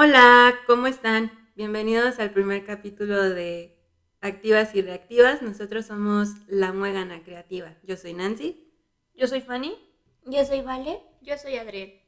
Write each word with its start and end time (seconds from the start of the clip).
Hola, 0.00 0.54
¿cómo 0.68 0.86
están? 0.86 1.32
Bienvenidos 1.56 2.20
al 2.20 2.30
primer 2.30 2.64
capítulo 2.64 3.30
de 3.30 3.76
Activas 4.20 4.72
y 4.76 4.80
Reactivas. 4.80 5.42
Nosotros 5.42 5.86
somos 5.86 6.28
La 6.46 6.72
Muégana 6.72 7.24
Creativa. 7.24 7.74
Yo 7.82 7.96
soy 7.96 8.14
Nancy. 8.14 8.72
Yo 9.16 9.26
soy 9.26 9.40
Fanny. 9.40 9.76
Yo 10.24 10.44
soy 10.44 10.60
Vale. 10.60 11.02
Yo 11.20 11.36
soy 11.36 11.56
Adriel. 11.56 12.00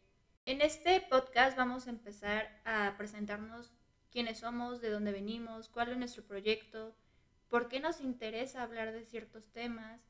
En 0.47 0.61
este 0.61 1.01
podcast 1.01 1.57
vamos 1.57 1.89
a 1.89 1.91
empezar 1.91 2.63
a 2.65 2.95
presentarnos 2.97 3.73
quiénes 4.13 4.39
somos, 4.39 4.81
de 4.81 4.91
dónde 4.91 5.11
venimos, 5.11 5.69
cuál 5.69 5.91
es 5.91 5.99
nuestro 5.99 6.23
proyecto, 6.23 6.95
por 7.49 7.67
qué 7.69 7.81
nos 7.81 8.01
interesa 8.01 8.63
hablar 8.63 8.93
de 8.93 9.05
ciertos 9.05 9.51
temas 9.51 10.01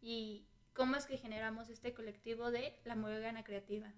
y 0.00 0.46
cómo 0.72 0.94
es 0.94 1.06
que 1.06 1.18
generamos 1.18 1.68
este 1.68 1.94
colectivo 1.94 2.52
de 2.52 2.78
La 2.84 2.94
Muégana 2.94 3.42
Creativa. 3.42 3.92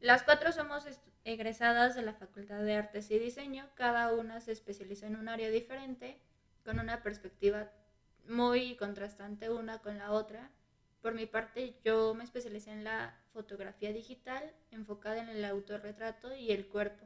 Las 0.00 0.22
cuatro 0.22 0.50
somos 0.50 0.86
egresadas 1.24 1.94
de 1.94 2.00
la 2.00 2.14
Facultad 2.14 2.60
de 2.60 2.74
Artes 2.74 3.10
y 3.10 3.18
Diseño, 3.18 3.68
cada 3.74 4.14
una 4.14 4.40
se 4.40 4.52
especializa 4.52 5.06
en 5.06 5.16
un 5.16 5.28
área 5.28 5.50
diferente, 5.50 6.18
con 6.64 6.80
una 6.80 7.02
perspectiva 7.02 7.70
muy 8.26 8.76
contrastante 8.76 9.50
una 9.50 9.78
con 9.78 9.98
la 9.98 10.12
otra. 10.12 10.50
Por 11.02 11.14
mi 11.14 11.26
parte, 11.26 11.74
yo 11.84 12.14
me 12.14 12.24
especialicé 12.24 12.70
en 12.70 12.84
la 12.84 13.14
fotografía 13.34 13.92
digital, 13.92 14.42
enfocada 14.70 15.18
en 15.18 15.28
el 15.28 15.44
autorretrato 15.44 16.34
y 16.34 16.50
el 16.50 16.66
cuerpo. 16.66 17.04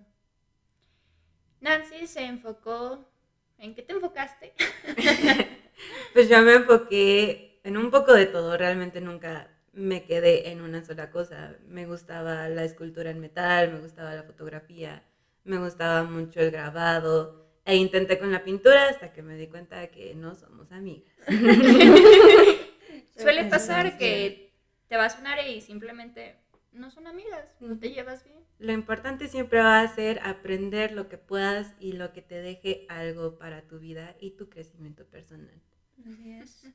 Nancy 1.60 2.06
se 2.06 2.24
enfocó... 2.24 3.10
¿En 3.58 3.74
qué 3.74 3.82
te 3.82 3.92
enfocaste? 3.92 4.52
pues 6.12 6.28
yo 6.28 6.42
me 6.42 6.54
enfoqué 6.54 7.60
en 7.62 7.76
un 7.76 7.90
poco 7.90 8.12
de 8.12 8.26
todo, 8.26 8.56
realmente 8.56 9.00
nunca 9.00 9.53
me 9.74 10.04
quedé 10.04 10.50
en 10.50 10.60
una 10.60 10.84
sola 10.84 11.10
cosa. 11.10 11.56
Me 11.66 11.86
gustaba 11.86 12.48
la 12.48 12.64
escultura 12.64 13.10
en 13.10 13.20
metal, 13.20 13.72
me 13.72 13.80
gustaba 13.80 14.14
la 14.14 14.22
fotografía, 14.22 15.02
me 15.44 15.58
gustaba 15.58 16.04
mucho 16.04 16.40
el 16.40 16.50
grabado 16.50 17.44
e 17.64 17.76
intenté 17.76 18.18
con 18.18 18.32
la 18.32 18.44
pintura 18.44 18.88
hasta 18.88 19.12
que 19.12 19.22
me 19.22 19.36
di 19.36 19.46
cuenta 19.46 19.78
de 19.78 19.90
que 19.90 20.14
no 20.14 20.34
somos 20.34 20.70
amigas. 20.72 21.14
Suele 23.16 23.44
pasar 23.44 23.96
que 23.96 24.52
te 24.88 24.96
vas 24.96 25.16
a 25.16 25.20
un 25.20 25.26
área 25.26 25.48
y 25.48 25.60
simplemente 25.60 26.36
no 26.72 26.90
son 26.90 27.06
amigas, 27.06 27.56
no 27.60 27.78
te 27.78 27.90
llevas 27.90 28.24
bien. 28.24 28.38
Lo 28.58 28.72
importante 28.72 29.28
siempre 29.28 29.60
va 29.60 29.80
a 29.80 29.94
ser 29.94 30.20
aprender 30.22 30.92
lo 30.92 31.08
que 31.08 31.18
puedas 31.18 31.74
y 31.80 31.92
lo 31.92 32.12
que 32.12 32.22
te 32.22 32.40
deje 32.40 32.86
algo 32.88 33.38
para 33.38 33.62
tu 33.62 33.78
vida 33.78 34.16
y 34.20 34.32
tu 34.32 34.48
crecimiento 34.48 35.04
personal. 35.06 35.60
Así 36.04 36.32
es. 36.32 36.66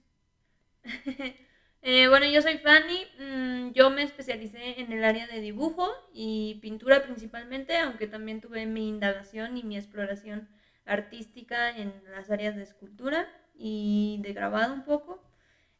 Eh, 1.81 2.07
bueno, 2.09 2.25
yo 2.25 2.41
soy 2.41 2.57
Fanny, 2.57 3.05
mm, 3.19 3.71
yo 3.71 3.89
me 3.89 4.03
especialicé 4.03 4.81
en 4.81 4.91
el 4.91 5.03
área 5.03 5.27
de 5.27 5.39
dibujo 5.39 5.89
y 6.13 6.59
pintura 6.61 7.01
principalmente, 7.03 7.77
aunque 7.77 8.07
también 8.07 8.41
tuve 8.41 8.65
mi 8.65 8.89
indagación 8.89 9.57
y 9.57 9.63
mi 9.63 9.77
exploración 9.77 10.49
artística 10.85 11.69
en 11.69 11.93
las 12.11 12.29
áreas 12.31 12.55
de 12.55 12.63
escultura 12.63 13.27
y 13.55 14.19
de 14.23 14.33
grabado 14.33 14.73
un 14.73 14.83
poco. 14.83 15.23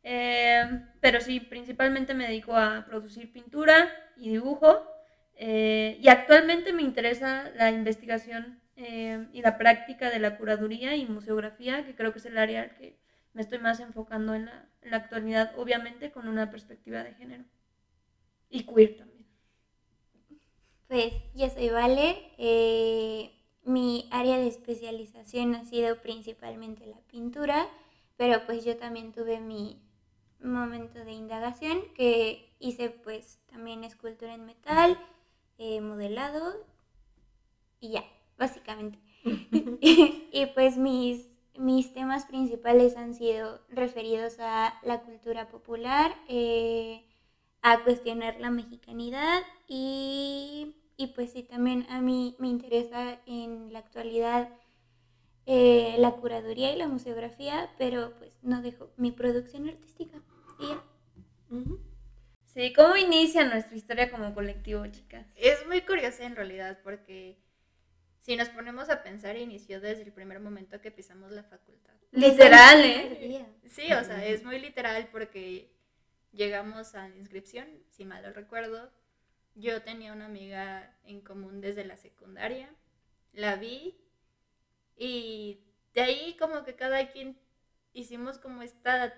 Eh, 0.03 0.63
pero 1.01 1.19
sí, 1.21 1.39
principalmente 1.41 2.13
me 2.13 2.27
dedico 2.27 2.55
a 2.55 2.85
producir 2.85 3.31
pintura 3.33 3.89
y 4.17 4.29
dibujo. 4.29 4.85
Eh, 5.35 5.97
y 6.01 6.09
actualmente 6.09 6.73
me 6.73 6.81
interesa 6.83 7.51
la 7.55 7.71
investigación 7.71 8.61
y 9.33 9.41
la 9.41 9.57
práctica 9.57 10.09
de 10.09 10.19
la 10.19 10.37
curaduría 10.37 10.95
y 10.95 11.05
museografía, 11.05 11.85
que 11.85 11.95
creo 11.95 12.13
que 12.13 12.19
es 12.19 12.25
el 12.25 12.37
área 12.37 12.61
al 12.61 12.73
que 12.75 12.97
me 13.33 13.41
estoy 13.41 13.59
más 13.59 13.81
enfocando 13.81 14.33
en 14.35 14.45
la, 14.45 14.68
actualidad, 14.91 15.53
obviamente 15.57 16.11
con 16.11 16.27
una 16.27 16.49
perspectiva 16.49 17.03
de 17.03 17.13
género. 17.13 17.43
Y 18.49 18.63
queer 18.63 18.97
también. 18.97 19.25
Pues 20.87 21.13
yo 21.35 21.49
soy 21.49 21.69
Vale. 21.69 22.31
Eh, 22.37 23.31
mi 23.63 24.07
área 24.11 24.37
de 24.37 24.47
especialización 24.47 25.53
ha 25.53 25.65
sido 25.65 26.01
principalmente 26.01 26.87
la 26.87 26.99
pintura, 27.01 27.67
pero 28.17 28.45
pues 28.45 28.65
yo 28.65 28.77
también 28.77 29.11
tuve 29.11 29.39
mi 29.39 29.79
momento 30.41 31.03
de 31.03 31.11
indagación 31.11 31.81
que 31.93 32.55
hice 32.59 32.89
pues 32.89 33.39
también 33.47 33.83
escultura 33.83 34.33
en 34.33 34.45
metal, 34.45 34.97
eh, 35.57 35.81
modelado 35.81 36.65
y 37.79 37.91
ya, 37.91 38.03
básicamente. 38.37 38.97
y 39.81 40.45
pues 40.55 40.77
mis 40.77 41.27
mis 41.59 41.93
temas 41.93 42.25
principales 42.25 42.95
han 42.95 43.13
sido 43.13 43.61
referidos 43.69 44.37
a 44.39 44.79
la 44.81 45.01
cultura 45.01 45.49
popular, 45.49 46.15
eh, 46.27 47.05
a 47.61 47.83
cuestionar 47.83 48.39
la 48.39 48.49
mexicanidad 48.49 49.41
y, 49.67 50.73
pues 51.15 51.31
sí, 51.33 51.43
también 51.43 51.85
a 51.89 52.01
mí 52.01 52.35
me 52.39 52.47
interesa 52.47 53.19
en 53.25 53.73
la 53.73 53.79
actualidad 53.79 54.49
eh, 55.45 55.95
la 55.97 56.11
curaduría 56.11 56.73
y 56.73 56.77
la 56.77 56.87
museografía, 56.87 57.69
pero 57.77 58.15
pues 58.17 58.37
no 58.41 58.61
dejo 58.61 58.91
mi 58.97 59.11
producción 59.11 59.67
artística. 59.67 60.21
Sí, 62.45 62.73
¿cómo 62.73 62.95
inicia 62.95 63.43
nuestra 63.43 63.75
historia 63.75 64.11
como 64.11 64.33
colectivo, 64.33 64.85
chicas? 64.87 65.27
Es 65.35 65.67
muy 65.67 65.81
curiosa 65.81 66.25
en 66.25 66.35
realidad 66.35 66.79
porque 66.83 67.37
si 68.19 68.35
nos 68.35 68.49
ponemos 68.49 68.89
a 68.89 69.03
pensar, 69.03 69.37
inició 69.37 69.79
desde 69.79 70.03
el 70.03 70.11
primer 70.11 70.39
momento 70.39 70.81
que 70.81 70.91
pisamos 70.91 71.31
la 71.31 71.43
facultad. 71.43 71.93
Literal, 72.11 72.83
¿eh? 72.83 73.45
Sí, 73.65 73.91
o 73.93 74.03
sea, 74.03 74.25
es 74.25 74.43
muy 74.43 74.59
literal 74.59 75.09
porque 75.11 75.71
llegamos 76.31 76.95
a 76.95 77.07
la 77.07 77.17
inscripción, 77.17 77.67
si 77.89 78.05
mal 78.05 78.23
lo 78.23 78.33
recuerdo. 78.33 78.91
Yo 79.55 79.81
tenía 79.81 80.13
una 80.13 80.25
amiga 80.25 80.95
en 81.03 81.21
común 81.21 81.61
desde 81.61 81.85
la 81.85 81.97
secundaria, 81.97 82.69
la 83.33 83.55
vi 83.55 83.99
y 84.95 85.63
de 85.93 86.01
ahí 86.01 86.35
como 86.37 86.63
que 86.63 86.75
cada 86.75 87.09
quien 87.09 87.37
hicimos 87.93 88.37
como 88.37 88.61
esta 88.61 89.13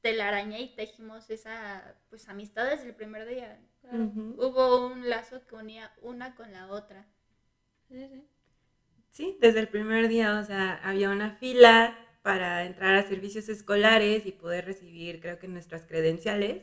telaraña 0.00 0.58
y 0.58 0.74
tejimos 0.74 1.30
esa 1.30 1.96
pues 2.10 2.28
amistad 2.28 2.68
desde 2.68 2.88
el 2.88 2.94
primer 2.94 3.26
día. 3.26 3.60
Hubo 3.84 4.86
un 4.86 5.08
lazo 5.08 5.46
que 5.46 5.54
unía 5.54 5.92
una 6.02 6.34
con 6.34 6.52
la 6.52 6.68
otra. 6.68 7.06
Sí, 9.10 9.36
desde 9.40 9.60
el 9.60 9.68
primer 9.68 10.08
día, 10.08 10.40
o 10.40 10.44
sea, 10.44 10.80
había 10.82 11.10
una 11.10 11.36
fila 11.36 11.98
para 12.22 12.64
entrar 12.64 12.94
a 12.94 13.02
servicios 13.02 13.48
escolares 13.48 14.26
y 14.26 14.32
poder 14.32 14.64
recibir, 14.64 15.20
creo 15.20 15.38
que 15.38 15.48
nuestras 15.48 15.84
credenciales. 15.84 16.62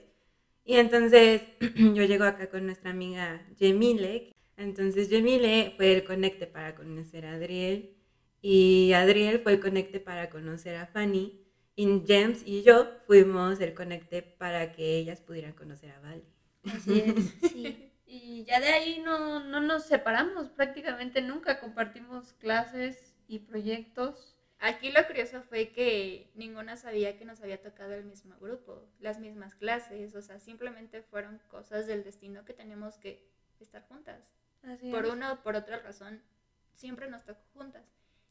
Y 0.66 0.76
entonces 0.76 1.42
yo 1.76 2.04
llego 2.04 2.24
acá 2.24 2.50
con 2.50 2.66
nuestra 2.66 2.92
amiga 2.92 3.46
Yemile. 3.58 4.34
Entonces 4.58 5.10
Yemile 5.10 5.74
fue 5.78 5.94
el 5.94 6.04
conecte 6.04 6.48
para 6.48 6.76
conocer 6.76 7.26
a 7.26 7.34
Adriel 7.34 7.96
y 8.42 8.94
Adriel 8.94 9.40
fue 9.40 9.54
el 9.54 9.60
conecte 9.60 10.00
para 10.00 10.30
conocer 10.30 10.76
a 10.76 10.88
Fanny. 10.88 11.46
Y 11.76 12.04
James 12.06 12.44
y 12.46 12.64
yo 12.64 12.88
fuimos 13.08 13.62
el 13.62 13.74
conecte 13.74 14.22
para 14.22 14.74
que 14.74 14.98
ellas 14.98 15.22
pudieran 15.22 15.54
conocer 15.54 15.92
a 15.92 16.00
Vale. 16.02 16.24
Así 16.64 17.00
es, 17.00 17.52
sí. 17.52 17.86
Y 18.12 18.44
ya 18.46 18.60
de 18.60 18.70
ahí 18.70 19.00
no, 19.06 19.40
no 19.40 19.62
nos 19.62 19.86
separamos 19.86 20.50
prácticamente 20.50 21.22
nunca, 21.22 21.60
compartimos 21.60 22.34
clases 22.34 23.14
y 23.28 23.38
proyectos. 23.38 24.36
Aquí 24.58 24.92
lo 24.92 25.06
curioso 25.06 25.44
fue 25.44 25.70
que 25.70 26.32
ninguna 26.34 26.76
sabía 26.76 27.20
que 27.20 27.24
nos 27.24 27.40
había 27.42 27.62
tocado 27.62 27.94
el 27.94 28.06
mismo 28.06 28.36
grupo, 28.40 28.84
las 29.00 29.20
mismas 29.20 29.54
clases, 29.54 30.16
o 30.16 30.24
sea, 30.24 30.40
simplemente 30.40 31.04
fueron 31.04 31.40
cosas 31.50 31.86
del 31.86 32.04
destino 32.04 32.46
que 32.46 32.54
teníamos 32.54 32.98
que 32.98 33.30
estar 33.60 33.88
juntas. 33.88 34.34
por 34.90 35.06
una 35.06 35.34
o 35.34 35.44
por 35.44 35.56
otra 35.56 35.78
razón, 35.78 36.20
siempre 36.74 37.12
nos 37.12 37.24
tocó 37.26 37.44
juntas. 37.54 37.86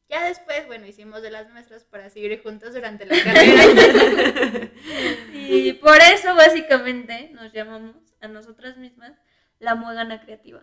Ya 0.09 0.25
después, 0.25 0.67
bueno, 0.67 0.87
hicimos 0.87 1.23
de 1.23 1.31
las 1.31 1.49
nuestras 1.51 1.85
para 1.85 2.11
seguir 2.11 2.43
juntos 2.43 2.75
durante 2.75 3.07
la 3.07 3.15
carrera. 3.23 3.63
y 5.35 5.73
por 5.75 5.99
eso 5.99 6.35
básicamente 6.35 7.31
nos 7.33 7.53
llamamos 7.53 7.95
a 8.21 8.27
nosotras 8.27 8.77
mismas 8.77 9.13
la 9.59 9.75
muegana 9.75 10.21
creativa. 10.21 10.63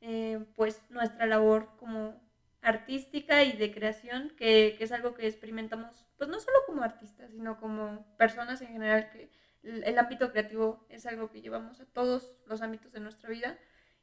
Eh, 0.00 0.44
pues 0.56 0.82
nuestra 0.88 1.26
labor 1.26 1.76
como 1.78 2.20
artística 2.62 3.42
y 3.44 3.52
de 3.52 3.72
creación, 3.72 4.32
que, 4.36 4.76
es 4.78 4.92
algo 4.92 5.14
que 5.14 5.26
experimentamos, 5.26 6.04
pues 6.16 6.28
no 6.28 6.38
solo 6.40 6.58
como 6.66 6.82
artistas, 6.82 7.30
sino 7.30 7.58
como 7.58 8.06
personas 8.16 8.60
en 8.62 8.68
general, 8.68 9.10
que 9.10 9.30
el, 9.62 9.98
ámbito 9.98 10.30
creativo 10.30 10.86
es 10.88 11.06
algo 11.06 11.30
que 11.30 11.42
llevamos 11.42 11.80
a 11.80 11.86
todos 11.86 12.32
los 12.46 12.62
ámbitos 12.62 12.92
de 12.92 13.00
nuestra 13.00 13.30
vida. 13.30 13.58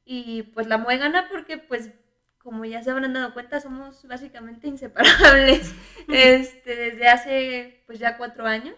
Y 0.06 0.44
pues 0.44 0.68
la 0.68 0.78
muegana, 0.78 1.28
porque 1.30 1.57
pues 1.57 1.92
como 2.38 2.63
ya 2.63 2.81
se 2.81 2.92
habrán 2.92 3.13
dado 3.13 3.33
cuenta, 3.33 3.60
somos 3.60 4.07
básicamente 4.07 4.68
inseparables 4.68 5.74
este, 6.07 6.75
desde 6.75 7.07
hace 7.07 7.83
pues 7.86 8.00
ya 8.00 8.18
cuatro 8.18 8.45
años. 8.45 8.78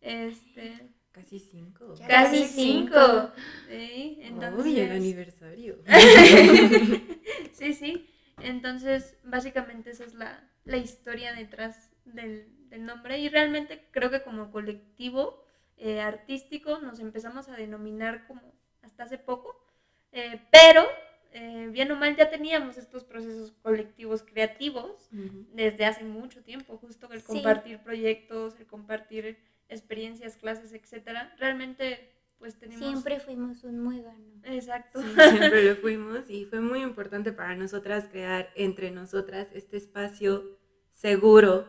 Este, 0.00 0.91
Casi 1.12 1.38
cinco. 1.38 1.94
Casi 2.08 2.44
cinco. 2.44 3.30
Sí, 3.68 4.18
entonces... 4.22 4.64
Uy, 4.64 4.80
el 4.80 4.92
aniversario. 4.92 5.78
sí, 7.52 7.74
sí. 7.74 8.08
Entonces, 8.40 9.16
básicamente 9.22 9.90
esa 9.90 10.04
es 10.04 10.14
la, 10.14 10.76
historia 10.76 11.34
detrás 11.34 11.92
del, 12.04 12.48
nombre 12.78 13.18
y 13.18 13.28
realmente 13.28 13.86
creo 13.90 14.10
que 14.10 14.22
como 14.22 14.50
colectivo 14.50 15.44
eh, 15.76 16.00
artístico 16.00 16.78
nos 16.78 17.00
empezamos 17.00 17.50
a 17.50 17.56
denominar 17.56 18.26
como 18.26 18.40
hasta 18.80 19.04
hace 19.04 19.18
poco, 19.18 19.62
eh, 20.10 20.40
pero 20.50 20.82
eh, 21.32 21.68
bien 21.70 21.92
o 21.92 21.96
mal 21.96 22.16
ya 22.16 22.30
teníamos 22.30 22.78
estos 22.78 23.04
procesos 23.04 23.52
colectivos 23.62 24.22
creativos 24.22 25.10
desde 25.10 25.84
hace 25.84 26.04
mucho 26.04 26.42
tiempo, 26.42 26.78
justo 26.78 27.12
el 27.12 27.20
Sí. 27.20 27.26
compartir 27.26 27.78
proyectos, 27.80 28.58
el 28.58 28.66
compartir 28.66 29.38
experiencias, 29.72 30.36
clases, 30.36 30.72
etcétera. 30.72 31.34
Realmente, 31.38 32.12
pues 32.38 32.58
tenemos... 32.58 32.84
Siempre 32.84 33.20
fuimos 33.20 33.64
un 33.64 33.80
muégano. 33.80 34.40
Exacto. 34.44 35.00
Sí, 35.02 35.08
siempre 35.08 35.64
lo 35.64 35.76
fuimos 35.76 36.28
y 36.30 36.44
fue 36.44 36.60
muy 36.60 36.82
importante 36.82 37.32
para 37.32 37.56
nosotras 37.56 38.08
crear 38.10 38.50
entre 38.54 38.90
nosotras 38.90 39.48
este 39.52 39.76
espacio 39.76 40.58
seguro 40.90 41.66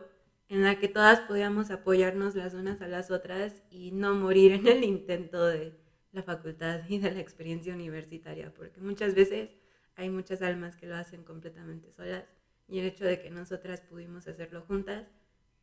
en 0.48 0.62
la 0.62 0.78
que 0.78 0.88
todas 0.88 1.20
podíamos 1.20 1.70
apoyarnos 1.70 2.34
las 2.34 2.54
unas 2.54 2.80
a 2.82 2.88
las 2.88 3.10
otras 3.10 3.62
y 3.70 3.92
no 3.92 4.14
morir 4.14 4.52
en 4.52 4.66
el 4.66 4.84
intento 4.84 5.46
de 5.46 5.74
la 6.12 6.22
facultad 6.22 6.82
y 6.88 6.98
de 6.98 7.10
la 7.10 7.20
experiencia 7.20 7.74
universitaria, 7.74 8.52
porque 8.54 8.80
muchas 8.80 9.14
veces 9.14 9.50
hay 9.96 10.10
muchas 10.10 10.42
almas 10.42 10.76
que 10.76 10.86
lo 10.86 10.96
hacen 10.96 11.24
completamente 11.24 11.90
solas 11.90 12.24
y 12.68 12.78
el 12.78 12.86
hecho 12.86 13.04
de 13.04 13.20
que 13.20 13.30
nosotras 13.30 13.80
pudimos 13.80 14.28
hacerlo 14.28 14.62
juntas 14.62 15.06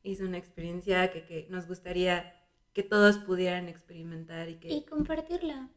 hizo 0.04 0.26
una 0.26 0.38
experiencia 0.38 1.10
que, 1.10 1.24
que 1.24 1.46
nos 1.50 1.68
gustaría 1.68 2.26
que 2.74 2.84
todos 2.84 3.18
pudieran 3.18 3.68
experimentar 3.68 4.50
y 4.50 4.56
que... 4.56 4.70
Y 4.70 4.82
compartirla. 4.82 5.70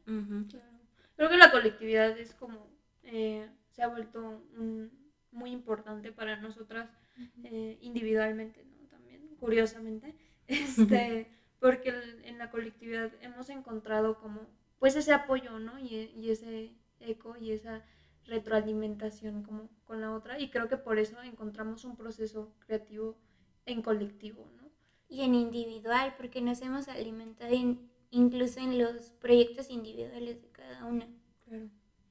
Claro. 0.47 0.79
Creo 1.17 1.29
que 1.29 1.37
la 1.37 1.50
colectividad 1.50 2.17
es 2.17 2.35
como, 2.35 2.69
eh, 3.03 3.49
se 3.71 3.82
ha 3.82 3.88
vuelto 3.88 4.41
un- 4.56 4.91
muy 5.32 5.50
importante 5.50 6.12
para 6.12 6.37
nosotras 6.37 6.88
eh, 7.43 7.76
individualmente, 7.81 8.65
¿no? 8.65 8.87
También, 8.87 9.35
curiosamente, 9.37 10.15
este, 10.47 11.26
porque 11.59 11.88
el- 11.91 12.25
en 12.25 12.38
la 12.38 12.49
colectividad 12.49 13.12
hemos 13.21 13.49
encontrado 13.49 14.17
como, 14.17 14.49
pues 14.79 14.94
ese 14.97 15.12
apoyo, 15.12 15.59
¿no? 15.59 15.79
Y, 15.79 16.11
y 16.15 16.31
ese 16.31 16.75
eco 17.00 17.37
y 17.37 17.50
esa 17.53 17.82
retroalimentación 18.26 19.43
como 19.43 19.71
con 19.85 20.00
la 20.00 20.12
otra, 20.12 20.38
y 20.38 20.49
creo 20.49 20.69
que 20.69 20.76
por 20.76 20.99
eso 20.99 21.21
encontramos 21.23 21.85
un 21.85 21.97
proceso 21.97 22.53
creativo 22.61 23.17
en 23.66 23.82
colectivo, 23.82 24.46
¿no? 24.56 24.70
Y 25.08 25.22
en 25.22 25.34
individual, 25.34 26.14
porque 26.16 26.40
nos 26.40 26.61
hemos 26.62 26.88
alimentado 26.88 27.55
in- 27.55 27.90
incluso 28.11 28.61
en 28.61 28.78
los 28.78 29.11
proyectos 29.12 29.70
individuales 29.70 30.40
de 30.43 30.49
cada 30.50 30.84
una. 30.87 31.06
Claro. 31.46 31.69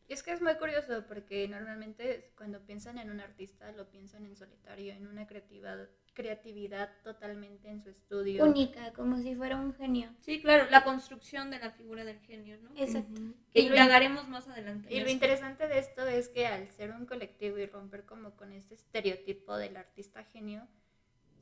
Y 0.08 0.14
es 0.14 0.22
que 0.22 0.32
es 0.32 0.42
muy 0.42 0.56
curioso 0.56 1.06
porque 1.08 1.48
normalmente 1.48 2.34
cuando 2.38 2.60
piensan 2.66 2.98
en 2.98 3.10
un 3.10 3.20
artista 3.22 3.72
lo 3.72 3.90
piensan 3.90 4.26
en 4.26 4.36
solitario, 4.36 4.94
en 4.94 5.08
una 5.08 5.26
creatividad, 5.26 5.90
creatividad 6.14 6.92
totalmente 7.04 7.70
en 7.70 7.82
su 7.82 7.90
estudio. 7.90 8.44
Única, 8.46 8.92
como 8.94 9.18
si 9.22 9.34
fuera 9.34 9.56
un 9.56 9.74
genio. 9.74 10.10
Sí, 10.20 10.42
claro, 10.42 10.70
la 10.70 10.84
construcción 10.84 11.50
de 11.52 11.60
la 11.60 11.72
figura 11.72 12.04
del 12.04 12.20
genio, 12.20 12.58
¿no? 12.62 12.70
Exacto. 12.76 13.14
Ujú. 13.14 13.34
Que 13.54 13.62
Y 13.62 13.70
lo- 13.70 13.76
indagaremos 13.76 14.28
más 14.28 14.48
adelante. 14.48 14.94
Y 14.94 14.98
en 14.98 15.06
lo 15.06 15.10
interesante 15.10 15.68
de 15.70 15.80
esto 15.80 16.06
es 16.06 16.28
que 16.28 16.48
al 16.48 16.70
ser 16.70 16.92
un 16.92 17.06
colectivo 17.06 17.58
y 17.58 17.66
romper 17.66 18.06
como 18.06 18.36
con 18.36 18.52
este 18.52 18.76
estereotipo 18.76 19.56
del 19.58 19.78
artista 19.78 20.24
genio, 20.26 20.68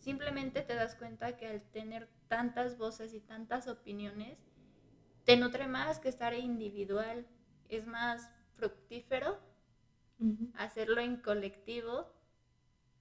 simplemente 0.01 0.62
te 0.62 0.75
das 0.75 0.95
cuenta 0.95 1.38
que 1.38 1.48
al 1.48 1.62
tener 1.71 2.09
tantas 2.27 2.77
voces 2.77 3.13
y 3.13 3.21
tantas 3.21 3.68
opiniones, 3.68 4.38
te 5.24 5.38
nutre 5.38 5.68
más 5.68 6.00
que 6.00 6.09
estar 6.09 6.33
individual. 6.33 7.25
Es 7.69 7.88
más 7.88 8.30
fructífero 8.56 9.39
hacerlo 10.56 11.01
en 11.01 11.18
colectivo 11.18 12.13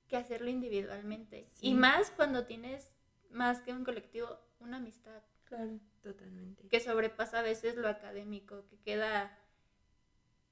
que 0.08 0.16
hacerlo 0.16 0.48
individualmente. 0.48 1.48
Sí. 1.52 1.68
Y 1.68 1.74
más 1.74 2.10
cuando 2.10 2.46
tienes 2.46 2.92
más 3.30 3.60
que 3.62 3.72
un 3.72 3.84
colectivo, 3.84 4.38
una 4.60 4.76
amistad 4.78 5.22
Claro. 5.44 5.80
Totalmente. 6.02 6.68
que 6.68 6.78
sobrepasa 6.80 7.40
a 7.40 7.42
veces 7.42 7.76
lo 7.76 7.88
académico, 7.88 8.64
que 8.68 8.78
queda 8.78 9.36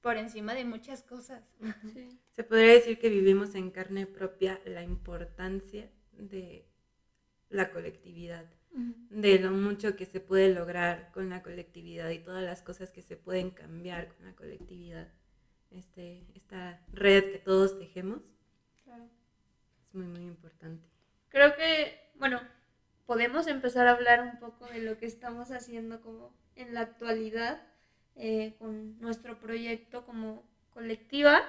por 0.00 0.16
encima 0.16 0.54
de 0.54 0.64
muchas 0.64 1.02
cosas. 1.02 1.44
Sí. 1.92 2.08
Se 2.32 2.44
podría 2.44 2.72
decir 2.72 2.98
que 2.98 3.08
vivimos 3.08 3.54
en 3.54 3.70
carne 3.70 4.06
propia 4.06 4.60
la 4.64 4.82
importancia 4.82 5.88
de 6.18 6.66
la 7.48 7.70
colectividad, 7.70 8.44
de 9.10 9.38
lo 9.38 9.50
mucho 9.50 9.96
que 9.96 10.04
se 10.06 10.20
puede 10.20 10.54
lograr 10.54 11.10
con 11.12 11.30
la 11.30 11.42
colectividad 11.42 12.10
y 12.10 12.18
todas 12.18 12.44
las 12.44 12.62
cosas 12.62 12.92
que 12.92 13.02
se 13.02 13.16
pueden 13.16 13.50
cambiar 13.50 14.08
con 14.14 14.26
la 14.26 14.34
colectividad. 14.34 15.08
Este, 15.70 16.26
esta 16.34 16.80
red 16.92 17.32
que 17.32 17.38
todos 17.38 17.78
tejemos 17.78 18.22
Claro. 18.84 19.04
es 19.86 19.94
muy, 19.94 20.06
muy 20.06 20.22
importante. 20.24 20.86
Creo 21.28 21.54
que, 21.56 22.10
bueno, 22.14 22.40
podemos 23.06 23.46
empezar 23.46 23.86
a 23.86 23.92
hablar 23.92 24.22
un 24.22 24.38
poco 24.38 24.66
de 24.66 24.80
lo 24.82 24.98
que 24.98 25.06
estamos 25.06 25.50
haciendo 25.50 26.00
como 26.00 26.34
en 26.56 26.74
la 26.74 26.80
actualidad 26.82 27.62
eh, 28.16 28.54
con 28.58 28.98
nuestro 29.00 29.38
proyecto 29.38 30.04
como 30.04 30.48
colectiva. 30.70 31.40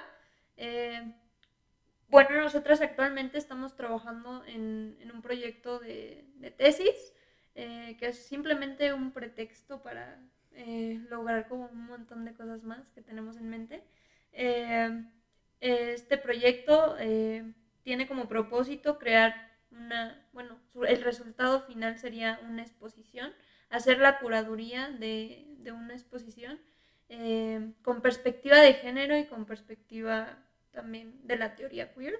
Eh, 0.56 1.14
bueno, 2.10 2.40
nosotras 2.40 2.80
actualmente 2.80 3.38
estamos 3.38 3.76
trabajando 3.76 4.42
en, 4.46 4.96
en 5.00 5.12
un 5.12 5.22
proyecto 5.22 5.78
de, 5.78 6.24
tesis, 6.56 7.12
eh, 7.54 7.96
que 7.98 8.08
es 8.08 8.26
simplemente 8.26 8.92
un 8.92 9.12
pretexto 9.12 9.82
para 9.82 10.18
eh, 10.52 11.00
lograr 11.08 11.48
como 11.48 11.66
un 11.66 11.86
montón 11.86 12.24
de 12.24 12.34
cosas 12.34 12.64
más 12.64 12.88
que 12.90 13.00
tenemos 13.00 13.36
en 13.36 13.48
mente. 13.48 13.84
Eh, 14.32 15.04
este 15.60 16.16
proyecto 16.16 16.96
tiene 17.82 18.08
como 18.08 18.28
propósito 18.28 18.98
crear 18.98 19.34
una, 19.70 20.26
bueno, 20.32 20.58
el 20.88 21.02
resultado 21.02 21.60
final 21.62 21.98
sería 21.98 22.40
una 22.48 22.62
exposición, 22.62 23.32
hacer 23.68 23.98
la 23.98 24.18
curaduría 24.18 24.88
de, 24.88 25.46
de 25.58 25.72
una 25.72 25.92
exposición 25.92 26.58
con 27.82 28.00
perspectiva 28.00 28.58
de 28.60 28.74
género 28.74 29.18
y 29.18 29.26
con 29.26 29.44
perspectiva 29.44 30.38
también 30.72 31.20
de 31.26 31.36
la 31.36 31.56
teoría 31.56 31.92
queer, 31.94 32.18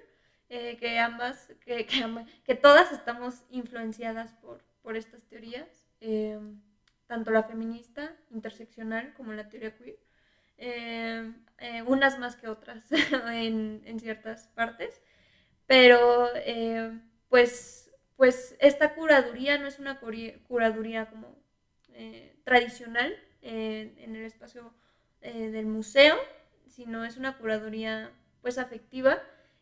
eh, 0.49 0.77
que 0.77 0.99
ambas, 0.99 1.53
que, 1.63 1.87
que, 2.43 2.55
todas 2.55 2.91
estamos 2.91 3.43
influenciadas 3.49 4.33
por, 4.33 4.63
por 4.81 4.97
estas 4.97 5.23
teorías, 5.23 5.87
eh, 6.01 6.39
tanto 7.07 7.31
la 7.31 7.43
feminista, 7.43 8.15
interseccional, 8.29 9.13
como 9.13 9.33
la 9.33 9.49
teoría 9.49 9.75
queer, 9.75 9.97
eh, 10.63 11.33
eh, 11.57 11.81
unas 11.83 12.19
más 12.19 12.35
que 12.35 12.47
otras 12.47 12.85
en, 13.31 13.81
en 13.83 13.99
ciertas 13.99 14.47
partes, 14.49 15.01
pero 15.65 16.29
eh, 16.35 16.99
pues, 17.29 17.91
pues 18.15 18.55
esta 18.59 18.93
curaduría 18.93 19.57
no 19.57 19.65
es 19.65 19.79
una 19.79 19.99
curaduría 19.99 21.09
como 21.09 21.35
eh, 21.93 22.35
tradicional 22.43 23.11
en 23.41 24.15
el 24.15 24.23
espacio 24.23 24.71
del 25.21 25.65
museo, 25.65 26.15
sino 26.67 27.05
es 27.05 27.17
una 27.17 27.37
curaduría 27.37 28.11
pues 28.41 28.57
afectiva 28.57 29.21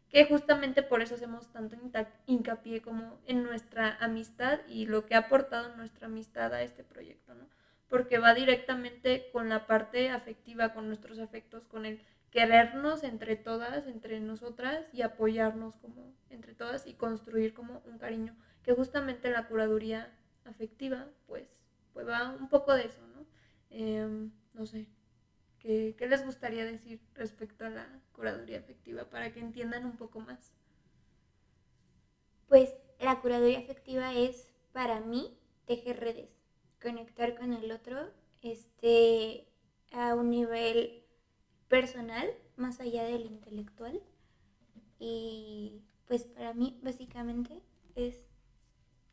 que 0.10 0.26
justamente 0.26 0.82
por 0.82 1.02
eso 1.02 1.16
hacemos 1.16 1.52
tanto 1.52 1.78
hincapié 2.26 2.82
como 2.82 3.20
en 3.28 3.44
nuestra 3.44 3.96
amistad 4.00 4.60
y 4.68 4.88
lo 4.88 5.06
que 5.06 5.16
ha 5.16 5.20
aportado 5.20 5.76
nuestra 5.76 6.08
amistad 6.08 6.54
a 6.54 6.64
este 6.64 6.84
proyecto, 6.84 7.36
¿no? 7.36 7.48
Porque 7.88 8.18
va 8.18 8.34
directamente 8.34 9.30
con 9.32 9.50
la 9.50 9.68
parte 9.68 10.10
afectiva, 10.10 10.74
con 10.74 10.88
nuestros 10.88 11.20
afectos, 11.20 11.66
con 11.66 11.86
el 11.86 12.02
querernos 12.32 13.04
entre 13.04 13.36
todas, 13.36 13.88
entre 13.88 14.20
nosotras 14.20 14.86
y 14.94 15.02
apoyarnos 15.02 15.76
como 15.78 16.14
entre 16.30 16.54
todas 16.54 16.86
y 16.86 16.94
construir 16.94 17.54
como 17.54 17.82
un 17.86 17.98
cariño, 17.98 18.36
que 18.64 18.74
justamente 18.74 19.32
la 19.32 19.48
curaduría 19.48 20.12
afectiva, 20.46 21.08
pues, 21.28 21.48
pues 21.94 22.08
va 22.08 22.32
un 22.32 22.50
poco 22.50 22.74
de 22.74 22.86
eso, 22.86 23.02
¿no? 23.16 23.26
Em, 23.72 24.32
no 24.54 24.66
sé, 24.66 24.88
¿qué, 25.60 25.96
¿qué 25.98 26.08
les 26.08 26.26
gustaría 26.26 26.66
decir 26.66 27.00
respecto 27.16 27.66
a 27.66 27.70
la 27.70 27.88
curaduría 28.20 28.60
afectiva 28.60 29.10
para 29.10 29.32
que 29.32 29.40
entiendan 29.40 29.86
un 29.86 29.96
poco 29.96 30.20
más? 30.20 30.52
Pues 32.50 32.76
la 33.00 33.22
curaduría 33.22 33.60
afectiva 33.60 34.14
es 34.14 34.50
para 34.74 35.00
mí 35.00 35.40
tejer 35.66 36.02
redes, 36.02 36.30
conectar 36.82 37.38
con 37.38 37.54
el 37.54 37.72
otro 37.72 38.12
este, 38.42 39.48
a 39.94 40.16
un 40.16 40.32
nivel 40.32 41.06
personal, 41.70 42.30
más 42.58 42.82
allá 42.82 43.06
del 43.06 43.26
intelectual. 43.26 44.02
Y 45.00 45.82
pues 46.06 46.26
para 46.26 46.54
mí 46.54 46.78
básicamente 46.84 47.62
es 47.96 48.20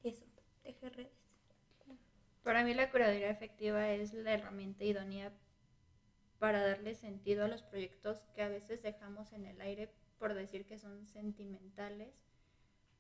eso, 0.03 0.25
tejer 0.65 0.97
redes. 0.97 1.13
Para 2.43 2.65
mí 2.65 2.75
la 2.75 2.91
curaduría 2.91 3.31
efectiva 3.31 3.91
es 3.91 4.15
la 4.15 4.33
herramienta 4.33 4.83
idónea 4.83 5.33
para 6.39 6.67
darle 6.67 6.95
sentido 6.95 7.45
a 7.45 7.49
los 7.49 7.63
proyectos 7.63 8.19
que 8.35 8.43
a 8.43 8.49
veces 8.49 8.83
dejamos 8.83 9.33
en 9.33 9.47
el 9.47 9.61
aire 9.61 9.91
por 10.19 10.35
decir 10.35 10.67
que 10.67 10.79
son 10.79 11.07
sentimentales 11.07 12.15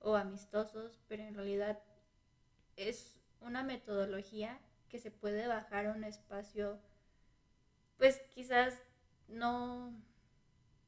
o 0.00 0.16
amistosos, 0.16 0.98
pero 1.08 1.22
en 1.22 1.34
realidad 1.34 1.78
es 2.76 3.18
una 3.40 3.62
metodología 3.62 4.58
que 4.88 4.98
se 4.98 5.10
puede 5.10 5.46
bajar 5.46 5.86
a 5.86 5.92
un 5.92 6.04
espacio, 6.04 6.78
pues 7.98 8.20
quizás 8.34 8.82
no, 9.28 9.92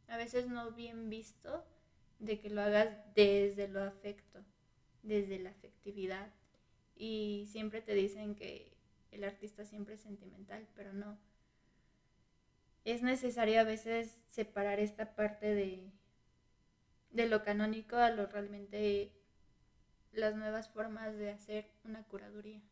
a 0.09 0.17
veces 0.17 0.47
no 0.47 0.73
bien 0.73 1.09
visto, 1.09 1.65
de 2.19 2.41
que 2.41 2.51
lo 2.51 2.63
hagas 2.63 2.97
desde 3.15 3.69
lo 3.69 3.83
afecto, 3.83 4.45
desde 5.03 5.39
la 5.39 5.51
afectividad. 5.51 6.33
Y 6.97 7.47
siempre 7.51 7.81
te 7.81 7.95
dicen 7.95 8.35
que 8.35 8.73
el 9.13 9.25
artista 9.25 9.65
siempre 9.65 9.95
es 9.95 10.01
sentimental, 10.01 10.67
pero 10.75 10.93
no. 10.93 11.17
Es 12.91 13.03
necesario 13.03 13.61
a 13.61 13.65
veces 13.65 14.19
separar 14.31 14.81
esta 14.81 15.15
parte 15.15 15.55
de, 15.55 15.93
de 17.11 17.27
lo 17.29 17.43
canónico 17.43 17.97
a 17.97 18.11
lo 18.11 18.27
realmente 18.27 19.13
las 20.13 20.35
nuevas 20.35 20.69
formas 20.71 21.17
de 21.17 21.31
hacer 21.31 21.71
una 21.85 22.03
curaduría. 22.05 22.63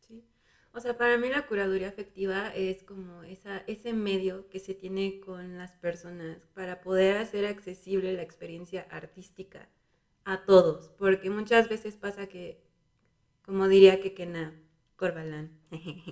Sí. 0.00 0.24
O 0.72 0.80
sea, 0.80 0.96
para 0.98 1.16
mí 1.16 1.28
la 1.28 1.46
curaduría 1.46 1.88
afectiva 1.88 2.48
es 2.54 2.82
como 2.82 3.22
esa, 3.22 3.58
ese 3.66 3.92
medio 3.92 4.48
que 4.48 4.58
se 4.58 4.74
tiene 4.74 5.20
con 5.20 5.56
las 5.58 5.72
personas 5.76 6.38
para 6.54 6.80
poder 6.80 7.16
hacer 7.16 7.46
accesible 7.46 8.12
la 8.12 8.22
experiencia 8.22 8.82
artística 8.90 9.68
a 10.24 10.44
todos, 10.44 10.90
porque 10.98 11.30
muchas 11.30 11.68
veces 11.68 11.96
pasa 11.96 12.26
que, 12.26 12.60
como 13.42 13.68
diría 13.68 14.00
Kekena 14.00 14.60
Corbalán, 14.96 15.50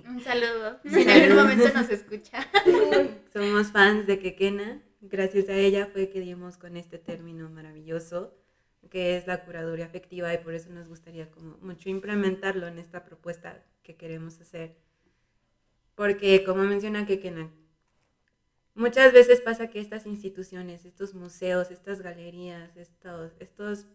Un 0.07 0.21
saludo, 0.21 0.79
si 0.85 1.01
en 1.01 1.09
algún 1.09 1.37
momento 1.37 1.73
nos 1.73 1.89
escucha. 1.89 2.47
somos 3.33 3.71
fans 3.71 4.05
de 4.05 4.19
Kekena, 4.19 4.81
gracias 5.01 5.49
a 5.49 5.55
ella 5.55 5.87
fue 5.91 6.09
que 6.09 6.19
dimos 6.19 6.57
con 6.57 6.77
este 6.77 6.99
término 6.99 7.49
maravilloso 7.49 8.33
que 8.89 9.17
es 9.17 9.27
la 9.27 9.43
curaduría 9.43 9.85
afectiva 9.85 10.33
y 10.33 10.37
por 10.37 10.53
eso 10.53 10.69
nos 10.69 10.87
gustaría 10.87 11.31
como 11.31 11.57
mucho 11.57 11.89
implementarlo 11.89 12.67
en 12.67 12.77
esta 12.77 13.03
propuesta 13.03 13.63
que 13.83 13.95
queremos 13.95 14.39
hacer. 14.39 14.77
Porque 15.95 16.43
como 16.43 16.63
menciona 16.63 17.05
Kekena, 17.05 17.51
muchas 18.73 19.13
veces 19.13 19.41
pasa 19.41 19.69
que 19.69 19.79
estas 19.79 20.05
instituciones, 20.05 20.85
estos 20.85 21.13
museos, 21.13 21.71
estas 21.71 22.01
galerías, 22.01 22.75
estos, 22.75 23.33
estos 23.39 23.87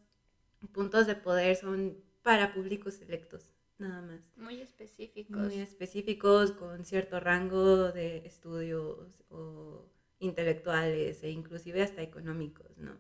puntos 0.72 1.06
de 1.06 1.14
poder 1.14 1.56
son 1.56 1.96
para 2.22 2.52
públicos 2.52 2.94
selectos, 2.94 3.50
nada 3.80 4.02
más. 4.02 4.20
Muy 4.36 4.60
específicos. 4.60 5.36
Muy 5.36 5.58
específicos, 5.58 6.52
con 6.52 6.84
cierto 6.84 7.18
rango 7.18 7.90
de 7.92 8.18
estudios 8.26 9.24
o 9.30 9.90
intelectuales 10.18 11.22
e 11.24 11.30
inclusive 11.30 11.82
hasta 11.82 12.02
económicos, 12.02 12.76
¿no? 12.78 12.96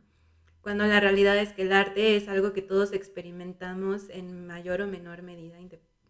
Cuando 0.62 0.86
la 0.86 1.00
realidad 1.00 1.38
es 1.38 1.52
que 1.52 1.62
el 1.62 1.72
arte 1.72 2.16
es 2.16 2.28
algo 2.28 2.52
que 2.52 2.62
todos 2.62 2.92
experimentamos 2.92 4.10
en 4.10 4.46
mayor 4.46 4.82
o 4.82 4.86
menor 4.86 5.22
medida, 5.22 5.56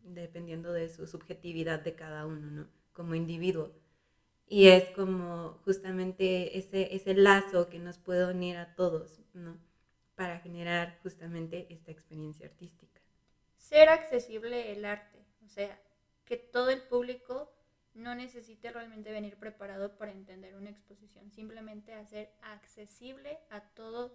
dependiendo 0.03 0.73
de 0.73 0.89
su 0.89 1.07
subjetividad 1.07 1.81
de 1.81 1.95
cada 1.95 2.27
uno, 2.27 2.51
¿no? 2.51 2.69
Como 2.93 3.15
individuo. 3.15 3.73
Y 4.47 4.67
es 4.67 4.91
como 4.91 5.61
justamente 5.65 6.59
ese, 6.59 6.95
ese 6.95 7.15
lazo 7.15 7.69
que 7.69 7.79
nos 7.79 7.99
puede 7.99 8.29
unir 8.29 8.57
a 8.57 8.75
todos, 8.75 9.21
¿no? 9.33 9.57
Para 10.17 10.41
generar 10.41 10.99
justamente 11.03 11.73
esta 11.73 11.93
experiencia 11.93 12.47
artística. 12.47 13.00
Ser 13.61 13.91
accesible 13.91 14.73
el 14.73 14.87
arte, 14.87 15.27
o 15.45 15.49
sea, 15.49 15.79
que 16.25 16.39
todo 16.39 16.71
el 16.71 16.81
público 16.81 17.53
no 17.93 18.15
necesite 18.15 18.71
realmente 18.71 19.13
venir 19.13 19.37
preparado 19.37 19.91
para 19.91 20.13
entender 20.13 20.55
una 20.55 20.71
exposición, 20.71 21.31
simplemente 21.31 21.93
hacer 21.93 22.31
accesible 22.41 23.39
a 23.51 23.61
todo 23.61 24.15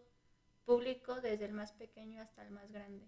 público 0.66 1.22
desde 1.22 1.46
el 1.46 1.54
más 1.54 1.74
pequeño 1.74 2.22
hasta 2.22 2.42
el 2.42 2.50
más 2.50 2.72
grande. 2.72 3.08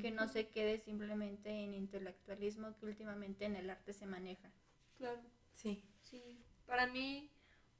Que 0.00 0.10
no 0.10 0.28
se 0.28 0.48
quede 0.48 0.78
simplemente 0.78 1.50
en 1.50 1.74
intelectualismo 1.74 2.74
que 2.76 2.86
últimamente 2.86 3.44
en 3.44 3.56
el 3.56 3.70
arte 3.70 3.92
se 3.92 4.06
maneja. 4.06 4.52
Claro. 4.96 5.22
Sí. 5.52 5.80
Sí, 6.02 6.42
para 6.66 6.86
mí 6.86 7.28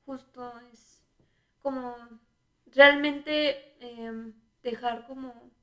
justo 0.04 0.58
es 0.60 1.02
como 1.58 2.18
realmente 2.66 3.58
em, 3.78 4.34
dejar 4.62 5.02
como 5.02 5.53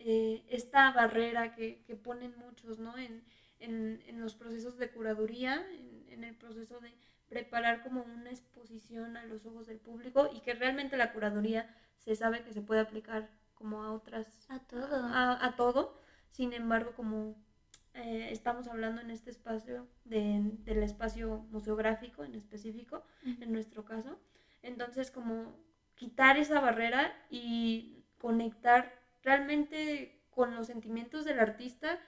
eh, 0.00 0.42
esta 0.48 0.90
barrera 0.92 1.54
que, 1.54 1.82
que, 1.86 1.94
ponen 1.94 2.34
muchos, 2.38 2.78
¿no? 2.78 2.96
En, 2.96 3.22
en, 3.58 4.02
en, 4.06 4.20
los 4.20 4.34
procesos 4.34 4.78
de 4.78 4.90
curaduría, 4.90 5.64
en, 5.72 6.06
en 6.08 6.24
el 6.24 6.34
proceso 6.34 6.80
de 6.80 6.92
preparar 7.28 7.82
como 7.82 8.02
una 8.02 8.30
exposición 8.30 9.16
a 9.16 9.24
los 9.26 9.46
ojos 9.46 9.66
del 9.66 9.78
público 9.78 10.30
y 10.34 10.40
que 10.40 10.54
realmente 10.54 10.96
la 10.96 11.12
curaduría 11.12 11.68
se 11.98 12.16
sabe 12.16 12.42
que 12.42 12.52
se 12.52 12.62
puede 12.62 12.80
aplicar 12.80 13.30
como 13.54 13.84
a 13.84 13.92
otras... 13.92 14.46
A 14.48 14.58
todo. 14.60 14.96
A, 14.96 15.44
a 15.44 15.54
todo. 15.54 16.00
Sin 16.30 16.54
embargo, 16.54 16.94
como 16.96 17.36
eh, 17.94 18.28
estamos 18.30 18.68
hablando 18.68 19.02
en 19.02 19.10
este 19.10 19.30
espacio 19.30 19.86
de, 20.04 20.40
del 20.64 20.82
espacio 20.82 21.46
museográfico 21.50 22.24
en 22.24 22.34
específico, 22.34 23.04
en 23.24 23.52
nuestro 23.52 23.84
caso, 23.84 24.18
entonces 24.62 25.10
como 25.10 25.56
quitar 25.94 26.38
esa 26.38 26.60
barrera 26.60 27.12
y 27.28 28.04
conectar 28.18 28.99
realmente 29.22 30.24
con 30.30 30.54
los 30.54 30.66
sentimientos 30.66 31.24
del 31.24 31.40
artista, 31.40 31.98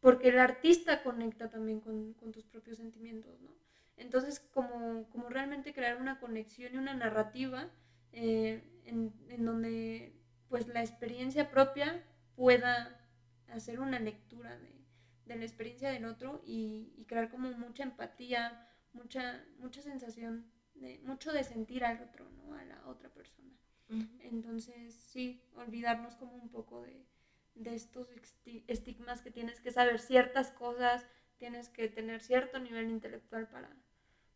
porque 0.00 0.28
el 0.28 0.38
artista 0.38 1.02
conecta 1.02 1.48
también 1.48 1.80
con, 1.80 2.14
tus 2.32 2.44
propios 2.44 2.78
sentimientos, 2.78 3.40
¿no? 3.40 3.50
Entonces, 3.96 4.40
como, 4.40 5.08
como 5.10 5.28
realmente 5.28 5.74
crear 5.74 6.00
una 6.00 6.18
conexión 6.18 6.74
y 6.74 6.78
una 6.78 6.94
narrativa 6.94 7.70
eh, 8.12 8.62
en, 8.84 9.12
donde 9.44 10.18
pues 10.48 10.66
la 10.68 10.80
experiencia 10.80 11.50
propia 11.50 12.04
pueda 12.34 13.00
hacer 13.48 13.80
una 13.80 13.98
lectura 14.00 14.58
de, 14.58 15.36
la 15.36 15.44
experiencia 15.44 15.90
del 15.90 16.04
otro 16.04 16.42
y, 16.44 17.04
crear 17.06 17.30
como 17.30 17.50
mucha 17.52 17.84
empatía, 17.84 18.68
mucha, 18.92 19.42
mucha 19.58 19.80
sensación, 19.80 20.50
mucho 21.04 21.32
de 21.32 21.44
sentir 21.44 21.84
al 21.84 22.02
otro, 22.02 22.28
¿no? 22.30 22.54
A 22.54 22.64
la 22.64 22.86
otra 22.86 23.08
persona. 23.08 23.50
Uh 23.92 23.96
-huh. 23.96 24.08
Entonces, 24.22 24.94
sí, 24.94 25.42
olvidarnos 25.56 26.14
como 26.16 26.34
un 26.34 26.48
poco 26.48 26.82
de, 26.82 27.04
de 27.54 27.74
estos 27.74 28.08
estigmas 28.66 29.20
que 29.20 29.30
tienes 29.30 29.60
que 29.60 29.70
saber 29.70 30.00
ciertas 30.00 30.50
cosas, 30.50 31.06
tienes 31.36 31.68
que 31.68 31.88
tener 31.88 32.20
cierto 32.20 32.58
nivel 32.58 32.88
intelectual 32.88 33.48
para, 33.48 33.70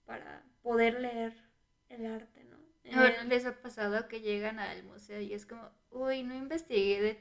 para 0.05 0.45
poder 0.63 1.01
leer 1.01 1.35
el 1.89 2.07
arte, 2.07 2.45
¿no? 2.45 2.57
Ahora 2.95 3.25
les 3.25 3.45
ha 3.47 3.61
pasado 3.61 4.07
que 4.07 4.21
llegan 4.21 4.59
al 4.61 4.85
museo 4.85 5.21
y 5.21 5.33
es 5.33 5.45
como, 5.45 5.71
uy, 5.91 6.23
no 6.23 6.35
investigué 6.35 7.01
de, 7.01 7.19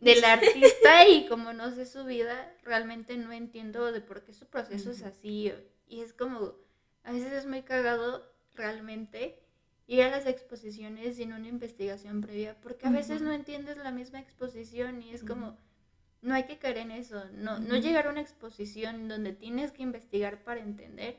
del 0.00 0.24
artista 0.24 1.08
y 1.08 1.26
como 1.26 1.52
no 1.52 1.70
sé 1.70 1.86
su 1.86 2.04
vida, 2.04 2.52
realmente 2.64 3.16
no 3.16 3.32
entiendo 3.32 3.92
de 3.92 4.00
por 4.00 4.24
qué 4.24 4.32
su 4.32 4.46
proceso 4.46 4.90
uh 4.90 4.92
-huh. 4.92 4.96
es 4.96 5.02
así. 5.02 5.52
Y 5.86 6.02
es 6.02 6.12
como, 6.12 6.54
a 7.04 7.12
veces 7.12 7.32
es 7.32 7.46
muy 7.46 7.62
cagado 7.62 8.30
realmente 8.54 9.43
ir 9.86 10.02
a 10.02 10.10
las 10.10 10.26
exposiciones 10.26 11.16
sin 11.16 11.32
una 11.32 11.48
investigación 11.48 12.20
previa, 12.20 12.56
porque 12.60 12.86
a 12.86 12.90
veces 12.90 13.20
no 13.22 13.32
entiendes 13.32 13.76
la 13.76 13.90
misma 13.90 14.20
exposición 14.20 15.02
y 15.02 15.10
es 15.10 15.22
como, 15.22 15.58
no 16.22 16.34
hay 16.34 16.44
que 16.44 16.58
caer 16.58 16.78
en 16.78 16.90
eso, 16.90 17.24
no, 17.32 17.58
no 17.58 17.76
llegar 17.76 18.06
a 18.06 18.10
una 18.10 18.20
exposición 18.22 19.08
donde 19.08 19.32
tienes 19.32 19.72
que 19.72 19.82
investigar 19.82 20.42
para 20.42 20.60
entender 20.60 21.18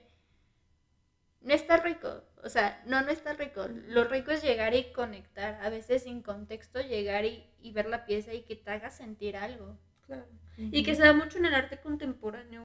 no 1.45 1.53
está 1.53 1.77
rico. 1.77 2.23
O 2.43 2.49
sea, 2.49 2.81
no, 2.87 3.01
no 3.01 3.11
está 3.11 3.33
rico. 3.33 3.67
Lo 3.87 4.03
rico 4.03 4.31
es 4.31 4.43
llegar 4.43 4.73
y 4.73 4.91
conectar. 4.91 5.59
A 5.63 5.69
veces 5.69 6.03
sin 6.03 6.21
contexto, 6.21 6.81
llegar 6.81 7.23
y, 7.23 7.45
y 7.61 7.71
ver 7.71 7.85
la 7.85 8.05
pieza 8.05 8.33
y 8.33 8.41
que 8.41 8.55
te 8.55 8.71
haga 8.71 8.89
sentir 8.89 9.37
algo. 9.37 9.77
Claro. 10.07 10.25
Uh 10.57 10.61
-huh. 10.61 10.69
Y 10.71 10.83
que 10.83 10.95
se 10.95 11.03
da 11.03 11.13
mucho 11.13 11.37
en 11.37 11.45
el 11.45 11.53
arte 11.53 11.79
contemporáneo. 11.79 12.64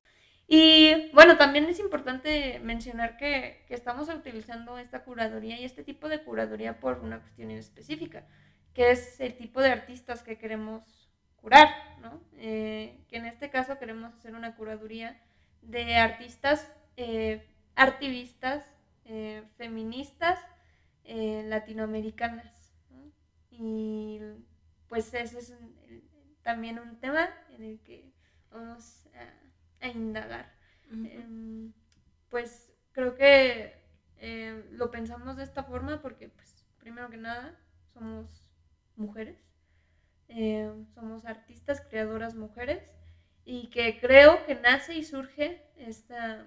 Y 0.53 1.13
bueno, 1.13 1.37
también 1.37 1.67
es 1.67 1.79
importante 1.79 2.59
mencionar 2.59 3.17
que, 3.17 3.65
que, 3.69 3.75
estamos 3.75 4.09
utilizando 4.09 4.79
esta 4.79 5.05
curaduría 5.05 5.61
y 5.61 5.65
este 5.65 5.85
tipo 5.85 6.09
de 6.09 6.25
curaduría 6.25 6.81
por 6.81 6.99
una 6.99 7.21
cuestión 7.21 7.53
específica, 7.53 8.27
que 8.75 8.91
es 8.91 9.21
el 9.21 9.37
tipo 9.37 9.61
de 9.61 9.71
artistas 9.71 10.25
que 10.25 10.39
queremos 10.39 11.09
curar, 11.37 11.69
¿no? 12.03 12.21
Eh, 12.37 12.99
que 13.09 13.19
en 13.19 13.27
este 13.27 13.49
caso 13.49 13.79
queremos 13.79 14.13
hacer 14.13 14.35
una 14.35 14.57
curaduría 14.57 15.23
de 15.63 15.95
artistas 15.95 16.67
eh, 16.97 17.47
activistas 17.77 18.65
eh, 19.05 19.45
feministas 19.57 20.41
eh, 21.05 21.45
latinoamericanas. 21.47 22.75
¿no? 22.91 23.13
Y 23.53 24.21
pues 24.89 25.15
ese 25.15 25.39
es 25.39 25.55
también 26.43 26.81
un 26.81 26.99
tema 26.99 27.29
en 27.51 27.63
el 27.63 27.81
que 27.83 28.13
vamos 28.51 29.07
a, 29.15 29.50
a 29.81 29.89
indagar. 29.89 30.55
Uh 30.91 30.95
-huh. 30.95 31.09
eh, 31.11 31.73
pues 32.29 32.73
creo 32.93 33.15
que 33.15 33.75
eh, 34.19 34.65
lo 34.73 34.91
pensamos 34.91 35.37
de 35.37 35.45
esta 35.45 35.65
forma 35.65 36.03
porque, 36.03 36.29
pues, 36.29 36.67
primero 36.79 37.09
que 37.11 37.17
nada, 37.17 37.59
somos 37.93 38.47
mujeres, 38.97 39.39
eh, 40.29 40.73
somos 40.95 41.25
artistas, 41.25 41.81
creadoras 41.81 42.35
mujeres, 42.35 42.83
y 43.45 43.71
que 43.71 43.99
creo 44.01 44.45
que 44.47 44.55
nace 44.55 44.95
y 44.95 45.05
surge 45.05 45.67
esta 45.77 46.47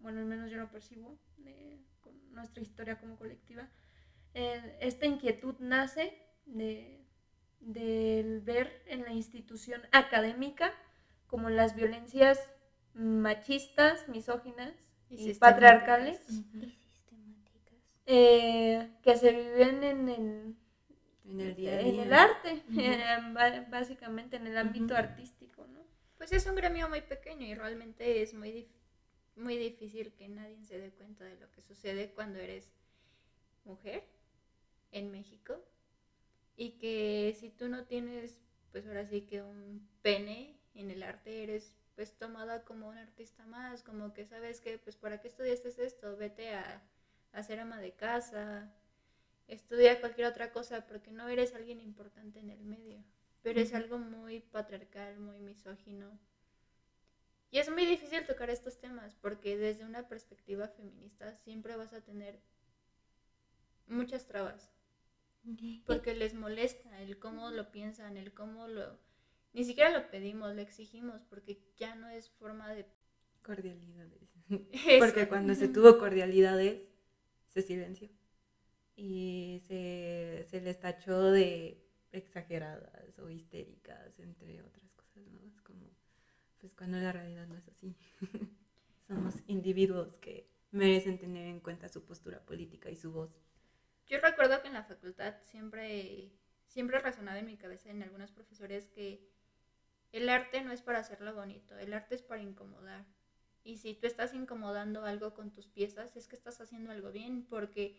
bueno, 0.00 0.20
al 0.20 0.26
menos 0.26 0.50
yo 0.50 0.56
lo 0.56 0.70
percibo, 0.70 1.18
con 2.00 2.32
nuestra 2.32 2.62
historia 2.62 2.98
como 2.98 3.16
colectiva, 3.16 3.68
eh, 4.34 4.78
esta 4.80 5.06
inquietud 5.06 5.56
nace 5.60 6.18
de, 6.46 7.04
de, 7.60 8.40
ver 8.42 8.82
en 8.86 9.02
la 9.02 9.12
institución 9.12 9.82
académica 9.92 10.72
como 11.26 11.50
las 11.50 11.76
violencias 11.76 12.52
machistas, 13.00 14.08
misóginas 14.08 14.74
y, 15.08 15.30
y 15.30 15.34
patriarcales 15.34 16.20
uh 16.28 16.32
-huh. 16.32 16.74
eh, 18.06 18.90
que 19.02 19.16
se 19.16 19.32
viven 19.32 19.82
en 19.82 20.08
el, 20.08 20.56
en 21.24 21.40
el, 21.40 21.54
día 21.54 21.80
en 21.80 21.92
día. 21.92 22.02
el 22.04 22.12
arte, 22.12 22.62
uh 22.68 22.72
-huh. 22.72 23.70
básicamente 23.70 24.36
en 24.36 24.46
el 24.46 24.56
ámbito 24.56 24.94
uh 24.94 24.96
-huh. 24.96 25.04
artístico. 25.04 25.66
¿no? 25.66 25.80
Pues 26.18 26.32
es 26.32 26.46
un 26.46 26.54
gremio 26.54 26.88
muy 26.88 27.00
pequeño 27.00 27.46
y 27.46 27.54
realmente 27.54 28.22
es 28.22 28.34
muy 28.34 28.52
difícil 28.52 28.80
muy 29.36 29.56
difícil 29.56 30.12
que 30.12 30.28
nadie 30.28 30.62
se 30.62 30.78
dé 30.78 30.90
cuenta 30.90 31.24
de 31.24 31.36
lo 31.36 31.50
que 31.50 31.62
sucede 31.62 32.12
cuando 32.12 32.38
eres 32.38 32.70
mujer 33.64 34.04
en 34.92 35.10
México 35.10 35.62
y 36.56 36.72
que 36.72 37.34
si 37.38 37.50
tú 37.50 37.68
no 37.68 37.84
tienes, 37.84 38.38
pues 38.70 38.86
ahora 38.86 39.06
sí 39.06 39.22
que 39.22 39.42
un 39.42 39.88
pene 40.02 40.58
en 40.74 40.90
el 40.90 41.02
arte, 41.02 41.42
eres 41.42 41.74
pues 42.00 42.16
tomada 42.16 42.64
como 42.64 42.88
un 42.88 42.96
artista 42.96 43.44
más, 43.44 43.82
como 43.82 44.14
que 44.14 44.24
sabes 44.24 44.62
que 44.62 44.78
pues 44.78 44.96
para 44.96 45.20
qué 45.20 45.28
estudiaste 45.28 45.68
esto, 45.84 46.16
vete 46.16 46.54
a, 46.54 46.82
a 47.32 47.42
ser 47.42 47.60
ama 47.60 47.78
de 47.78 47.92
casa, 47.92 48.72
estudia 49.48 50.00
cualquier 50.00 50.26
otra 50.28 50.50
cosa 50.50 50.86
porque 50.86 51.10
no 51.10 51.28
eres 51.28 51.54
alguien 51.54 51.78
importante 51.78 52.38
en 52.38 52.48
el 52.48 52.64
medio, 52.64 53.04
pero 53.42 53.60
es 53.60 53.74
algo 53.74 53.98
muy 53.98 54.40
patriarcal, 54.40 55.18
muy 55.18 55.40
misógino. 55.40 56.18
Y 57.50 57.58
es 57.58 57.70
muy 57.70 57.84
difícil 57.84 58.24
tocar 58.24 58.48
estos 58.48 58.80
temas 58.80 59.14
porque 59.16 59.58
desde 59.58 59.84
una 59.84 60.08
perspectiva 60.08 60.68
feminista 60.68 61.36
siempre 61.36 61.76
vas 61.76 61.92
a 61.92 62.00
tener 62.00 62.40
muchas 63.86 64.26
trabas. 64.26 64.72
Porque 65.84 66.14
les 66.14 66.32
molesta 66.32 66.98
el 67.02 67.18
cómo 67.18 67.50
lo 67.50 67.70
piensan, 67.70 68.16
el 68.16 68.32
cómo 68.32 68.68
lo... 68.68 68.98
Ni 69.52 69.64
siquiera 69.64 69.90
lo 69.90 70.10
pedimos, 70.10 70.54
lo 70.54 70.60
exigimos 70.60 71.22
porque 71.22 71.60
ya 71.76 71.94
no 71.94 72.08
es 72.08 72.30
forma 72.30 72.72
de... 72.72 72.86
Cordialidades. 73.42 74.30
Porque 74.98 75.28
cuando 75.28 75.54
se 75.54 75.68
tuvo 75.68 75.98
cordialidades, 75.98 76.86
se 77.48 77.62
silenció. 77.62 78.10
Y 78.96 79.62
se, 79.66 80.44
se 80.50 80.60
les 80.60 80.78
tachó 80.78 81.30
de 81.30 81.82
exageradas 82.12 83.18
o 83.18 83.30
histéricas, 83.30 84.18
entre 84.18 84.62
otras 84.62 84.92
cosas, 84.92 85.26
¿no? 85.28 85.40
Es 85.46 85.60
como, 85.62 85.88
pues 86.58 86.74
cuando 86.74 86.98
la 86.98 87.12
realidad 87.12 87.46
no 87.46 87.56
es 87.56 87.68
así. 87.68 87.96
Somos 89.06 89.36
individuos 89.46 90.18
que 90.18 90.50
merecen 90.70 91.18
tener 91.18 91.46
en 91.46 91.60
cuenta 91.60 91.88
su 91.88 92.04
postura 92.04 92.44
política 92.44 92.90
y 92.90 92.96
su 92.96 93.12
voz. 93.12 93.36
Yo 94.06 94.18
recuerdo 94.20 94.60
que 94.60 94.68
en 94.68 94.74
la 94.74 94.84
facultad 94.84 95.34
siempre, 95.44 96.32
siempre 96.66 96.98
resonaba 96.98 97.38
en 97.38 97.46
mi 97.46 97.56
cabeza 97.56 97.90
en 97.90 98.02
algunos 98.02 98.32
profesores 98.32 98.88
que 98.88 99.29
el 100.12 100.28
arte 100.28 100.62
no 100.62 100.72
es 100.72 100.82
para 100.82 100.98
hacerlo 101.00 101.34
bonito, 101.34 101.76
el 101.78 101.92
arte 101.92 102.14
es 102.14 102.22
para 102.22 102.42
incomodar. 102.42 103.06
Y 103.64 103.78
si 103.78 103.94
tú 103.94 104.06
estás 104.06 104.32
incomodando 104.32 105.04
algo 105.04 105.32
con 105.32 105.50
tus 105.50 105.68
piezas, 105.68 106.16
es 106.16 106.28
que 106.28 106.36
estás 106.36 106.60
haciendo 106.60 106.90
algo 106.90 107.10
bien, 107.12 107.42
porque 107.42 107.94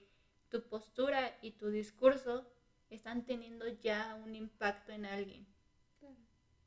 tu 0.50 0.62
postura 0.62 1.34
y 1.42 1.52
tu 1.52 1.70
discurso 1.70 2.46
están 2.90 3.24
teniendo 3.24 3.68
ya 3.68 4.16
un 4.16 4.36
impacto 4.36 4.92
en 4.92 5.06
alguien. 5.06 5.48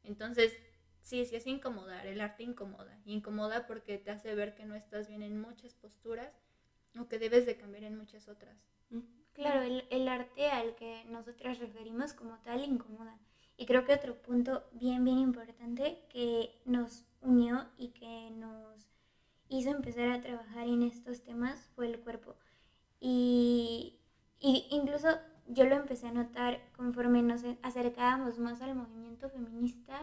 Entonces, 0.05 0.61
sí, 1.01 1.25
sí 1.25 1.35
es 1.37 1.47
incomodar, 1.47 2.07
el 2.07 2.21
arte 2.21 2.43
incomoda. 2.45 3.01
Incomoda 3.05 3.67
porque 3.67 3.99
te 3.99 4.11
hace 4.13 4.35
ver 4.35 4.55
que 4.55 4.65
no 4.65 4.75
estás 4.77 5.09
bien 5.09 5.23
en 5.23 5.41
muchas 5.41 5.75
posturas 5.75 6.33
o 6.99 7.07
que 7.07 7.19
debes 7.19 7.45
de 7.47 7.57
cambiar 7.57 7.85
en 7.85 7.97
muchas 7.97 8.29
otras. 8.29 8.59
Claro, 9.35 9.61
el, 9.63 9.85
el 9.91 10.09
arte 10.09 10.49
al 10.49 10.75
que 10.75 11.05
nosotras 11.05 11.59
referimos 11.59 12.15
como 12.15 12.39
tal 12.41 12.65
incomoda. 12.65 13.21
Y 13.57 13.67
creo 13.67 13.85
que 13.85 13.95
otro 13.95 14.21
punto 14.21 14.65
bien, 14.73 15.05
bien 15.05 15.19
importante 15.19 16.05
que 16.09 16.61
nos 16.65 17.05
unió 17.21 17.67
y 17.79 17.89
que 17.89 18.31
nos 18.31 18.89
hizo 19.49 19.71
empezar 19.71 20.11
a 20.11 20.21
trabajar 20.21 20.67
en 20.67 20.83
estos 20.83 21.23
temas 21.23 21.71
fue 21.75 21.87
el 21.87 22.01
cuerpo. 22.01 22.35
Y, 23.01 24.01
y 24.41 24.67
incluso 24.71 25.09
yo 25.47 25.67
lo 25.67 25.77
empecé 25.77 26.09
a 26.09 26.13
notar 26.13 26.61
conforme 26.77 27.23
nos 27.23 27.43
acercábamos 27.63 28.39
más 28.39 28.63
al 28.63 28.75
movimiento 28.75 29.29
feminista, 29.29 30.01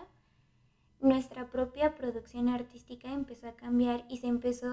nuestra 0.99 1.49
propia 1.49 1.95
producción 1.95 2.47
artística 2.47 3.11
empezó 3.11 3.47
a 3.47 3.55
cambiar 3.55 4.05
y 4.07 4.17
se 4.17 4.27
empezó, 4.27 4.71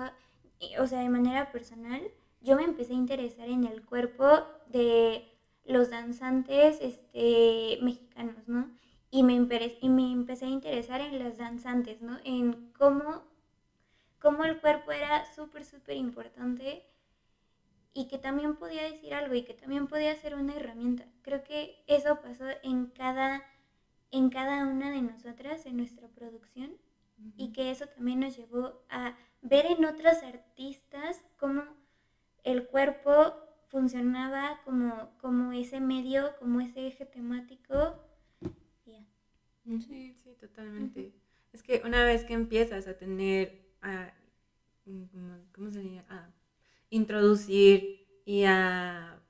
o 0.79 0.87
sea, 0.87 1.01
de 1.01 1.09
manera 1.09 1.51
personal, 1.51 2.03
yo 2.41 2.57
me 2.57 2.65
empecé 2.65 2.93
a 2.93 2.97
interesar 2.97 3.49
en 3.49 3.65
el 3.65 3.85
cuerpo 3.85 4.27
de 4.69 5.38
los 5.69 5.91
danzantes 5.91 6.79
este, 6.81 7.79
mexicanos, 7.83 8.49
¿no? 8.49 8.71
Y 9.11 9.23
me, 9.23 9.35
y 9.35 9.89
me 9.89 10.13
empecé 10.13 10.47
a 10.47 10.49
interesar 10.49 11.01
en 11.01 11.19
las 11.19 11.39
danzantes, 11.39 12.03
¿no? 12.03 12.19
En 12.25 12.73
cómo, 12.73 13.23
cómo 14.19 14.45
el 14.45 14.61
cuerpo 14.61 14.93
era 14.93 15.25
súper, 15.35 15.65
súper 15.65 15.97
importante 15.97 16.85
y 17.95 18.09
que 18.09 18.19
también 18.19 18.57
podía 18.57 18.83
decir 18.83 19.15
algo 19.15 19.35
y 19.35 19.43
que 19.43 19.55
también 19.55 19.87
podía 19.87 20.15
ser 20.17 20.35
una 20.35 20.55
herramienta. 20.55 21.05
Creo 21.23 21.45
que 21.45 21.85
eso 21.87 22.21
pasó 22.21 22.45
en 22.63 22.87
cada, 22.87 23.43
en 24.11 24.31
cada 24.31 24.67
una 24.67 24.91
de 24.91 25.03
nosotras, 25.03 25.67
en 25.67 25.77
nuestra 25.77 26.09
producción, 26.09 26.77
y 27.37 27.53
que 27.53 27.71
eso 27.71 27.87
también 27.89 28.21
nos 28.21 28.37
llevó 28.37 28.81
a 28.89 29.17
ver 29.43 29.67
en 29.67 29.85
otras 29.85 30.23
artistas 30.23 31.23
cómo 31.37 31.65
el 32.45 32.69
cuerpo 32.69 33.35
funcionaba 33.69 34.61
como, 34.65 35.17
como 35.21 35.53
ese 35.53 35.81
medio, 35.81 36.35
como 36.39 36.61
ese 36.61 36.87
eje 36.87 37.07
temático. 37.07 38.05
Sí, 39.87 40.15
sí, 40.15 40.35
totalmente. 40.41 41.13
Es 41.53 41.63
que 41.63 41.83
una 41.85 42.05
vez 42.05 42.25
que 42.25 42.33
empiezas 42.33 42.89
a 42.89 42.97
tener, 42.97 43.75
a, 43.83 44.15
¿cómo 45.55 45.71
se 45.71 45.81
diría? 45.81 46.07
A 46.09 46.31
introducir 46.89 48.07
y 48.25 48.45
a 48.45 49.21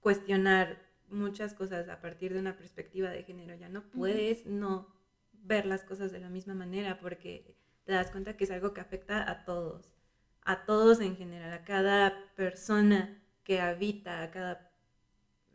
cuestionar 0.00 0.78
muchas 1.08 1.54
cosas 1.54 1.88
a 1.88 2.00
partir 2.00 2.34
de 2.34 2.40
una 2.40 2.56
perspectiva 2.56 3.10
de 3.10 3.22
género, 3.22 3.54
ya 3.54 3.68
no 3.68 3.82
puedes 3.90 4.46
no 4.46 4.88
ver 5.32 5.64
las 5.64 5.84
cosas 5.84 6.12
de 6.12 6.20
la 6.20 6.28
misma 6.28 6.54
manera 6.54 6.98
porque 7.00 7.56
te 7.84 7.92
das 7.92 8.10
cuenta 8.10 8.36
que 8.36 8.44
es 8.44 8.50
algo 8.50 8.74
que 8.74 8.80
afecta 8.80 9.30
a 9.30 9.44
todos, 9.44 9.94
a 10.42 10.64
todos 10.64 11.00
en 11.00 11.16
general, 11.16 11.52
a 11.52 11.64
cada 11.64 12.34
persona 12.34 13.21
que 13.44 13.60
habita, 13.60 14.22
a 14.22 14.30
cada 14.30 14.70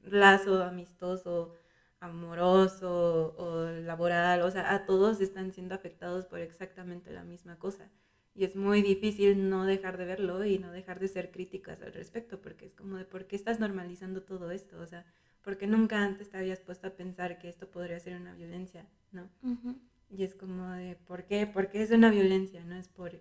lazo 0.04 0.63
amistoso, 0.63 1.56
amoroso 2.00 3.36
o 3.38 3.65
laboral, 3.82 4.41
o 4.41 4.52
sea, 4.52 4.73
a 4.73 4.86
todos 4.86 5.19
están 5.21 5.52
siendo 5.52 5.76
afectados 5.76 6.26
por 6.26 6.39
exactamente 6.39 7.12
la 7.12 7.23
misma 7.23 7.58
cosa. 7.58 7.89
Y 8.36 8.43
es 8.43 8.56
muy 8.56 8.84
difícil 8.84 9.50
no 9.50 9.65
dejar 9.65 9.97
de 9.97 10.06
verlo 10.06 10.45
y 10.45 10.60
no 10.60 10.71
dejar 10.71 11.00
de 11.00 11.08
ser 11.08 11.32
críticas 11.32 11.82
al 11.82 11.93
respecto, 11.93 12.39
porque 12.39 12.65
es 12.65 12.76
como 12.76 12.97
de 12.97 13.06
por 13.06 13.26
qué 13.26 13.36
estás 13.36 13.60
normalizando 13.60 14.21
todo 14.21 14.52
esto, 14.52 14.80
o 14.80 14.86
sea, 14.86 15.06
porque 15.41 15.65
nunca 15.65 16.04
antes 16.04 16.30
te 16.30 16.38
habías 16.38 16.60
puesto 16.60 16.88
a 16.88 16.91
pensar 16.91 17.39
que 17.39 17.50
esto 17.50 17.67
podría 17.71 18.00
ser 18.00 18.15
una 18.15 18.36
violencia, 18.36 18.86
¿no? 19.12 19.28
Y 20.10 20.23
es 20.23 20.36
como 20.36 20.71
de 20.73 20.95
por 20.95 21.26
qué, 21.26 21.47
porque 21.47 21.82
es 21.82 21.89
una 21.89 22.12
violencia, 22.12 22.63
no 22.63 22.76
es 22.76 22.88
por 22.89 23.19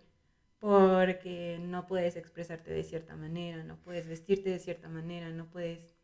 porque 0.59 1.59
no 1.61 1.87
puedes 1.87 2.17
expresarte 2.17 2.71
de 2.71 2.83
cierta 2.83 3.17
manera, 3.17 3.63
no 3.65 3.77
puedes 3.77 4.07
vestirte 4.07 4.51
de 4.51 4.59
cierta 4.59 4.89
manera, 4.89 5.31
no 5.31 5.47
puedes, 5.51 5.97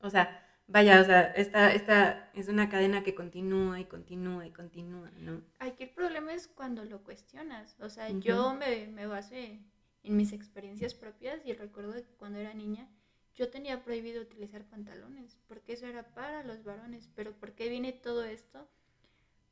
o 0.00 0.10
sea, 0.10 0.42
vaya, 0.66 1.00
o 1.00 1.04
sea, 1.04 1.22
esta, 1.32 1.72
esta 1.72 2.30
es 2.34 2.48
una 2.48 2.68
cadena 2.68 3.02
que 3.02 3.14
continúa 3.14 3.80
y 3.80 3.84
continúa 3.84 4.46
y 4.46 4.50
continúa, 4.50 5.10
¿no? 5.18 5.42
Aquí 5.58 5.84
el 5.84 5.90
problema 5.90 6.32
es 6.32 6.48
cuando 6.48 6.84
lo 6.84 7.02
cuestionas, 7.04 7.76
o 7.80 7.88
sea, 7.88 8.08
yo 8.10 8.54
me, 8.54 8.86
me 8.88 9.06
basé 9.06 9.60
en 10.02 10.16
mis 10.16 10.32
experiencias 10.32 10.94
propias 10.94 11.40
y 11.44 11.52
recuerdo 11.52 11.94
que 11.94 12.14
cuando 12.16 12.38
era 12.38 12.54
niña 12.54 12.88
yo 13.34 13.50
tenía 13.50 13.84
prohibido 13.84 14.22
utilizar 14.22 14.64
pantalones, 14.64 15.38
porque 15.46 15.74
eso 15.74 15.86
era 15.86 16.14
para 16.14 16.42
los 16.42 16.64
varones, 16.64 17.10
pero 17.14 17.32
¿por 17.32 17.52
qué 17.52 17.68
viene 17.68 17.92
todo 17.92 18.24
esto? 18.24 18.66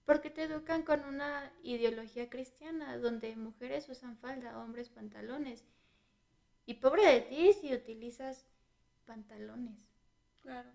Porque 0.04 0.30
te 0.30 0.42
educan 0.42 0.82
con 0.82 1.04
una 1.04 1.50
ideología 1.62 2.28
cristiana, 2.28 2.98
donde 2.98 3.36
mujeres 3.36 3.88
usan 3.88 4.18
falda, 4.18 4.58
hombres 4.58 4.90
pantalones. 4.90 5.64
Y 6.66 6.74
pobre 6.74 7.06
de 7.06 7.20
ti 7.22 7.52
si 7.52 7.74
utilizas 7.74 8.46
pantalones. 9.06 9.78
Claro. 10.42 10.70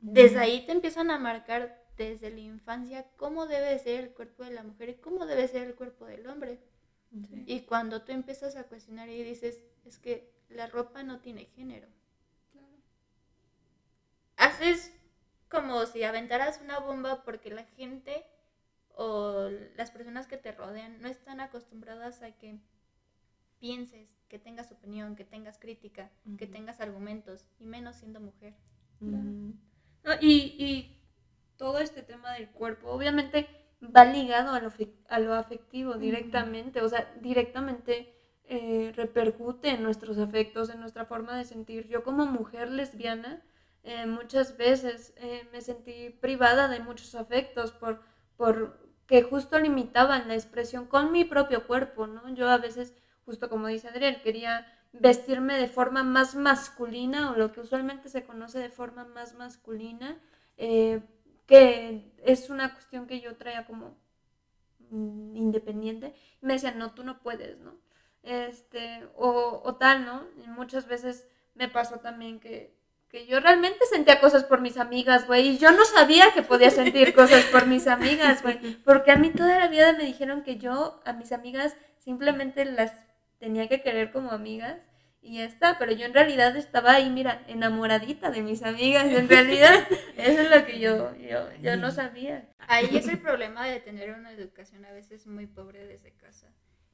Desde 0.00 0.38
ahí 0.38 0.64
te 0.66 0.72
empiezan 0.72 1.10
a 1.10 1.18
marcar 1.18 1.84
desde 1.96 2.30
la 2.30 2.40
infancia 2.40 3.06
cómo 3.16 3.46
debe 3.46 3.78
ser 3.78 4.04
el 4.04 4.10
cuerpo 4.12 4.44
de 4.44 4.50
la 4.50 4.62
mujer 4.62 4.88
y 4.90 4.94
cómo 4.94 5.26
debe 5.26 5.46
ser 5.48 5.66
el 5.66 5.74
cuerpo 5.74 6.06
del 6.06 6.26
hombre. 6.26 6.60
Y 7.46 7.60
cuando 7.60 8.02
tú 8.02 8.10
empiezas 8.10 8.56
a 8.56 8.64
cuestionar 8.64 9.08
y 9.08 9.22
dices, 9.22 9.62
es 9.84 9.98
que 9.98 10.34
la 10.48 10.66
ropa 10.66 11.02
no 11.04 11.20
tiene 11.20 11.44
género. 11.44 11.88
Haces 14.36 14.92
como 15.48 15.86
si 15.86 16.02
aventaras 16.02 16.60
una 16.60 16.80
bomba 16.80 17.22
porque 17.22 17.50
la 17.50 17.64
gente 17.64 18.26
o 18.96 19.48
las 19.76 19.90
personas 19.90 20.26
que 20.26 20.36
te 20.36 20.52
rodean 20.52 21.00
no 21.00 21.08
están 21.08 21.40
acostumbradas 21.40 22.22
a 22.22 22.32
que 22.32 22.58
pienses, 23.58 24.08
que 24.28 24.38
tengas 24.38 24.70
opinión, 24.72 25.16
que 25.16 25.24
tengas 25.24 25.58
crítica, 25.58 26.10
que 26.38 26.46
tengas 26.46 26.80
argumentos, 26.80 27.46
y 27.58 27.66
menos 27.66 27.96
siendo 27.96 28.20
mujer. 28.20 28.54
y, 30.20 31.00
todo 31.56 31.78
este 31.78 32.02
tema 32.02 32.32
del 32.32 32.50
cuerpo, 32.50 32.90
obviamente 32.90 33.46
va 33.80 34.04
ligado 34.04 34.54
a 34.54 34.60
lo, 34.60 34.72
a 35.08 35.18
lo 35.20 35.34
afectivo 35.34 35.94
directamente, 35.94 36.82
o 36.82 36.88
sea, 36.88 37.14
directamente 37.20 38.12
eh, 38.46 38.92
repercute 38.94 39.70
en 39.70 39.82
nuestros 39.82 40.18
afectos, 40.18 40.68
en 40.68 40.80
nuestra 40.80 41.06
forma 41.06 41.36
de 41.36 41.44
sentir. 41.44 41.88
Yo 41.88 42.02
como 42.02 42.26
mujer 42.26 42.70
lesbiana, 42.70 43.42
eh, 43.84 44.06
muchas 44.06 44.58
veces 44.58 45.14
eh, 45.16 45.48
me 45.52 45.62
sentí 45.62 46.10
privada 46.10 46.68
de 46.68 46.80
muchos 46.80 47.14
afectos 47.14 47.72
por, 47.72 48.02
por 48.36 48.83
que 49.06 49.22
justo 49.22 49.58
limitaban 49.58 50.28
la 50.28 50.34
expresión 50.34 50.86
con 50.86 51.12
mi 51.12 51.24
propio 51.24 51.66
cuerpo, 51.66 52.06
¿no? 52.06 52.34
Yo 52.34 52.48
a 52.48 52.58
veces 52.58 52.94
justo 53.24 53.48
como 53.48 53.68
dice 53.68 53.88
Adriel, 53.88 54.20
quería 54.22 54.66
vestirme 54.92 55.58
de 55.58 55.68
forma 55.68 56.02
más 56.04 56.34
masculina 56.34 57.32
o 57.32 57.36
lo 57.36 57.52
que 57.52 57.60
usualmente 57.60 58.08
se 58.08 58.24
conoce 58.24 58.58
de 58.58 58.70
forma 58.70 59.04
más 59.04 59.34
masculina, 59.34 60.18
eh, 60.56 61.00
que 61.46 62.12
es 62.22 62.50
una 62.50 62.72
cuestión 62.74 63.06
que 63.06 63.20
yo 63.20 63.36
traía 63.36 63.66
como 63.66 63.96
mm, 64.90 65.36
independiente. 65.36 66.14
Y 66.42 66.46
me 66.46 66.54
decían, 66.54 66.78
no, 66.78 66.94
tú 66.94 67.04
no 67.04 67.20
puedes, 67.20 67.58
¿no? 67.58 67.76
Este, 68.22 69.06
o, 69.16 69.62
o 69.64 69.76
tal, 69.76 70.04
¿no? 70.06 70.24
Y 70.44 70.48
muchas 70.48 70.86
veces 70.86 71.28
me 71.54 71.68
pasó 71.68 71.98
también 72.00 72.40
que, 72.40 72.76
que 73.14 73.26
yo 73.26 73.38
realmente 73.38 73.86
sentía 73.86 74.18
cosas 74.18 74.42
por 74.42 74.60
mis 74.60 74.76
amigas, 74.76 75.28
güey, 75.28 75.50
y 75.50 75.58
yo 75.58 75.70
no 75.70 75.84
sabía 75.84 76.32
que 76.34 76.42
podía 76.42 76.70
sentir 76.70 77.14
cosas 77.14 77.44
por 77.44 77.64
mis 77.64 77.86
amigas, 77.86 78.42
güey, 78.42 78.58
porque 78.82 79.12
a 79.12 79.16
mí 79.16 79.30
toda 79.30 79.56
la 79.60 79.68
vida 79.68 79.92
me 79.92 80.02
dijeron 80.02 80.42
que 80.42 80.56
yo 80.56 81.00
a 81.04 81.12
mis 81.12 81.30
amigas 81.30 81.76
simplemente 81.98 82.64
las 82.64 82.92
tenía 83.38 83.68
que 83.68 83.82
querer 83.82 84.10
como 84.10 84.32
amigas 84.32 84.78
y 85.22 85.36
ya 85.36 85.44
está, 85.44 85.78
pero 85.78 85.92
yo 85.92 86.06
en 86.06 86.12
realidad 86.12 86.56
estaba 86.56 86.94
ahí, 86.94 87.08
mira, 87.08 87.44
enamoradita 87.46 88.32
de 88.32 88.42
mis 88.42 88.64
amigas, 88.64 89.04
en 89.04 89.28
realidad 89.28 89.86
eso 90.16 90.40
es 90.40 90.50
lo 90.50 90.66
que 90.66 90.80
yo, 90.80 91.14
yo, 91.14 91.46
yo 91.62 91.76
no 91.76 91.92
sabía. 91.92 92.48
Ahí 92.66 92.96
es 92.96 93.06
el 93.06 93.20
problema 93.20 93.64
de 93.64 93.78
tener 93.78 94.10
una 94.10 94.32
educación 94.32 94.84
a 94.86 94.92
veces 94.92 95.28
muy 95.28 95.46
pobre 95.46 95.86
desde 95.86 96.10
casa. 96.16 96.48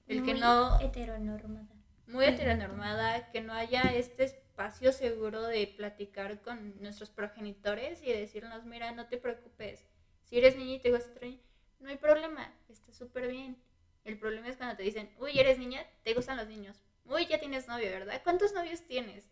El 0.06 0.22
que 0.22 0.32
Muy 0.32 0.40
no, 0.40 0.78
heteronormada. 0.80 1.74
muy 2.08 2.26
heteronormada, 2.26 3.30
que 3.30 3.40
no 3.40 3.54
haya 3.54 3.84
este 3.94 4.24
espacio 4.60 4.92
seguro 4.92 5.46
de 5.46 5.66
platicar 5.68 6.42
con 6.42 6.74
nuestros 6.82 7.08
progenitores 7.08 8.02
y 8.02 8.12
decirnos, 8.12 8.66
mira, 8.66 8.92
no 8.92 9.06
te 9.06 9.16
preocupes, 9.16 9.86
si 10.24 10.36
eres 10.36 10.54
niña 10.56 10.74
y 10.74 10.80
te 10.80 10.90
gusta 10.90 11.12
otro 11.12 11.26
niño, 11.26 11.40
no 11.78 11.88
hay 11.88 11.96
problema, 11.96 12.54
está 12.68 12.92
súper 12.92 13.30
bien. 13.30 13.56
El 14.04 14.18
problema 14.18 14.48
es 14.48 14.58
cuando 14.58 14.76
te 14.76 14.82
dicen, 14.82 15.08
uy, 15.18 15.38
eres 15.38 15.58
niña, 15.58 15.86
te 16.02 16.12
gustan 16.12 16.36
los 16.36 16.46
niños, 16.46 16.76
uy, 17.06 17.26
ya 17.26 17.40
tienes 17.40 17.68
novio, 17.68 17.88
¿verdad? 17.88 18.20
¿Cuántos 18.22 18.52
novios 18.52 18.82
tienes? 18.82 19.30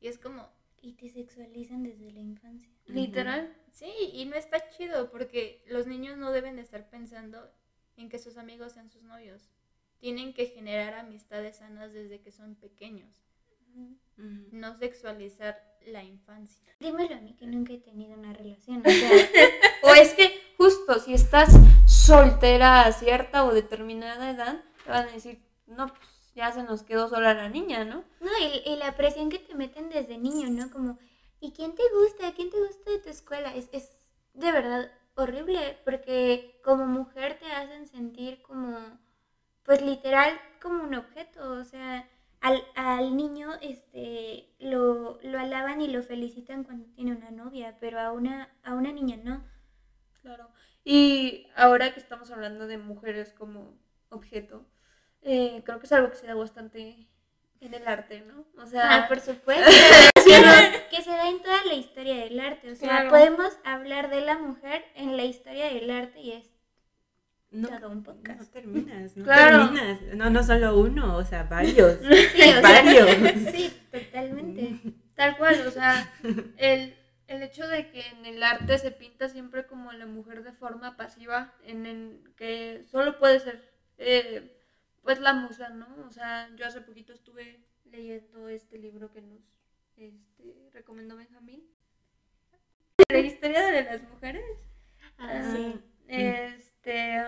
Y 0.00 0.06
es 0.06 0.16
como, 0.16 0.48
Y 0.80 0.92
te 0.92 1.08
sexualizan 1.08 1.82
desde 1.82 2.12
la 2.12 2.20
infancia. 2.20 2.70
Literal. 2.86 3.52
sí, 3.72 3.92
y 4.12 4.26
no 4.26 4.36
está 4.36 4.70
chido 4.70 5.10
porque 5.10 5.64
los 5.66 5.88
niños 5.88 6.18
no 6.18 6.30
deben 6.30 6.54
de 6.54 6.62
estar 6.62 6.88
pensando 6.88 7.52
en 7.96 8.08
que 8.08 8.20
sus 8.20 8.36
amigos 8.36 8.74
sean 8.74 8.90
sus 8.90 9.02
novios. 9.02 9.50
Tienen 9.98 10.32
que 10.34 10.46
generar 10.46 10.94
amistades 10.94 11.56
sanas 11.56 11.92
desde 11.92 12.20
que 12.20 12.30
son 12.30 12.54
pequeños, 12.54 13.27
No 14.16 14.76
sexualizar 14.78 15.62
la 15.86 16.02
infancia. 16.02 16.72
Dímelo 16.80 17.14
a 17.14 17.20
mí 17.20 17.34
que 17.34 17.46
nunca 17.46 17.72
he 17.72 17.78
tenido 17.78 18.14
una 18.14 18.32
relación. 18.32 18.82
O 18.84 18.90
sea, 18.90 19.10
O 19.82 19.94
es 19.94 20.12
que 20.14 20.40
justo 20.56 20.98
si 20.98 21.14
estás 21.14 21.50
soltera 21.86 22.82
a 22.82 22.92
cierta 22.92 23.44
o 23.44 23.54
determinada 23.54 24.30
edad, 24.30 24.64
te 24.84 24.90
van 24.90 25.08
a 25.08 25.12
decir, 25.12 25.40
no, 25.66 25.86
pues 25.86 26.34
ya 26.34 26.52
se 26.52 26.62
nos 26.62 26.82
quedó 26.82 27.08
sola 27.08 27.34
la 27.34 27.48
niña, 27.48 27.84
¿no? 27.84 28.04
no, 28.20 28.30
y, 28.40 28.70
y 28.70 28.76
la 28.76 28.96
presión 28.96 29.30
que 29.30 29.38
te 29.38 29.54
meten 29.54 29.88
desde 29.88 30.18
niño, 30.18 30.50
¿no? 30.50 30.70
Como, 30.70 30.98
¿y 31.40 31.52
quién 31.52 31.74
te 31.74 31.82
gusta? 31.92 32.32
¿Quién 32.34 32.50
te 32.50 32.58
gusta 32.58 32.90
de 32.90 32.98
tu 32.98 33.08
escuela? 33.08 33.54
Es, 33.54 33.68
es 33.72 33.90
de 34.34 34.52
verdad 34.52 34.90
horrible 35.14 35.78
porque 35.84 36.60
como 36.64 36.86
mujer 36.86 37.38
te 37.38 37.46
hacen 37.46 37.86
sentir 37.86 38.42
como, 38.42 38.78
pues 39.64 39.82
literal, 39.82 40.38
como 40.60 40.84
un 40.84 40.94
objeto. 40.94 41.52
O 41.52 41.64
sea, 41.64 42.08
al, 42.40 42.64
al 42.74 43.16
niño 43.16 43.50
este, 43.60 44.48
lo, 44.60 45.18
lo 45.22 45.38
alaban 45.38 45.80
y 45.80 45.88
lo 45.88 46.02
felicitan 46.02 46.64
cuando 46.64 46.86
tiene 46.94 47.12
una 47.14 47.30
novia, 47.30 47.76
pero 47.80 47.98
a 48.00 48.12
una, 48.12 48.48
a 48.62 48.74
una 48.74 48.92
niña 48.92 49.16
no. 49.22 49.44
Claro. 50.22 50.48
Y 50.84 51.46
ahora 51.56 51.92
que 51.92 52.00
estamos 52.00 52.30
hablando 52.30 52.66
de 52.66 52.78
mujeres 52.78 53.32
como 53.34 53.76
objeto, 54.10 54.66
eh, 55.22 55.62
creo 55.64 55.78
que 55.80 55.86
es 55.86 55.92
algo 55.92 56.10
que 56.10 56.16
se 56.16 56.26
da 56.26 56.34
bastante 56.34 57.08
en 57.60 57.74
el 57.74 57.86
arte, 57.88 58.20
¿no? 58.20 58.44
O 58.62 58.66
sea, 58.66 59.04
Ah, 59.04 59.08
por 59.08 59.20
supuesto. 59.20 59.64
Que 60.90 61.02
se 61.02 61.10
da 61.10 61.28
en 61.28 61.42
toda 61.42 61.64
la 61.64 61.74
historia 61.74 62.16
del 62.16 62.38
arte. 62.40 62.70
O 62.70 62.74
sea, 62.76 62.88
Claro. 62.88 63.10
podemos 63.10 63.58
hablar 63.64 64.10
de 64.10 64.20
la 64.20 64.38
mujer 64.38 64.84
en 64.94 65.16
la 65.16 65.24
historia 65.24 65.66
del 65.72 65.90
arte 65.90 66.20
y 66.20 66.32
es 66.32 66.50
No, 67.50 67.68
todo 67.80 67.90
un 67.90 68.02
no 68.02 68.46
terminas, 68.52 69.16
no 69.16 69.24
Claro. 69.24 69.72
terminas. 69.72 70.02
No, 70.14 70.28
no 70.28 70.42
solo 70.42 70.78
uno, 70.78 71.16
o 71.16 71.24
sea, 71.24 71.44
varios. 71.44 71.98
Sí, 72.34 72.42
o 72.42 72.42
sea, 72.42 72.60
varios. 72.62 73.10
sí, 73.54 73.72
totalmente. 73.90 74.78
Tal 75.14 75.36
cual, 75.36 75.66
o 75.66 75.70
sea, 75.70 76.12
el, 76.58 76.94
el 77.26 77.42
hecho 77.42 77.66
de 77.66 77.90
que 77.90 78.06
en 78.06 78.26
el 78.26 78.42
arte 78.42 78.78
se 78.78 78.90
pinta 78.90 79.28
siempre 79.28 79.66
como 79.66 79.92
la 79.92 80.06
mujer 80.06 80.42
de 80.42 80.52
forma 80.52 80.96
pasiva, 80.96 81.54
en 81.64 81.86
el 81.86 82.34
que 82.36 82.84
solo 82.90 83.18
puede 83.18 83.40
ser, 83.40 83.72
eh, 83.96 84.54
pues, 85.02 85.18
la 85.18 85.32
musa, 85.32 85.70
¿no? 85.70 85.86
O 86.06 86.10
sea, 86.12 86.50
yo 86.54 86.66
hace 86.66 86.82
poquito 86.82 87.12
estuve 87.12 87.64
leyendo 87.86 88.48
este 88.48 88.78
libro 88.78 89.10
que 89.10 89.22
nos 89.22 89.40
este, 89.96 90.54
recomendó 90.72 91.16
Benjamín. 91.16 91.64
La 93.08 93.18
historia 93.18 93.66
de 93.66 93.84
las 93.84 94.02
mujeres. 94.02 94.44
Ah, 95.18 95.42
sí. 95.56 95.80
Este, 96.88 97.20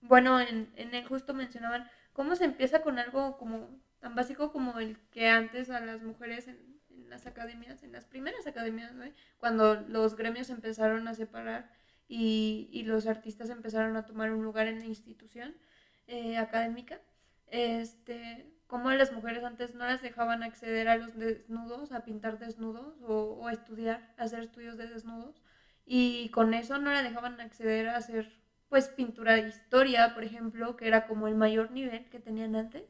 bueno, 0.00 0.40
en, 0.40 0.72
en 0.74 1.04
justo 1.06 1.32
mencionaban 1.32 1.88
cómo 2.12 2.34
se 2.34 2.44
empieza 2.44 2.82
con 2.82 2.98
algo 2.98 3.38
como 3.38 3.68
tan 4.00 4.16
básico 4.16 4.50
como 4.52 4.80
el 4.80 4.98
que 5.10 5.28
antes 5.28 5.70
a 5.70 5.78
las 5.80 6.02
mujeres 6.02 6.48
en, 6.48 6.74
las 7.08 7.26
academias, 7.26 7.84
en 7.84 7.92
las 7.92 8.04
primeras 8.06 8.46
academias, 8.48 8.92
cuando 9.38 9.76
los 9.82 10.16
gremios 10.16 10.50
empezaron 10.50 11.06
a 11.06 11.14
separar 11.14 11.70
y, 12.08 12.68
y 12.72 12.82
los 12.82 13.06
artistas 13.06 13.50
empezaron 13.50 13.96
a 13.96 14.06
tomar 14.06 14.32
un 14.32 14.42
lugar 14.42 14.66
en 14.66 14.80
la 14.80 14.86
institución 14.86 15.54
eh, 16.08 16.36
académica, 16.36 17.00
este, 17.46 18.50
cómo 18.66 18.88
a 18.88 18.96
las 18.96 19.12
mujeres 19.12 19.44
antes 19.44 19.74
no 19.74 19.86
las 19.86 20.02
dejaban 20.02 20.42
acceder 20.42 20.88
a 20.88 20.96
los 20.96 21.16
desnudos, 21.16 21.92
a 21.92 22.04
pintar 22.04 22.38
desnudos 22.40 23.00
o, 23.02 23.38
o 23.40 23.50
estudiar, 23.50 24.12
hacer 24.16 24.40
estudios 24.40 24.76
de 24.76 24.88
desnudos 24.88 25.40
y 25.86 26.30
con 26.30 26.54
eso 26.54 26.78
no 26.78 26.90
la 26.90 27.02
dejaban 27.02 27.40
acceder 27.40 27.88
a 27.88 27.96
hacer 27.96 28.43
pues 28.68 28.88
pintura 28.88 29.34
de 29.34 29.48
historia, 29.48 30.14
por 30.14 30.24
ejemplo, 30.24 30.76
que 30.76 30.86
era 30.88 31.06
como 31.06 31.28
el 31.28 31.34
mayor 31.34 31.70
nivel 31.70 32.08
que 32.10 32.18
tenían 32.18 32.56
antes, 32.56 32.82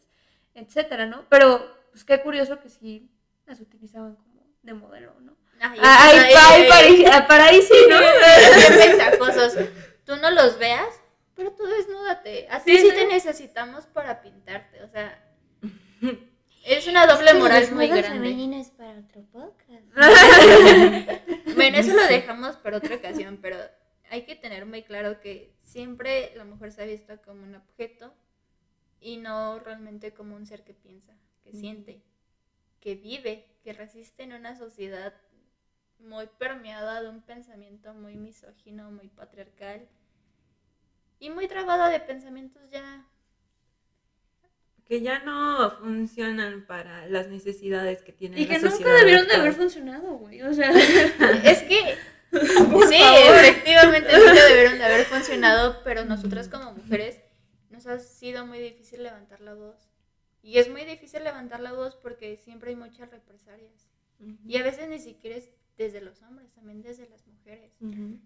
etcétera, 0.55 1.07
¿no? 1.07 1.27
Pero 1.29 1.77
pues 1.93 2.05
qué 2.05 2.21
curioso 2.21 2.61
que 2.61 2.69
sí 2.71 3.11
las 3.47 3.61
utilizaban 3.61 4.17
como 4.17 4.43
de 4.63 4.75
modelo, 4.75 5.15
¿no? 5.21 5.37
Ay, 5.61 5.79
Ay, 5.83 6.19
ay, 6.19 6.35
ay, 6.37 6.69
para, 6.69 6.81
ahí- 6.87 7.27
para 7.29 7.45
ahí 7.47 7.63
sí, 7.63 7.75
¿no? 7.89 7.97
Qué. 7.99 9.71
Tú 10.05 10.17
no 10.17 10.31
los 10.31 10.59
veas, 10.59 10.89
pero 11.35 11.53
tú 11.53 11.65
desnúdate. 11.65 12.47
A 12.51 12.61
ti 12.63 12.73
Sí, 12.73 12.79
sí, 12.83 12.89
¿no? 12.89 12.95
te 12.95 13.07
necesitamos 13.07 13.87
para 13.87 14.21
pintarte. 14.21 14.83
O 14.83 14.89
sea, 14.89 15.19
es 16.67 16.87
una 16.87 17.07
doble 17.07 17.31
El 17.31 17.39
moral 17.39 17.69
muy 17.73 17.89
grande. 17.89 18.59
es 18.61 18.69
para 18.71 18.99
otro 18.99 19.23
podcast. 19.33 19.85
Bueno, 21.55 21.79
eso 21.79 21.95
lo 21.95 22.03
dejamos 22.07 22.57
para 22.57 22.79
otra 22.79 22.97
ocasión, 22.97 23.39
pero 23.41 23.57
hay 24.15 24.23
que 24.23 24.37
tener 24.37 24.65
muy 24.65 24.85
claro 24.85 25.21
que 25.21 25.53
siempre 25.65 26.33
la 26.37 26.45
mujer 26.45 26.71
se 26.71 26.83
ha 26.83 26.87
visto 26.87 27.21
como 27.23 27.43
un 27.43 27.57
objeto 27.57 28.15
y 29.01 29.17
no 29.17 29.59
realmente 29.59 30.15
como 30.15 30.37
un 30.37 30.47
ser 30.47 30.63
que 30.63 30.73
piensa, 30.73 31.13
que 31.43 31.51
siente, 31.51 32.01
que 32.79 32.95
vive, 32.95 33.45
que 33.65 33.73
resiste 33.73 34.23
en 34.23 34.35
una 34.35 34.55
sociedad 34.57 35.13
muy 35.99 36.29
permeada 36.39 37.03
de 37.03 37.09
un 37.09 37.23
pensamiento 37.23 37.93
muy 37.93 38.15
misógino, 38.15 38.93
muy 38.93 39.09
patriarcal 39.09 39.89
y 41.19 41.31
muy 41.31 41.49
trabada 41.49 41.89
de 41.89 41.99
pensamientos 41.99 42.71
ya 42.71 43.05
Que 44.85 45.01
ya 45.01 45.25
no 45.25 45.73
funcionan 45.81 46.67
para 46.67 47.09
las 47.09 47.27
necesidades 47.27 48.03
que 48.03 48.13
tiene 48.13 48.41
Y 48.41 48.47
la 48.47 48.61
que 48.61 48.61
nunca 48.61 48.93
debieron 48.95 49.27
de 49.27 49.35
haber 49.35 49.55
funcionado, 49.55 50.19
güey. 50.19 50.41
O 50.43 50.55
sea, 50.55 50.71
Es 51.43 51.63
que 51.63 51.97
sí, 52.89 52.97
efectivamente 52.97 54.13
nunca 54.19 54.45
debieron 54.47 54.79
de 54.79 54.85
haber 54.85 55.05
funcionado, 55.07 55.83
pero 55.85 56.05
nosotras 56.05 56.49
como 56.49 56.73
mujeres 56.73 57.21
nos 57.71 57.87
ha 57.87 57.99
sido 57.99 58.47
muy 58.47 58.59
difícil 58.59 59.03
levantar 59.03 59.41
la 59.41 59.55
voz. 59.55 59.89
Y 60.43 60.59
es 60.59 60.71
muy 60.71 60.85
difícil 60.85 61.25
levantar 61.25 61.61
la 61.61 61.73
voz 61.73 61.97
porque 61.97 62.37
siempre 62.37 62.71
hay 62.71 62.77
muchas 62.77 63.11
represalias. 63.11 63.89
Y 64.47 64.57
a 64.59 64.63
veces 64.63 64.89
ni 64.89 64.99
siquiera 64.99 65.37
es 65.37 65.51
desde 65.77 66.01
los 66.01 66.23
hombres, 66.23 66.53
también 66.53 66.83
desde 66.83 67.09
las 67.09 67.27
mujeres. 67.27 67.73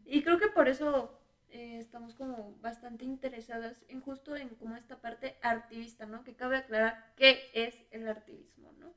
Y 0.05 0.23
creo 0.23 0.39
que 0.39 0.49
por 0.49 0.69
eso 0.69 1.19
eh, 1.51 1.79
estamos 1.79 2.15
como 2.15 2.57
bastante 2.61 3.05
interesadas 3.05 3.85
en 3.89 4.01
justo 4.01 4.37
en 4.37 4.51
como 4.51 4.77
esta 4.77 5.01
parte 5.01 5.39
artivista, 5.43 6.07
¿no? 6.07 6.25
Que 6.25 6.35
cabe 6.35 6.57
aclarar 6.57 7.13
qué 7.17 7.51
es 7.55 7.75
el 7.91 8.07
artivismo, 8.07 8.73
¿no? 8.73 8.93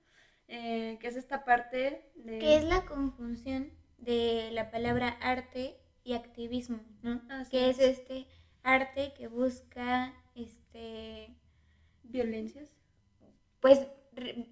Eh, 0.48 0.98
que 1.00 1.08
es 1.08 1.16
esta 1.16 1.46
parte 1.46 2.12
de... 2.16 2.40
Que 2.40 2.58
es 2.58 2.66
la 2.66 2.86
conjunción 2.86 3.72
de 4.02 4.50
la 4.52 4.70
palabra 4.72 5.18
arte 5.22 5.78
y 6.04 6.14
activismo, 6.14 6.80
¿no? 7.02 7.22
Así 7.30 7.52
que 7.52 7.70
es 7.70 7.80
es. 7.80 8.00
este 8.00 8.28
arte 8.64 9.14
que 9.16 9.28
busca, 9.28 10.14
este, 10.36 11.34
Violencias. 12.04 12.70
pues, 13.60 13.88
re- 14.14 14.48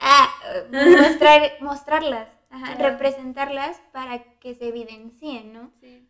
ah, 0.00 0.28
mostrar, 0.72 1.42
mostrarlas, 1.60 2.28
ajá, 2.50 2.76
Claro. 2.76 2.90
representarlas 2.94 3.80
para 3.92 4.22
que 4.40 4.54
se 4.54 4.68
evidencien, 4.68 5.52
¿no? 5.52 5.72
Sí. 5.80 6.06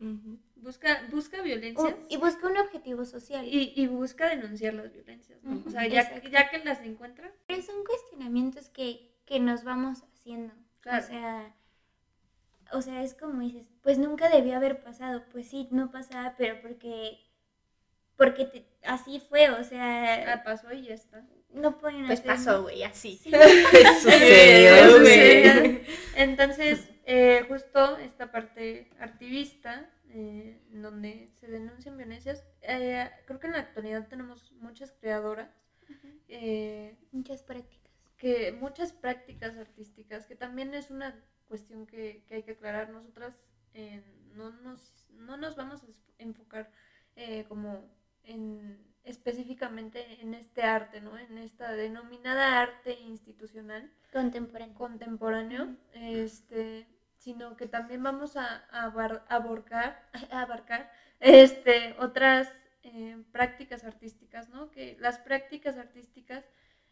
Busca, 0.56 1.06
busca 1.12 1.40
violencias. 1.42 1.94
Y 2.08 2.16
busca 2.16 2.48
un 2.48 2.56
objetivo 2.58 3.04
social. 3.04 3.46
Y, 3.46 3.72
y 3.76 3.86
busca 3.86 4.28
denunciar 4.28 4.74
las 4.74 4.92
violencias, 4.92 5.42
¿no? 5.44 5.62
O 5.66 5.70
sea, 5.70 5.86
ya, 5.86 6.20
ya 6.22 6.50
que 6.50 6.58
las 6.64 6.80
encuentra, 6.80 7.30
Pero 7.46 7.62
son 7.62 7.84
cuestionamientos 7.84 8.68
que, 8.70 9.14
que 9.24 9.38
nos 9.38 9.62
vamos 9.64 10.02
haciendo. 10.14 10.52
Claro. 10.80 11.04
O 11.04 11.06
sea, 11.06 11.54
o 12.72 12.82
sea, 12.82 13.02
es 13.02 13.14
como 13.14 13.40
dices, 13.42 13.66
pues 13.82 13.98
nunca 13.98 14.28
debió 14.28 14.56
haber 14.56 14.82
pasado. 14.82 15.24
Pues 15.32 15.48
sí, 15.48 15.68
no 15.70 15.90
pasaba, 15.90 16.34
pero 16.36 16.60
porque, 16.62 17.18
porque 18.16 18.44
te- 18.46 18.66
así 18.84 19.20
fue, 19.28 19.50
o 19.50 19.64
sea, 19.64 20.32
ah, 20.34 20.42
pasó 20.44 20.72
y 20.72 20.82
ya 20.86 20.94
está. 20.94 21.24
no 21.50 21.78
pueden 21.78 22.06
Pues 22.06 22.20
hacer- 22.20 22.26
pasó, 22.34 22.62
güey, 22.62 22.82
así. 22.84 23.16
Sí. 23.16 23.30
¿Qué 23.70 23.84
sucedió, 24.02 25.00
güey? 25.00 25.82
Entonces, 26.16 26.88
eh, 27.06 27.44
justo 27.48 27.96
esta 27.98 28.30
parte 28.30 28.90
activista, 29.00 29.88
eh, 30.10 30.60
en 30.72 30.82
donde 30.82 31.30
se 31.40 31.46
denuncian 31.48 31.96
violencias, 31.96 32.44
eh, 32.62 33.08
creo 33.26 33.38
que 33.40 33.46
en 33.46 33.52
la 33.54 33.60
actualidad 33.60 34.08
tenemos 34.08 34.52
muchas 34.60 34.92
creadoras, 34.92 35.48
eh, 36.28 36.96
Muchas 37.12 37.42
prácticas. 37.42 37.92
que 38.18 38.52
muchas 38.52 38.92
prácticas 38.92 39.56
artísticas, 39.56 40.26
que 40.26 40.34
también 40.34 40.74
es 40.74 40.90
una 40.90 41.14
cuestión 41.48 41.86
que, 41.86 42.22
que 42.26 42.36
hay 42.36 42.42
que 42.42 42.52
aclarar. 42.52 42.88
Nosotras 42.90 43.34
eh, 43.74 44.02
no, 44.34 44.50
nos, 44.50 45.06
no 45.10 45.36
nos 45.36 45.56
vamos 45.56 45.82
a 45.82 45.86
enfocar 46.18 46.68
eh, 47.16 47.44
como 47.44 47.88
en 48.22 48.78
específicamente 49.04 50.20
en 50.20 50.34
este 50.34 50.62
arte, 50.62 51.00
¿no? 51.00 51.18
En 51.18 51.38
esta 51.38 51.72
denominada 51.72 52.60
arte 52.60 52.92
institucional 53.00 53.90
Contemporáneo. 54.12 54.74
contemporáneo, 54.74 55.76
este, 55.92 56.86
sino 57.16 57.56
que 57.56 57.66
también 57.66 58.02
vamos 58.02 58.36
a, 58.36 58.66
abar- 58.70 59.24
abarcar, 59.28 59.96
a 60.12 60.12
abarcar 60.42 60.90
este, 61.20 61.94
otras 61.98 62.54
eh, 62.82 63.16
prácticas 63.32 63.84
artísticas, 63.84 64.48
¿no? 64.48 64.70
Que 64.70 64.96
las 64.98 65.18
prácticas 65.18 65.76
artísticas 65.78 66.44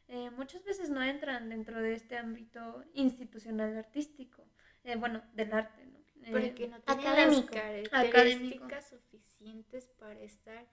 eh, 0.09 0.31
muchas 0.31 0.65
veces 0.65 0.91
no 0.91 1.03
entran 1.03 1.49
dentro 1.49 1.81
de 1.83 1.95
este 1.95 2.17
ámbito 2.17 2.85
institucional 2.93 3.77
artístico, 3.77 4.46
eh, 4.87 4.97
bueno, 4.97 5.23
del 5.35 5.53
arte, 5.53 5.85
¿no? 5.87 5.99
Eh, 6.25 6.31
Porque 6.33 6.69
no 6.69 6.81
tienen 6.81 7.07
académico. 7.07 7.55
las 7.55 7.61
Académico. 7.61 7.91
características 7.91 8.89
suficientes 8.89 9.89
para 9.99 10.21
estar 10.21 10.67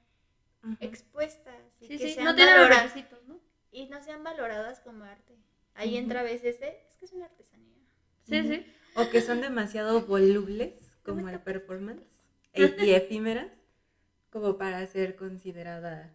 expuestas 0.80 1.56
y 1.82 1.88
sí, 1.88 1.98
que 1.98 2.08
sí, 2.08 2.14
sean 2.14 2.26
no 2.26 2.34
valoradas 2.46 2.96
¿no? 3.28 3.40
y 3.72 3.88
no 3.90 4.02
sean 4.02 4.24
valoradas 4.24 4.80
como 4.80 5.04
arte. 5.04 5.36
Ahí 5.76 5.98
entra 5.98 6.22
a 6.22 6.24
veces 6.24 6.56
ese, 6.56 6.70
es 6.90 6.96
que 6.98 7.06
es 7.06 7.12
una 7.14 7.26
artesanía. 7.26 7.76
Sí, 8.24 8.42
sí. 8.44 8.74
O 8.96 9.10
que 9.10 9.22
son 9.22 9.42
demasiado 9.42 10.06
volubles, 10.06 10.96
como 11.04 11.28
el 11.30 11.42
performance, 11.42 12.24
e- 12.54 12.76
y 12.80 12.92
efímeras, 12.92 13.52
como 14.30 14.58
para 14.58 14.86
ser 14.88 15.16
considerada 15.16 16.14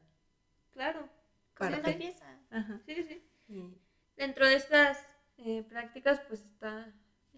Claro. 0.71 1.09
Como 1.55 1.77
una 1.77 1.97
pieza. 1.97 2.39
Ajá. 2.51 2.81
Sí, 2.87 2.95
sí. 3.03 3.23
Y- 3.49 3.79
Dentro 4.17 4.47
de 4.47 4.55
estas 4.55 5.05
eh, 5.39 5.65
prácticas, 5.69 6.21
pues 6.29 6.41
está 6.41 6.93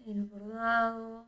el 0.05 0.25
bordado, 0.25 1.25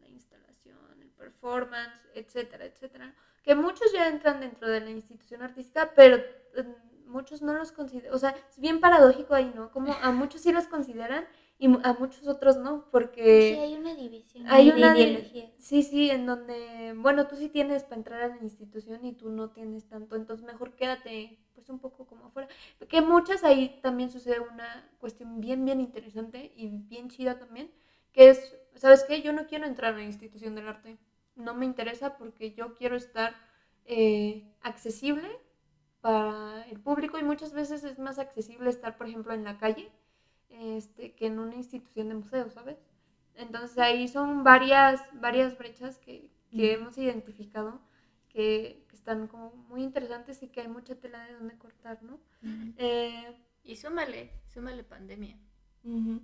la 0.00 0.08
instalación, 0.08 1.00
el 1.00 1.10
performance, 1.10 2.08
etcétera, 2.14 2.64
etcétera. 2.64 3.14
Que 3.42 3.54
muchos 3.54 3.92
ya 3.92 4.08
entran 4.08 4.40
dentro 4.40 4.68
de 4.68 4.80
la 4.80 4.90
institución 4.90 5.42
artística, 5.42 5.92
pero 5.94 6.16
eh, 6.16 6.64
muchos 7.06 7.42
no 7.42 7.54
los 7.54 7.72
consideran. 7.72 8.14
O 8.14 8.18
sea, 8.18 8.30
es 8.50 8.58
bien 8.58 8.80
paradójico 8.80 9.34
ahí, 9.34 9.52
¿no? 9.54 9.70
Como 9.70 9.92
a 9.92 10.10
muchos 10.12 10.40
sí 10.40 10.52
los 10.52 10.66
consideran 10.66 11.26
y 11.58 11.66
a 11.66 11.92
muchos 11.92 12.26
otros 12.26 12.56
no, 12.56 12.88
porque. 12.90 13.52
Sí, 13.54 13.58
hay 13.60 13.74
una 13.76 13.94
división 13.94 14.46
hay 14.48 14.70
una 14.70 14.98
ideologías. 14.98 15.52
Sí, 15.58 15.82
sí, 15.84 16.10
en 16.10 16.26
donde, 16.26 16.94
bueno, 16.96 17.28
tú 17.28 17.36
sí 17.36 17.48
tienes 17.48 17.84
para 17.84 17.96
entrar 17.96 18.22
a 18.22 18.28
la 18.28 18.42
institución 18.42 19.04
y 19.04 19.12
tú 19.12 19.30
no 19.30 19.50
tienes 19.50 19.86
tanto, 19.88 20.16
entonces 20.16 20.44
mejor 20.44 20.74
quédate 20.74 21.38
pues 21.54 21.68
un 21.68 21.78
poco 21.78 22.06
como 22.06 22.26
afuera. 22.26 22.48
Que 22.88 23.00
muchas 23.00 23.44
ahí 23.44 23.78
también 23.80 24.10
sucede 24.10 24.40
una 24.40 24.90
cuestión 24.98 25.40
bien, 25.40 25.64
bien 25.64 25.80
interesante 25.80 26.52
y 26.56 26.66
bien 26.66 27.08
chida 27.08 27.38
también, 27.38 27.70
que 28.12 28.30
es, 28.30 28.56
¿sabes 28.74 29.04
qué? 29.04 29.22
Yo 29.22 29.32
no 29.32 29.46
quiero 29.46 29.66
entrar 29.66 29.94
a 29.94 29.96
la 29.98 30.04
institución 30.04 30.54
del 30.54 30.68
arte, 30.68 30.98
no 31.36 31.54
me 31.54 31.66
interesa 31.66 32.16
porque 32.18 32.52
yo 32.54 32.74
quiero 32.74 32.96
estar 32.96 33.34
eh, 33.84 34.54
accesible 34.62 35.28
para 36.00 36.64
el 36.70 36.80
público 36.80 37.18
y 37.18 37.22
muchas 37.22 37.52
veces 37.52 37.84
es 37.84 37.98
más 37.98 38.18
accesible 38.18 38.70
estar, 38.70 38.96
por 38.96 39.06
ejemplo, 39.08 39.32
en 39.34 39.44
la 39.44 39.58
calle 39.58 39.90
este, 40.50 41.14
que 41.14 41.26
en 41.26 41.38
una 41.38 41.54
institución 41.56 42.08
de 42.08 42.14
museo, 42.16 42.50
¿sabes? 42.50 42.78
Entonces 43.34 43.78
ahí 43.78 44.08
son 44.08 44.44
varias, 44.44 45.02
varias 45.14 45.56
brechas 45.58 45.98
que, 45.98 46.30
que 46.50 46.72
hemos 46.72 46.98
identificado 46.98 47.80
que, 48.28 48.84
que 48.88 48.96
están 48.96 49.26
como 49.28 49.52
muy 49.68 49.82
interesantes 49.82 50.42
y 50.42 50.48
que 50.48 50.60
hay 50.62 50.68
mucha 50.68 50.96
tela 50.96 51.24
de 51.26 51.34
donde 51.34 51.56
cortar, 51.58 52.02
¿no? 52.02 52.20
Eh, 52.76 53.34
Y 53.64 53.76
súmale, 53.76 54.30
súmale 54.52 54.82
pandemia. 54.84 55.36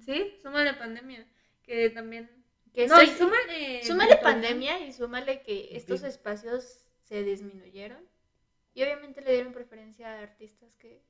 Sí, 0.05 0.35
súmale 0.43 0.75
pandemia, 0.75 1.27
que 1.69 1.91
también... 1.91 2.31
Que 2.73 2.87
no, 2.87 3.03
y 3.03 3.09
súmale... 3.09 3.85
súmale 3.85 4.17
pandemia 4.17 4.81
y 4.87 4.93
súmale 4.93 5.43
que 5.43 5.77
estos 5.77 6.01
Sí. 6.01 6.07
espacios 6.07 6.85
se 7.05 7.23
disminuyeron. 7.23 8.03
Y 8.75 8.83
obviamente 8.83 9.21
le 9.21 9.33
dieron 9.33 9.53
preferencia 9.53 10.07
a 10.15 10.23
artistas 10.23 10.75
que, 10.77 11.03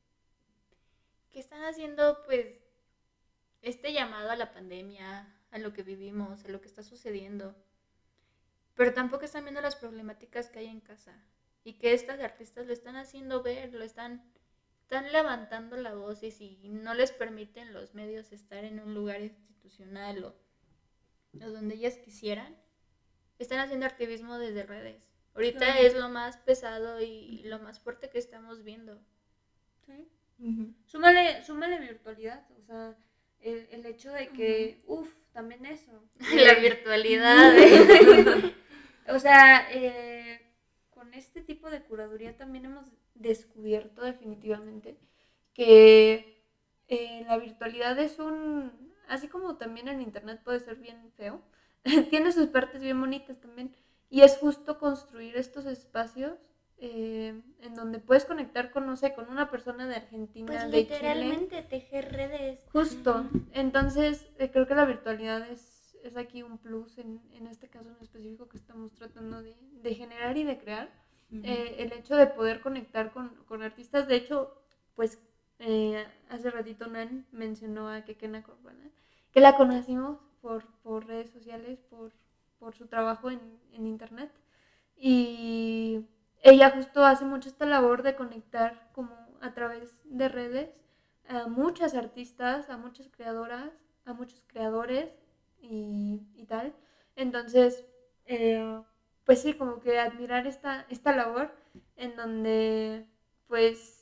que 1.31 1.39
están 1.39 1.63
haciendo 1.65 2.23
pues 2.25 2.47
este 3.63 3.93
llamado 3.93 4.31
a 4.31 4.37
la 4.37 4.53
pandemia, 4.53 5.35
a 5.51 5.59
lo 5.59 5.73
que 5.73 5.83
vivimos, 5.83 6.45
a 6.45 6.49
lo 6.49 6.61
que 6.61 6.69
está 6.69 6.83
sucediendo. 6.83 7.55
Pero 8.75 8.95
tampoco 8.95 9.25
están 9.25 9.45
viendo 9.45 9.61
las 9.61 9.77
problemáticas 9.77 10.49
que 10.49 10.61
hay 10.61 10.67
en 10.67 10.81
casa. 10.81 11.15
Y 11.65 11.75
que 11.75 11.93
estas 11.93 12.21
artistas 12.21 12.67
lo 12.67 12.73
están 12.73 12.97
haciendo 12.97 13.43
ver, 13.43 13.75
lo 13.75 13.85
están, 13.85 14.25
están 14.81 15.13
levantando 15.13 15.77
la 15.77 15.95
voz 15.95 16.23
y 16.23 16.31
si 16.31 16.69
no 16.69 16.95
les 16.95 17.13
permiten 17.13 17.75
los 17.75 17.95
medios 17.95 18.33
estar 18.33 18.65
en 18.65 18.81
un 18.81 18.95
lugar 18.95 19.21
institucional 19.21 20.25
o, 20.25 20.48
o 21.35 21.51
donde 21.51 21.75
ellas 21.77 21.97
quisieran, 21.99 22.57
están 23.39 23.59
haciendo 23.61 23.87
activismo 23.87 24.39
desde 24.39 24.65
redes. 24.65 25.09
Ahorita 25.35 25.59
Claro. 25.67 25.81
es 25.81 25.95
lo 25.95 26.09
más 26.09 26.37
pesado 26.39 27.01
y 27.01 27.43
lo 27.45 27.59
más 27.61 27.79
fuerte 27.81 28.11
que 28.11 28.19
estamos 28.19 28.65
viendo. 28.65 29.01
Sí. 29.87 30.09
Ujú. 30.41 30.75
Súmale, 30.87 31.43
súmale 31.43 31.79
virtualidad, 31.81 32.45
o 32.59 32.63
sea, 32.63 32.97
el, 33.41 33.69
el 33.71 33.87
hecho 33.87 34.13
de 34.13 34.29
que, 34.29 34.83
uff, 34.87 35.09
también 35.33 35.65
eso. 35.67 36.03
La 36.35 36.53
Eh, 36.53 36.61
virtualidad. 36.61 37.55
o 39.09 39.19
sea, 39.19 39.69
eh, 39.73 40.41
con 40.91 41.15
este 41.15 41.41
tipo 41.43 41.71
de 41.71 41.83
curaduría 41.83 42.37
también 42.37 42.65
hemos 42.67 42.87
descubierto 43.15 44.03
definitivamente 44.03 44.99
que 45.55 46.43
eh, 46.89 47.25
la 47.27 47.37
virtualidad 47.39 47.99
es 47.99 48.19
un, 48.19 48.88
así 49.09 49.29
como 49.29 49.57
también 49.57 49.89
en 49.89 50.01
internet 50.01 50.41
puede 50.45 50.61
ser 50.61 50.77
bien 50.77 51.11
feo, 51.17 51.43
tiene 52.11 52.33
sus 52.33 52.49
partes 52.49 52.81
bien 52.83 53.01
bonitas 53.01 53.41
también. 53.41 53.75
Y 54.11 54.23
es 54.23 54.39
justo 54.39 54.79
construir 54.79 55.37
estos 55.37 55.67
espacios 55.67 56.33
eh, 56.79 57.43
en 57.61 57.75
donde 57.75 57.99
puedes 57.99 58.25
conectar 58.25 58.71
con, 58.71 58.87
no 58.87 58.97
sé, 58.97 59.13
con 59.15 59.29
una 59.29 59.51
persona 59.51 59.87
de 59.87 59.97
Argentina, 59.97 60.47
Pues 60.47 60.63
de 60.63 60.69
Chile. 60.69 60.81
literalmente 60.83 61.63
tejer 61.63 62.13
redes. 62.13 62.65
Justo. 62.73 63.29
Entonces, 63.53 64.29
eh, 64.39 64.51
creo 64.51 64.67
que 64.67 64.75
la 64.77 64.85
virtualidad 64.85 65.51
es, 65.51 65.99
es 66.05 66.17
aquí 66.17 66.43
un 66.43 66.59
plus 66.59 66.97
en, 66.99 67.21
en 67.33 67.49
este 67.49 67.69
caso 67.69 67.91
en 67.91 67.97
específico 68.01 68.49
que 68.49 68.57
estamos 68.57 68.93
tratando 68.95 69.43
de, 69.43 69.57
de 69.83 69.95
generar 69.95 70.37
y 70.37 70.45
de 70.45 70.59
crear. 70.59 70.91
Eh, 71.31 71.75
el 71.81 71.93
hecho 71.93 72.17
de 72.17 72.27
poder 72.29 72.63
conectar 72.63 73.13
con, 73.13 73.35
con 73.45 73.63
artistas, 73.63 74.09
de 74.09 74.17
hecho, 74.17 74.55
pues 74.95 75.19
eh, 75.59 76.07
hace 76.29 76.51
ratito 76.51 76.87
Nan 76.87 77.27
mencionó 77.33 77.89
a 77.89 78.03
Kekena 78.03 78.43
Corbalán, 78.43 78.93
que 79.33 79.41
la 79.41 79.57
conocimos 79.57 80.19
por, 80.41 80.65
por 80.83 81.07
redes 81.07 81.31
sociales, 81.31 81.81
por, 81.91 82.13
por 82.59 82.75
su 82.75 82.87
trabajo 82.87 83.31
en, 83.31 83.41
en 83.73 83.87
internet. 83.87 84.31
Y 84.97 86.07
ella 86.43 86.71
justo 86.71 87.05
hace 87.05 87.25
mucho 87.25 87.49
esta 87.49 87.67
labor 87.67 88.03
de 88.03 88.17
conectar 88.17 88.91
como 88.93 89.15
a 89.41 89.53
través 89.53 89.97
de 90.05 90.29
redes 90.29 90.71
a 91.29 91.47
muchas 91.47 91.95
artistas, 91.95 92.71
a 92.71 92.77
muchas 92.77 93.09
creadoras, 93.09 93.71
a 94.05 94.15
muchos 94.15 94.43
creadores 94.47 95.11
y, 95.61 96.21
y 96.35 96.45
tal. 96.47 96.75
Entonces, 97.17 97.85
eh, 98.27 98.83
pues 99.25 99.43
sí, 99.43 99.55
como 99.55 99.81
que 99.81 99.99
admirar 99.99 100.47
esta, 100.47 100.87
esta 100.89 101.15
labor 101.15 101.55
en 101.97 102.17
donde 102.17 103.07
pues, 103.47 103.98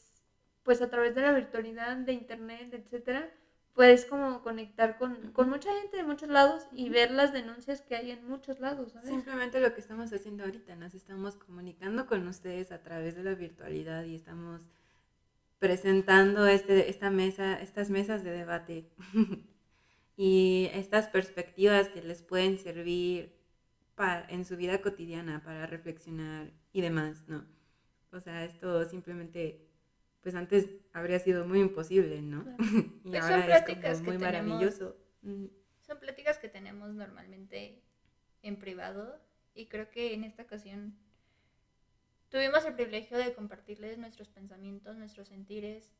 pues 0.66 0.82
a 0.82 0.90
través 0.90 1.14
de 1.14 1.22
la 1.22 1.32
virtualidad, 1.32 1.96
de 1.96 2.12
internet, 2.12 2.74
etcétera, 2.74 3.32
puedes 3.72 4.04
como 4.04 4.42
conectar 4.42 4.98
con, 4.98 5.32
con 5.32 5.48
mucha 5.48 5.72
gente 5.80 5.96
de 5.96 6.02
muchos 6.02 6.28
lados 6.28 6.66
y 6.72 6.90
ver 6.90 7.12
las 7.12 7.32
denuncias 7.32 7.80
que 7.80 7.94
hay 7.94 8.10
en 8.10 8.28
muchos 8.28 8.60
lados. 8.60 8.92
Simplemente 9.04 9.60
lo 9.60 9.72
que 9.72 9.80
estamos 9.80 10.12
haciendo 10.12 10.44
ahorita, 10.44 10.76
nos 10.76 10.94
estamos 10.94 11.36
comunicando 11.36 12.06
con 12.06 12.26
ustedes 12.26 12.72
a 12.72 12.82
través 12.82 13.14
de 13.14 13.22
la 13.22 13.34
virtualidad 13.34 14.04
y 14.04 14.16
estamos 14.16 14.60
presentando 15.60 16.46
este, 16.46 16.90
esta 16.90 17.10
mesa, 17.10 17.60
estas 17.60 17.88
mesas 17.88 18.24
de 18.24 18.30
debate 18.32 18.90
y 20.16 20.68
estas 20.74 21.08
perspectivas 21.08 21.88
que 21.88 22.02
les 22.02 22.22
pueden 22.22 22.58
servir 22.58 23.36
para, 23.94 24.26
en 24.28 24.44
su 24.44 24.56
vida 24.56 24.82
cotidiana 24.82 25.42
para 25.44 25.66
reflexionar 25.66 26.52
y 26.72 26.80
demás, 26.80 27.24
¿no? 27.28 27.46
O 28.12 28.20
sea, 28.20 28.44
esto 28.44 28.84
simplemente, 28.84 29.65
pues 30.26 30.34
antes 30.34 30.68
habría 30.92 31.20
sido 31.20 31.46
muy 31.46 31.60
imposible, 31.60 32.20
¿no? 32.20 32.44
y 33.04 33.10
Pues 33.10 33.22
ahora 33.22 33.42
son 33.42 33.50
es 33.52 33.62
como 33.62 34.08
muy 34.08 34.18
que 34.18 34.24
maravilloso. 34.24 34.96
Son 35.82 36.00
pláticas 36.00 36.38
que 36.38 36.48
tenemos 36.48 36.92
normalmente 36.94 37.80
en 38.42 38.56
privado 38.56 39.20
y 39.54 39.66
creo 39.66 39.88
que 39.88 40.14
en 40.14 40.24
esta 40.24 40.42
ocasión 40.42 40.96
tuvimos 42.28 42.64
el 42.64 42.74
privilegio 42.74 43.16
de 43.18 43.34
compartirles 43.34 43.98
nuestros 43.98 44.26
pensamientos, 44.28 44.96
nuestros 44.96 45.28
sentires, 45.28 45.92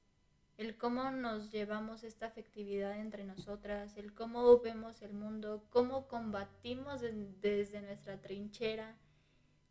el 0.58 0.76
cómo 0.76 1.12
nos 1.12 1.52
llevamos 1.52 2.02
esta 2.02 2.26
afectividad 2.26 2.98
entre 2.98 3.22
nosotras, 3.22 3.96
el 3.96 4.12
cómo 4.12 4.58
vemos 4.58 5.02
el 5.02 5.12
mundo, 5.14 5.64
cómo 5.70 6.08
combatimos 6.08 7.00
de- 7.00 7.12
desde 7.40 7.80
nuestra 7.80 8.20
trinchera, 8.20 8.96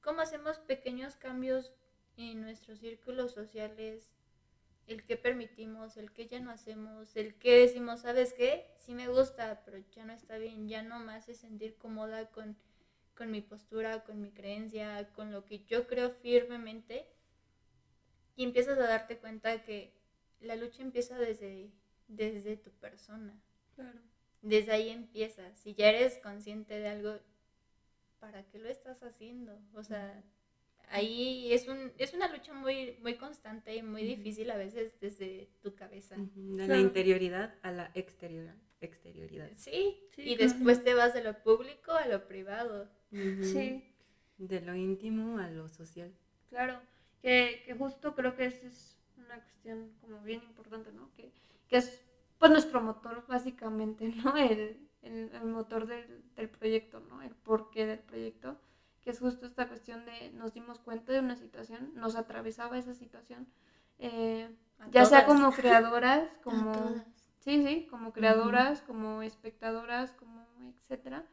cómo 0.01 0.21
hacemos 0.21 0.59
pequeños 0.59 1.17
cambios 1.17 1.73
en 2.15 2.39
nuestros 2.39 2.79
círculos 2.79 3.33
sociales, 3.33 4.14
el 4.87 5.03
que 5.03 5.17
permitimos, 5.17 5.97
el 5.97 6.11
que 6.11 6.27
ya 6.27 6.39
no 6.39 6.51
hacemos, 6.51 7.15
el 7.15 7.35
que 7.35 7.59
decimos, 7.59 8.01
¿sabes 8.01 8.33
qué? 8.33 8.71
Sí 8.77 8.93
me 8.93 9.07
gusta, 9.07 9.63
pero 9.65 9.77
ya 9.91 10.05
no 10.05 10.13
está 10.13 10.37
bien, 10.37 10.67
ya 10.67 10.83
no 10.83 10.99
me 10.99 11.13
hace 11.13 11.33
sentir 11.33 11.75
cómoda 11.77 12.29
con, 12.29 12.55
con 13.15 13.31
mi 13.31 13.41
postura, 13.41 14.03
con 14.03 14.21
mi 14.21 14.31
creencia, 14.31 15.09
con 15.13 15.31
lo 15.31 15.45
que 15.45 15.63
yo 15.65 15.87
creo 15.87 16.11
firmemente. 16.11 17.07
Y 18.35 18.43
empiezas 18.43 18.77
a 18.77 18.87
darte 18.87 19.17
cuenta 19.17 19.63
que 19.63 19.93
la 20.39 20.55
lucha 20.55 20.83
empieza 20.83 21.17
desde, 21.17 21.71
desde 22.07 22.57
tu 22.57 22.69
persona. 22.71 23.33
Claro. 23.75 23.99
Desde 24.41 24.71
ahí 24.73 24.89
empieza. 24.89 25.55
Si 25.55 25.73
ya 25.73 25.89
eres 25.89 26.17
consciente 26.19 26.77
de 26.77 26.89
algo, 26.89 27.19
¿para 28.19 28.43
qué 28.43 28.59
lo 28.59 28.69
estás 28.69 29.01
haciendo? 29.01 29.59
O 29.73 29.83
sea, 29.83 30.23
ahí 30.89 31.51
es, 31.53 31.67
un, 31.67 31.91
es 31.97 32.13
una 32.13 32.27
lucha 32.31 32.53
muy, 32.53 32.97
muy 33.01 33.15
constante 33.15 33.75
y 33.75 33.83
muy 33.83 34.03
difícil 34.03 34.49
a 34.51 34.57
veces 34.57 34.99
desde 34.99 35.49
tu 35.61 35.75
cabeza. 35.75 36.15
De 36.17 36.67
la 36.67 36.77
interioridad 36.77 37.55
a 37.63 37.71
la 37.71 37.91
exterior, 37.93 38.53
exterioridad. 38.81 39.49
Sí, 39.55 39.97
Sí, 40.15 40.21
y 40.21 40.35
claro. 40.35 40.53
después 40.53 40.83
te 40.83 40.93
vas 40.93 41.13
de 41.13 41.23
lo 41.23 41.41
público 41.43 41.91
a 41.93 42.07
lo 42.07 42.27
privado. 42.27 42.89
Sí, 43.11 43.83
De 44.37 44.61
lo 44.61 44.75
íntimo 44.75 45.37
a 45.39 45.49
lo 45.49 45.67
social. 45.69 46.13
claro. 46.49 46.79
Que, 47.21 47.63
que 47.65 47.73
justo 47.73 48.13
creo 48.13 48.35
que 48.35 48.45
esa 48.45 48.67
es 48.67 48.99
una 49.17 49.41
cuestión 49.41 49.91
como 49.99 50.21
bien 50.21 50.43
importante, 50.43 50.91
¿no? 50.91 51.11
Que, 51.15 51.31
que 51.67 51.77
es 51.77 52.05
pues 52.37 52.51
nuestro 52.51 52.81
motor 52.81 53.25
básicamente, 53.27 54.07
¿no? 54.09 54.35
El, 54.37 54.87
el, 55.01 55.31
el 55.33 55.45
motor 55.45 55.87
del, 55.87 56.23
del 56.35 56.49
proyecto, 56.49 56.99
¿no? 56.99 57.21
El 57.23 57.31
porqué 57.31 57.85
del 57.87 57.99
proyecto. 57.99 58.59
Que 59.05 59.11
es 59.11 59.19
justo 59.21 59.47
esta 59.47 59.69
cuestión 59.69 60.05
de 60.05 60.31
nos 60.33 60.53
dimos 60.53 60.79
cuenta 60.79 61.13
de 61.13 61.21
una 61.21 61.37
situación, 61.37 61.93
nos 61.95 62.17
atravesaba 62.17 62.77
esa 62.77 62.95
situación. 62.95 63.47
eh, 63.99 64.49
ya 64.91 65.05
sea 65.05 65.25
como 65.25 65.51
creadoras, 65.59 66.29
como... 66.43 66.73
Sí, 67.39 67.63
sí, 67.65 67.87
como 67.91 68.11
creadoras, 68.11 68.81
como 68.81 69.21
espectadoras, 69.23 70.13
como 70.13 70.47
etcétera. 70.69 71.25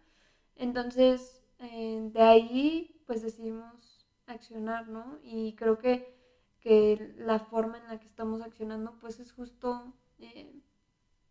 Entonces, 0.57 1.43
eh, 1.59 2.01
de 2.13 2.23
ahí, 2.23 3.03
pues 3.07 3.23
decidimos 3.23 4.07
accionar, 4.27 4.89
¿no? 4.89 5.19
Y 5.23 5.55
creo 5.57 5.79
que, 5.79 6.15
que 6.61 7.15
la 7.19 7.39
forma 7.41 7.79
en 7.79 7.89
la 7.89 7.99
que 8.01 8.07
estamos 8.09 8.43
accionando, 8.43 8.99
pues 9.01 9.21
es 9.21 9.33
justo 9.33 9.95
eh, 10.19 10.55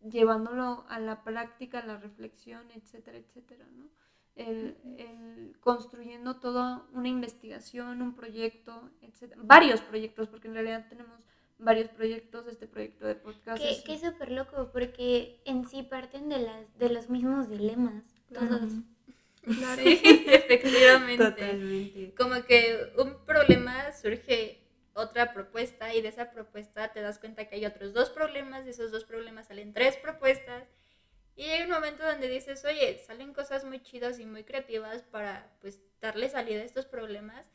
llevándolo 0.02 0.84
a 0.88 0.98
la 1.00 1.24
práctica, 1.24 1.80
a 1.80 1.86
la 1.86 1.96
reflexión, 1.98 2.70
etcétera, 2.72 3.18
etcétera, 3.18 3.66
¿no? 3.72 3.88
El, 4.34 4.76
el 4.98 5.56
construyendo 5.60 6.36
toda 6.40 6.86
una 6.92 7.08
investigación, 7.08 8.00
un 8.02 8.14
proyecto, 8.16 8.90
etcétera. 9.02 9.40
Varios 9.44 9.80
proyectos, 9.80 10.28
porque 10.28 10.48
en 10.48 10.54
realidad 10.54 10.86
tenemos 10.88 11.20
varios 11.58 11.88
proyectos, 11.90 12.46
este 12.48 12.66
proyecto 12.66 13.06
de 13.06 13.14
podcast. 13.14 13.62
Que, 13.62 13.70
es- 13.70 13.82
que 13.82 13.94
es 13.94 14.00
súper 14.00 14.32
loco 14.32 14.70
porque 14.72 15.40
en 15.44 15.66
sí 15.68 15.82
parten 15.82 16.28
de, 16.28 16.38
las, 16.38 16.78
de 16.78 16.88
los 16.88 17.10
mismos 17.10 17.48
dilemas. 17.48 18.02
Todos. 18.32 18.72
Claro. 19.42 19.82
Sí, 19.82 20.00
efectivamente. 20.26 21.24
Totalmente. 21.30 22.14
Como 22.14 22.42
que 22.44 22.92
un 22.98 23.24
problema 23.26 23.92
surge 23.92 24.58
otra 24.94 25.32
propuesta 25.34 25.94
y 25.94 26.00
de 26.02 26.08
esa 26.08 26.30
propuesta 26.30 26.92
te 26.92 27.00
das 27.00 27.18
cuenta 27.18 27.48
que 27.48 27.56
hay 27.56 27.66
otros 27.66 27.92
dos 27.92 28.10
problemas, 28.10 28.64
de 28.64 28.70
esos 28.72 28.90
dos 28.92 29.04
problemas 29.04 29.46
salen 29.48 29.72
tres 29.72 29.96
propuestas 29.96 30.64
y 31.36 31.44
llega 31.44 31.64
un 31.64 31.70
momento 31.70 32.04
donde 32.04 32.28
dices, 32.28 32.64
oye, 32.64 32.98
salen 32.98 33.32
cosas 33.32 33.64
muy 33.64 33.80
chidas 33.82 34.18
y 34.18 34.26
muy 34.26 34.44
creativas 34.44 35.02
para 35.02 35.50
pues 35.60 35.80
darle 36.00 36.28
salida 36.28 36.60
a 36.60 36.64
estos 36.64 36.86
problemas 36.86 37.46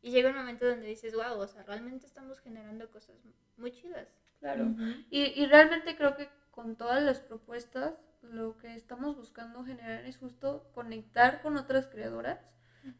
y 0.00 0.10
llega 0.10 0.30
un 0.30 0.36
momento 0.36 0.66
donde 0.66 0.86
dices, 0.88 1.14
wow, 1.14 1.38
o 1.38 1.46
sea, 1.46 1.62
realmente 1.62 2.06
estamos 2.06 2.40
generando 2.40 2.90
cosas 2.90 3.16
muy 3.56 3.70
chidas. 3.70 4.08
Claro. 4.40 4.74
Y, 5.10 5.40
y 5.40 5.46
realmente 5.46 5.96
creo 5.96 6.16
que 6.16 6.28
con 6.50 6.76
todas 6.76 7.02
las 7.02 7.20
propuestas 7.20 7.94
lo 8.22 8.56
que 8.58 8.74
estamos 8.74 9.16
buscando 9.16 9.64
generar 9.64 10.04
es 10.04 10.16
justo 10.16 10.70
conectar 10.74 11.42
con 11.42 11.56
otras 11.56 11.86
creadoras, 11.86 12.40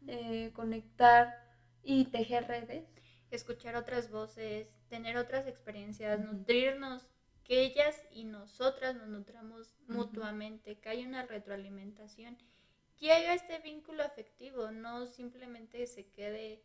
eh, 0.07 0.51
conectar 0.53 1.37
y 1.81 2.05
tejer 2.05 2.47
redes. 2.47 2.85
escuchar 3.31 3.75
otras 3.75 4.11
voces, 4.11 4.69
tener 4.89 5.17
otras 5.17 5.47
experiencias, 5.47 6.19
nutrirnos, 6.19 7.07
que 7.43 7.61
ellas 7.63 8.01
y 8.11 8.23
nosotras 8.23 8.95
nos 8.95 9.07
nutramos 9.07 9.75
mutuamente, 9.87 10.79
que 10.79 10.89
haya 10.89 11.07
una 11.07 11.23
retroalimentación 11.23 12.37
y 12.99 13.09
haya 13.09 13.33
este 13.33 13.59
vínculo 13.59 14.03
afectivo, 14.03 14.71
no 14.71 15.05
simplemente 15.07 15.85
se 15.87 16.07
quede 16.07 16.63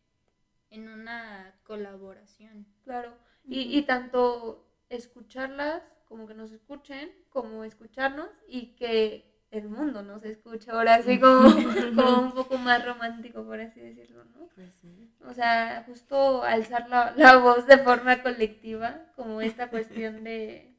en 0.70 0.88
una 0.88 1.58
colaboración. 1.64 2.66
Claro. 2.84 3.16
Y, 3.44 3.76
y 3.76 3.82
tanto 3.82 4.68
escucharlas 4.88 5.82
como 6.06 6.26
que 6.26 6.34
nos 6.34 6.52
escuchen, 6.52 7.10
como 7.28 7.64
escucharnos 7.64 8.30
y 8.48 8.74
que 8.76 9.27
el 9.50 9.68
mundo 9.68 10.02
nos 10.02 10.24
escuche. 10.24 10.70
Ahora 10.70 11.02
sí 11.02 11.18
como, 11.18 11.42
como 11.96 12.22
un 12.22 12.32
poco 12.32 12.58
más 12.58 12.84
romántico, 12.84 13.44
por 13.44 13.60
así 13.60 13.80
decirlo, 13.80 14.24
¿no? 14.24 14.48
Pues 14.54 14.74
sí. 14.74 15.10
O 15.26 15.32
sea, 15.32 15.84
justo 15.86 16.42
alzar 16.42 16.88
la, 16.88 17.12
la 17.16 17.38
voz 17.38 17.66
de 17.66 17.78
forma 17.78 18.22
colectiva, 18.22 19.06
como 19.16 19.40
esta 19.40 19.70
cuestión 19.70 20.24
de, 20.24 20.74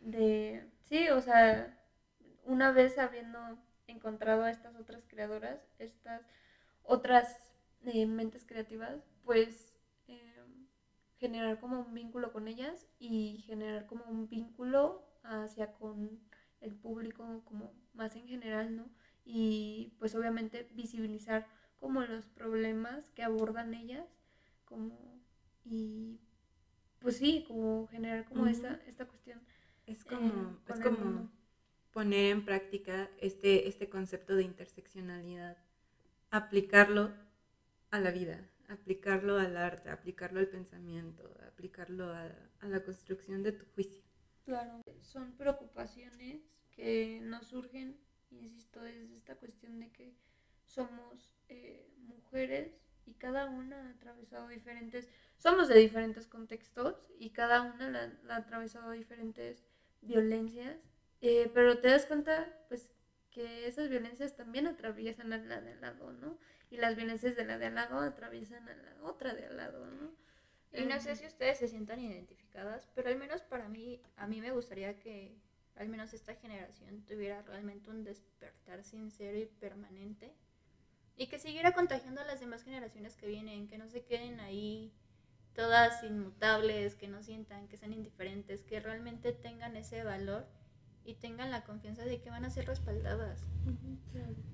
de, 0.00 0.64
sí, 0.84 1.08
o 1.10 1.20
sea, 1.20 1.78
una 2.44 2.72
vez 2.72 2.98
habiendo 2.98 3.38
encontrado 3.86 4.44
a 4.44 4.50
estas 4.50 4.74
otras 4.76 5.04
creadoras, 5.06 5.60
estas 5.78 6.22
otras 6.82 7.54
eh, 7.84 8.06
mentes 8.06 8.44
creativas, 8.44 9.02
pues 9.24 9.74
eh, 10.08 10.34
generar 11.18 11.60
como 11.60 11.80
un 11.80 11.94
vínculo 11.94 12.32
con 12.32 12.48
ellas 12.48 12.86
y 12.98 13.44
generar 13.46 13.86
como 13.86 14.04
un 14.04 14.28
vínculo 14.28 15.06
hacia 15.22 15.72
con 15.74 16.20
el 16.60 16.74
público 16.74 17.42
como 17.44 17.72
más 17.94 18.16
en 18.16 18.26
general, 18.26 18.76
¿no? 18.76 18.90
Y 19.24 19.94
pues 19.98 20.14
obviamente 20.14 20.68
visibilizar 20.74 21.46
como 21.78 22.02
los 22.02 22.26
problemas 22.28 23.10
que 23.10 23.22
abordan 23.22 23.74
ellas, 23.74 24.06
como 24.64 25.20
y 25.64 26.20
pues 27.00 27.16
sí, 27.16 27.44
como 27.46 27.86
generar 27.88 28.24
como 28.24 28.46
esta, 28.46 28.80
esta 28.86 29.06
cuestión. 29.06 29.40
Es 29.86 30.04
como, 30.04 30.52
eh, 30.66 30.72
es 30.72 30.80
con 30.80 30.92
el 30.92 30.98
como 30.98 31.30
poner 31.92 32.32
en 32.32 32.44
práctica 32.44 33.10
este, 33.18 33.68
este 33.68 33.88
concepto 33.88 34.34
de 34.34 34.44
interseccionalidad, 34.44 35.58
aplicarlo 36.30 37.12
a 37.90 38.00
la 38.00 38.10
vida, 38.10 38.48
aplicarlo 38.68 39.38
al 39.38 39.56
arte, 39.56 39.90
aplicarlo 39.90 40.40
al 40.40 40.48
pensamiento, 40.48 41.22
aplicarlo 41.46 42.12
a, 42.12 42.30
a 42.60 42.68
la 42.68 42.82
construcción 42.82 43.42
de 43.42 43.52
tu 43.52 43.66
juicio. 43.74 44.02
Claro. 44.44 44.82
Son 45.00 45.32
preocupaciones 45.32 46.40
que 46.72 47.20
nos 47.22 47.46
surgen, 47.48 47.96
insisto, 48.30 48.80
desde 48.82 49.14
esta 49.14 49.36
cuestión 49.36 49.80
de 49.80 49.90
que 49.90 50.14
somos 50.66 51.30
eh, 51.48 51.88
mujeres 51.98 52.80
y 53.06 53.14
cada 53.14 53.46
una 53.46 53.86
ha 53.86 53.90
atravesado 53.90 54.48
diferentes, 54.48 55.08
somos 55.36 55.68
de 55.68 55.78
diferentes 55.78 56.26
contextos 56.26 57.10
y 57.18 57.30
cada 57.30 57.62
una 57.62 57.90
la, 57.90 58.06
la 58.24 58.36
ha 58.36 58.38
atravesado 58.38 58.92
diferentes 58.92 59.64
violencias, 60.00 60.78
eh, 61.20 61.50
pero 61.54 61.78
te 61.78 61.88
das 61.88 62.06
cuenta 62.06 62.52
pues 62.68 62.90
que 63.30 63.66
esas 63.66 63.88
violencias 63.88 64.36
también 64.36 64.66
atraviesan 64.66 65.32
a 65.32 65.38
la 65.38 65.60
de 65.60 65.72
al 65.72 65.80
lado, 65.80 66.12
¿no? 66.12 66.38
Y 66.70 66.76
las 66.76 66.96
violencias 66.96 67.34
de 67.34 67.44
la 67.44 67.58
de 67.58 67.66
al 67.66 67.74
lado 67.74 67.98
atraviesan 68.00 68.68
a 68.68 68.74
la 68.74 69.02
otra 69.02 69.34
de 69.34 69.46
al 69.46 69.56
lado, 69.56 69.90
¿no? 69.90 70.12
Y 70.74 70.84
no 70.86 70.98
sé 71.00 71.16
si 71.16 71.26
ustedes 71.26 71.58
se 71.58 71.68
sientan 71.68 72.00
identificadas, 72.00 72.88
pero 72.94 73.08
al 73.08 73.18
menos 73.18 73.42
para 73.42 73.68
mí, 73.68 74.00
a 74.16 74.26
mí 74.26 74.40
me 74.40 74.52
gustaría 74.52 74.98
que 74.98 75.36
al 75.82 75.88
menos 75.88 76.14
esta 76.14 76.34
generación 76.36 77.02
tuviera 77.02 77.42
realmente 77.42 77.90
un 77.90 78.04
despertar 78.04 78.84
sincero 78.84 79.36
y 79.38 79.46
permanente 79.46 80.32
y 81.16 81.26
que 81.26 81.38
siguiera 81.38 81.72
contagiando 81.72 82.20
a 82.20 82.24
las 82.24 82.40
demás 82.40 82.62
generaciones 82.62 83.16
que 83.16 83.26
vienen, 83.26 83.68
que 83.68 83.78
no 83.78 83.88
se 83.88 84.04
queden 84.04 84.40
ahí 84.40 84.94
todas 85.54 86.02
inmutables, 86.04 86.94
que 86.94 87.08
no 87.08 87.22
sientan 87.22 87.68
que 87.68 87.76
sean 87.76 87.92
indiferentes, 87.92 88.62
que 88.62 88.80
realmente 88.80 89.32
tengan 89.32 89.76
ese 89.76 90.04
valor 90.04 90.46
y 91.04 91.14
tengan 91.14 91.50
la 91.50 91.64
confianza 91.64 92.04
de 92.04 92.20
que 92.20 92.30
van 92.30 92.44
a 92.44 92.50
ser 92.50 92.66
respaldadas. 92.66 93.42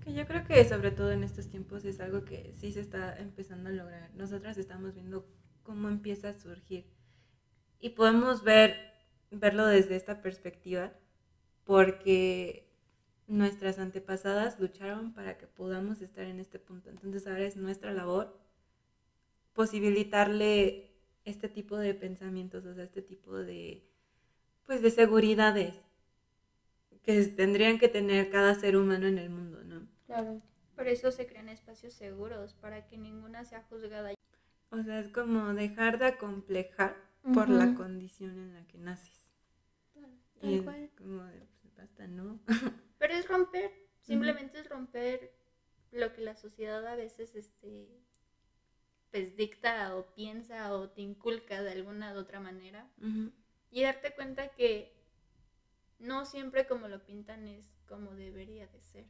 Que 0.02 0.14
yo 0.14 0.26
creo 0.26 0.46
que 0.46 0.64
sobre 0.66 0.90
todo 0.90 1.12
en 1.12 1.22
estos 1.22 1.50
tiempos 1.50 1.84
es 1.84 2.00
algo 2.00 2.24
que 2.24 2.54
sí 2.54 2.72
se 2.72 2.80
está 2.80 3.16
empezando 3.18 3.68
a 3.68 3.72
lograr. 3.72 4.10
Nosotras 4.14 4.56
estamos 4.56 4.94
viendo 4.94 5.28
cómo 5.62 5.88
empieza 5.88 6.30
a 6.30 6.32
surgir 6.32 6.90
y 7.78 7.90
podemos 7.90 8.42
ver 8.42 8.88
verlo 9.30 9.66
desde 9.66 9.96
esta 9.96 10.22
perspectiva 10.22 10.92
porque 11.68 12.66
nuestras 13.26 13.78
antepasadas 13.78 14.58
lucharon 14.58 15.12
para 15.12 15.36
que 15.36 15.46
podamos 15.46 16.00
estar 16.00 16.24
en 16.24 16.40
este 16.40 16.58
punto. 16.58 16.88
Entonces 16.88 17.26
ahora 17.26 17.44
es 17.44 17.56
nuestra 17.56 17.92
labor 17.92 18.40
posibilitarle 19.52 20.94
este 21.26 21.50
tipo 21.50 21.76
de 21.76 21.92
pensamientos, 21.92 22.64
o 22.64 22.74
sea, 22.74 22.84
este 22.84 23.02
tipo 23.02 23.34
de 23.36 23.86
pues 24.64 24.80
de 24.80 24.90
seguridades 24.90 25.84
que 27.02 27.22
tendrían 27.26 27.78
que 27.78 27.88
tener 27.88 28.30
cada 28.30 28.54
ser 28.54 28.74
humano 28.74 29.06
en 29.06 29.18
el 29.18 29.28
mundo, 29.28 29.62
¿no? 29.62 29.86
Claro. 30.06 30.40
Por 30.74 30.88
eso 30.88 31.10
se 31.10 31.26
crean 31.26 31.50
espacios 31.50 31.92
seguros, 31.92 32.54
para 32.54 32.86
que 32.86 32.96
ninguna 32.96 33.44
sea 33.44 33.62
juzgada. 33.64 34.14
O 34.70 34.82
sea, 34.82 35.00
es 35.00 35.08
como 35.10 35.52
dejar 35.52 35.98
de 35.98 36.06
acomplejar 36.06 36.96
por 37.34 37.50
la 37.50 37.74
condición 37.74 38.38
en 38.38 38.54
la 38.54 38.66
que 38.66 38.78
naces. 38.78 39.18
Tal 40.40 40.64
cual. 40.64 40.90
como 40.96 41.24
de, 41.24 41.46
basta, 41.78 42.06
¿no? 42.06 42.40
Pero 42.98 43.14
es 43.14 43.26
romper, 43.28 43.70
simplemente 44.02 44.58
es 44.60 44.68
romper 44.68 45.32
lo 45.92 46.12
que 46.12 46.20
la 46.20 46.34
sociedad 46.34 46.86
a 46.86 46.96
veces 46.96 47.34
este 47.34 47.88
pues 49.10 49.36
dicta 49.36 49.96
o 49.96 50.04
piensa 50.14 50.74
o 50.74 50.90
te 50.90 51.00
inculca 51.00 51.62
de 51.62 51.70
alguna 51.70 52.12
u 52.12 52.18
otra 52.18 52.40
manera 52.40 52.86
y 53.70 53.82
darte 53.82 54.12
cuenta 54.12 54.48
que 54.48 54.92
no 55.98 56.26
siempre 56.26 56.66
como 56.66 56.88
lo 56.88 57.02
pintan 57.04 57.46
es 57.46 57.70
como 57.88 58.14
debería 58.14 58.66
de 58.66 58.82
ser. 58.82 59.06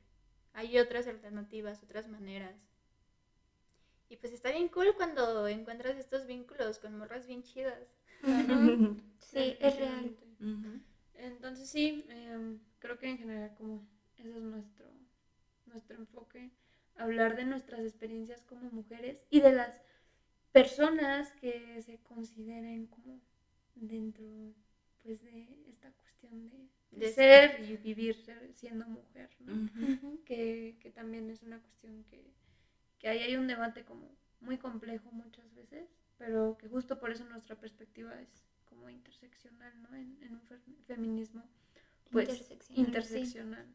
Hay 0.53 0.79
otras 0.79 1.07
alternativas, 1.09 1.83
otras 1.83 2.07
maneras. 2.09 2.57
Y 4.09 4.16
pues 4.16 4.33
está 4.33 4.51
bien 4.53 4.69
cool 4.69 4.95
cuando 4.97 5.49
encuentras 5.49 5.97
estos 5.97 6.27
vínculos 6.27 6.79
con 6.79 6.97
morras 6.97 7.27
bien 7.27 7.43
chidas. 7.43 7.89
Sí, 9.21 9.57
es 9.61 9.77
real. 9.77 10.16
Entonces 11.19 11.69
sí, 11.71 12.05
em, 12.09 12.61
creo 12.79 12.99
que 12.99 13.09
en 13.09 13.19
general 13.19 13.53
como 13.55 13.87
ese 14.16 14.37
es 14.37 14.43
nuestro, 14.43 14.87
nuestro 15.66 15.97
enfoque, 15.99 16.51
hablar 16.97 17.37
de 17.37 17.45
nuestras 17.45 17.83
experiencias 17.83 18.45
como 18.45 18.71
mujeres 18.71 19.25
y 19.31 19.41
de 19.41 19.53
las 19.53 19.83
personas 20.53 21.33
que 21.33 21.81
se 21.83 21.99
consideren 22.01 22.87
como 22.87 23.21
dentro 23.75 24.55
pues 25.03 25.23
de 25.23 25.49
esta 25.69 25.91
cuestión 25.93 26.49
de, 26.51 26.69
de 26.93 27.03
De 27.03 27.09
ser 27.09 27.61
y 27.61 27.77
vivir 27.77 28.14
ser- 28.16 28.53
siendo 28.55 28.87
mujer, 28.87 29.31
¿no? 29.41 30.19
Que, 30.25 30.77
que 30.81 30.91
también 30.91 31.31
es 31.31 31.43
una 31.43 31.61
cuestión 31.61 32.05
que, 32.05 32.33
que 32.99 33.09
ahí 33.09 33.23
hay 33.23 33.37
un 33.37 33.47
debate 33.49 33.85
como 33.85 34.16
muy 34.41 34.59
complejo 34.59 35.11
muchas 35.12 35.53
veces, 35.55 35.89
pero 36.19 36.57
que 36.59 36.69
justo 36.69 36.99
por 36.99 37.11
eso 37.12 37.25
nuestra 37.25 37.57
perspectiva 37.57 38.21
es 38.21 38.48
como 38.69 38.89
interseccional, 38.89 39.73
¿no? 39.83 39.95
En, 39.97 40.19
en 40.23 40.33
un 40.35 40.43
fe- 40.43 40.59
feminismo 40.87 41.43
pues 42.11 42.29
Interseccional. 42.71 43.66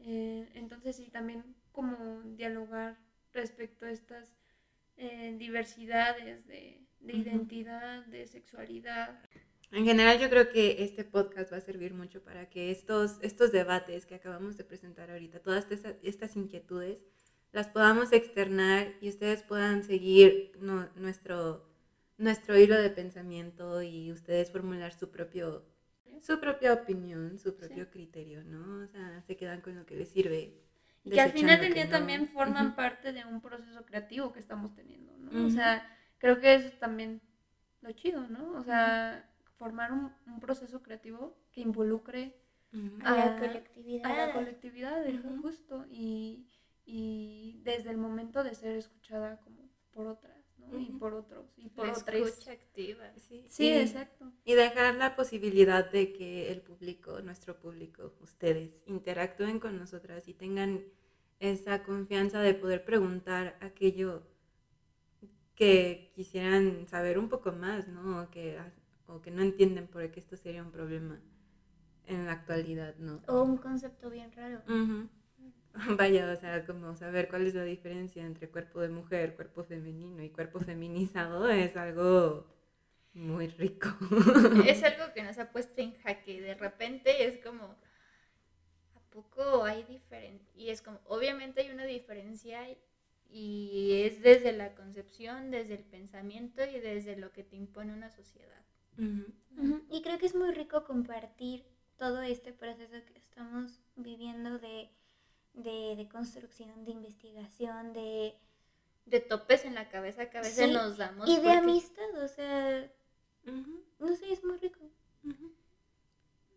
Eh, 0.00 0.48
entonces 0.54 0.96
sí, 0.96 1.10
también 1.10 1.44
como 1.72 2.22
dialogar 2.36 2.98
respecto 3.32 3.84
a 3.86 3.90
estas 3.90 4.28
eh, 4.96 5.34
diversidades 5.38 6.46
de, 6.46 6.84
de 7.00 7.12
identidad, 7.12 8.04
de 8.06 8.26
sexualidad. 8.26 9.20
En 9.70 9.84
general 9.84 10.18
yo 10.18 10.28
creo 10.28 10.50
que 10.50 10.82
este 10.82 11.04
podcast 11.04 11.52
va 11.52 11.58
a 11.58 11.60
servir 11.60 11.94
mucho 11.94 12.22
para 12.24 12.50
que 12.50 12.72
estos, 12.72 13.18
estos 13.22 13.52
debates 13.52 14.04
que 14.06 14.16
acabamos 14.16 14.56
de 14.56 14.64
presentar 14.64 15.10
ahorita, 15.10 15.40
todas 15.40 15.70
estas, 15.70 15.94
estas 16.02 16.34
inquietudes, 16.36 16.98
las 17.52 17.68
podamos 17.68 18.12
externar 18.12 18.92
y 19.00 19.08
ustedes 19.08 19.42
puedan 19.44 19.84
seguir 19.84 20.52
no- 20.60 20.88
nuestro, 20.96 21.69
nuestro 22.20 22.58
hilo 22.58 22.80
de 22.80 22.90
pensamiento 22.90 23.82
y 23.82 24.12
ustedes 24.12 24.52
formular 24.52 24.92
su 24.92 25.10
propio 25.10 25.64
su 26.20 26.38
propia 26.38 26.74
opinión, 26.74 27.38
su 27.38 27.56
propio 27.56 27.90
criterio, 27.90 28.44
¿no? 28.44 28.84
O 28.84 28.86
sea, 28.86 29.22
se 29.22 29.36
quedan 29.36 29.62
con 29.62 29.74
lo 29.74 29.86
que 29.86 29.96
les 29.96 30.10
sirve. 30.10 30.54
Y 31.02 31.12
que 31.12 31.20
al 31.20 31.32
final 31.32 31.58
del 31.58 31.72
día 31.72 31.86
no. 31.86 31.92
también 31.92 32.28
forman 32.28 32.76
parte 32.76 33.14
de 33.14 33.24
un 33.24 33.40
proceso 33.40 33.86
creativo 33.86 34.32
que 34.32 34.38
estamos 34.38 34.74
teniendo, 34.74 35.16
¿no? 35.16 35.46
O 35.46 35.50
sea, 35.50 35.82
creo 36.18 36.38
que 36.38 36.54
eso 36.54 36.68
es 36.68 36.78
también 36.78 37.22
lo 37.80 37.90
chido, 37.92 38.28
¿no? 38.28 38.52
O 38.52 38.62
sea, 38.62 39.30
formar 39.56 39.92
un, 39.92 40.12
un 40.26 40.40
proceso 40.40 40.82
creativo 40.82 41.38
que 41.52 41.62
involucre. 41.62 42.36
A 43.02 43.16
la 43.16 43.38
colectividad. 43.38 44.12
a 44.12 44.26
la 44.26 44.32
colectividad, 44.32 45.04
es 45.04 45.20
justo, 45.42 45.86
y, 45.90 46.46
y 46.84 47.60
desde 47.64 47.90
el 47.90 47.96
momento 47.96 48.44
de 48.44 48.54
ser 48.54 48.76
escuchada 48.76 49.40
como 49.40 49.68
por 49.90 50.06
otras. 50.06 50.39
Y 50.78 50.92
por 50.98 51.14
otros, 51.14 51.46
y 51.56 51.68
por 51.68 51.86
La 51.86 51.92
otras. 51.92 52.16
escucha 52.16 52.52
activa. 52.52 53.12
Sí, 53.16 53.44
Sí, 53.48 53.64
y- 53.68 53.72
exacto. 53.78 54.32
Y 54.44 54.54
dejar 54.54 54.94
la 54.96 55.16
posibilidad 55.16 55.90
de 55.90 56.12
que 56.12 56.50
el 56.50 56.62
público, 56.62 57.20
nuestro 57.20 57.58
público, 57.58 58.14
ustedes, 58.20 58.82
interactúen 58.86 59.60
con 59.60 59.78
nosotras 59.78 60.26
y 60.28 60.34
tengan 60.34 60.82
esa 61.40 61.82
confianza 61.82 62.40
de 62.40 62.54
poder 62.54 62.84
preguntar 62.84 63.56
aquello 63.60 64.22
que 65.54 66.10
quisieran 66.14 66.86
saber 66.88 67.18
un 67.18 67.28
poco 67.28 67.52
más, 67.52 67.88
¿no? 67.88 68.22
O 68.22 68.30
que, 68.30 68.58
o 69.06 69.20
que 69.20 69.30
no 69.30 69.42
entienden 69.42 69.86
por 69.88 70.10
qué 70.10 70.20
esto 70.20 70.36
sería 70.36 70.62
un 70.62 70.70
problema 70.72 71.20
en 72.06 72.26
la 72.26 72.32
actualidad, 72.32 72.96
¿no? 72.98 73.22
O 73.28 73.42
un 73.42 73.56
concepto 73.56 74.10
bien 74.10 74.32
raro. 74.32 74.62
Ujú. 74.66 75.08
Vaya, 75.98 76.32
o 76.32 76.36
sea, 76.36 76.66
como 76.66 76.96
saber 76.96 77.28
cuál 77.28 77.46
es 77.46 77.54
la 77.54 77.64
diferencia 77.64 78.24
entre 78.24 78.48
cuerpo 78.48 78.80
de 78.80 78.88
mujer, 78.88 79.36
cuerpo 79.36 79.64
femenino 79.64 80.22
y 80.22 80.30
cuerpo 80.30 80.60
feminizado 80.60 81.48
es 81.48 81.76
algo 81.76 82.46
muy 83.14 83.48
rico. 83.48 83.88
Es 84.66 84.82
algo 84.82 85.12
que 85.14 85.22
nos 85.22 85.38
ha 85.38 85.50
puesto 85.50 85.80
en 85.80 85.94
jaque. 85.98 86.40
De 86.40 86.54
repente 86.54 87.26
es 87.26 87.38
como, 87.38 87.76
¿a 88.94 89.00
poco 89.10 89.64
hay 89.64 89.84
diferencia? 89.84 90.48
Y 90.54 90.70
es 90.70 90.82
como, 90.82 91.00
obviamente 91.06 91.62
hay 91.62 91.70
una 91.70 91.84
diferencia 91.84 92.60
y 93.28 94.02
es 94.04 94.22
desde 94.22 94.52
la 94.52 94.74
concepción, 94.74 95.50
desde 95.50 95.74
el 95.74 95.84
pensamiento 95.84 96.64
y 96.64 96.80
desde 96.80 97.16
lo 97.16 97.32
que 97.32 97.44
te 97.44 97.56
impone 97.56 97.92
una 97.92 98.10
sociedad. 98.10 98.48
Y 99.88 100.02
creo 100.02 100.18
que 100.18 100.26
es 100.26 100.34
muy 100.34 100.52
rico 100.52 100.84
compartir 100.84 101.64
todo 101.96 102.20
este 102.22 102.52
proceso 102.52 102.96
que 103.06 103.18
estamos 103.18 103.80
viviendo 103.96 104.58
de, 104.58 104.90
de, 105.54 105.94
de 105.96 106.08
construcción, 106.08 106.84
de 106.84 106.92
investigación, 106.92 107.92
de, 107.92 108.34
De 109.06 109.20
topes 109.20 109.64
en 109.64 109.74
la 109.74 109.88
cabeza 109.88 110.30
que 110.30 110.38
a 110.38 110.42
veces 110.42 110.66
Sí, 110.68 110.72
nos 110.72 110.96
damos. 110.96 111.28
y 111.28 111.38
de 111.40 111.50
amistad, 111.50 112.14
o 112.22 112.28
sea, 112.28 112.90
no 113.98 114.14
sé, 114.16 114.32
es 114.32 114.44
muy 114.44 114.58
rico. 114.58 114.80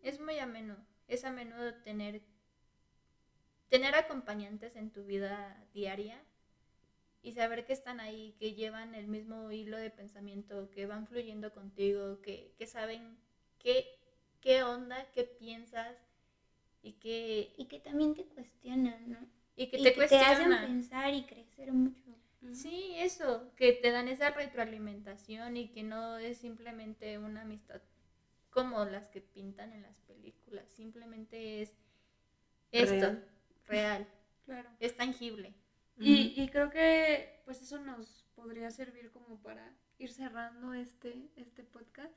Es 0.02 0.20
muy 0.20 0.38
ameno. 0.38 0.76
Es 1.08 1.24
ameno 1.24 1.56
tener, 1.82 2.22
tener 3.68 3.94
acompañantes 3.94 4.76
en 4.76 4.90
tu 4.90 5.04
vida 5.04 5.66
diaria 5.72 6.22
y 7.22 7.32
saber 7.32 7.64
que 7.64 7.72
están 7.72 8.00
ahí, 8.00 8.34
que 8.38 8.52
llevan 8.54 8.94
el 8.94 9.06
mismo 9.08 9.50
hilo 9.50 9.76
de 9.78 9.90
pensamiento, 9.90 10.70
que 10.70 10.86
van 10.86 11.06
fluyendo 11.06 11.52
contigo, 11.52 12.20
que, 12.20 12.52
que 12.58 12.66
saben 12.66 13.18
qué, 13.58 13.98
qué 14.40 14.62
onda, 14.62 15.10
qué 15.12 15.24
piensas 15.24 15.96
y 16.84 16.92
que, 16.92 17.52
Y 17.56 17.64
que 17.66 17.80
también 17.80 18.14
te 18.14 18.24
cuestionan, 18.26 19.10
¿no? 19.10 19.18
y 19.56 19.68
que 19.68 19.78
y 19.78 19.82
te 19.82 19.94
que 19.94 20.06
te 20.06 20.18
hacen 20.18 20.50
pensar 20.50 21.14
y 21.14 21.24
crecer 21.24 21.72
mucho. 21.72 22.14
Sí, 22.52 22.94
eso, 22.98 23.50
que 23.56 23.72
te 23.72 23.90
dan 23.90 24.06
esa 24.08 24.30
retroalimentación 24.30 25.56
y 25.56 25.68
que 25.70 25.82
no 25.82 26.18
es 26.18 26.38
simplemente 26.38 27.16
una 27.18 27.42
amistad 27.42 27.80
como 28.50 28.84
las 28.84 29.08
que 29.08 29.20
pintan 29.22 29.72
en 29.72 29.82
las 29.82 29.98
películas, 30.02 30.70
simplemente 30.70 31.62
es 31.62 31.72
esto, 32.70 33.06
Real. 33.06 33.24
real, 33.66 34.08
Claro. 34.44 34.68
es 34.78 34.94
tangible. 34.96 35.54
Y, 35.98 36.34
y 36.40 36.48
creo 36.48 36.70
que 36.70 37.40
pues 37.44 37.62
eso 37.62 37.78
nos 37.78 38.26
podría 38.34 38.70
servir 38.70 39.10
como 39.12 39.40
para 39.40 39.72
ir 39.98 40.10
cerrando 40.12 40.74
este, 40.74 41.30
este 41.36 41.62
podcast, 41.62 42.12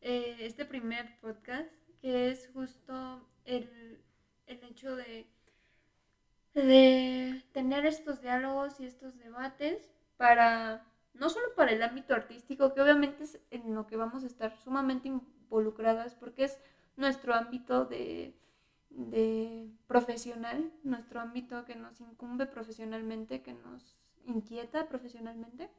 eh, 0.00 0.36
este 0.40 0.64
primer 0.66 1.18
podcast, 1.20 1.70
que 2.00 2.30
es 2.30 2.50
justo 2.52 3.26
el, 3.44 4.00
el 4.46 4.64
hecho 4.64 4.96
de, 4.96 5.26
de 6.54 7.42
tener 7.52 7.86
estos 7.86 8.20
diálogos 8.20 8.80
y 8.80 8.86
estos 8.86 9.18
debates 9.18 9.90
para, 10.16 10.86
no 11.14 11.28
solo 11.30 11.54
para 11.56 11.72
el 11.72 11.82
ámbito 11.82 12.14
artístico, 12.14 12.74
que 12.74 12.80
obviamente 12.80 13.24
es 13.24 13.40
en 13.50 13.74
lo 13.74 13.86
que 13.86 13.96
vamos 13.96 14.24
a 14.24 14.26
estar 14.26 14.56
sumamente 14.56 15.08
involucradas, 15.08 16.14
porque 16.14 16.44
es 16.44 16.60
nuestro 16.96 17.34
ámbito 17.34 17.84
de, 17.86 18.34
de 18.90 19.68
profesional, 19.86 20.72
nuestro 20.82 21.20
ámbito 21.20 21.64
que 21.64 21.74
nos 21.74 22.00
incumbe 22.00 22.46
profesionalmente, 22.46 23.42
que 23.42 23.54
nos 23.54 23.96
inquieta 24.26 24.88
profesionalmente. 24.88 25.70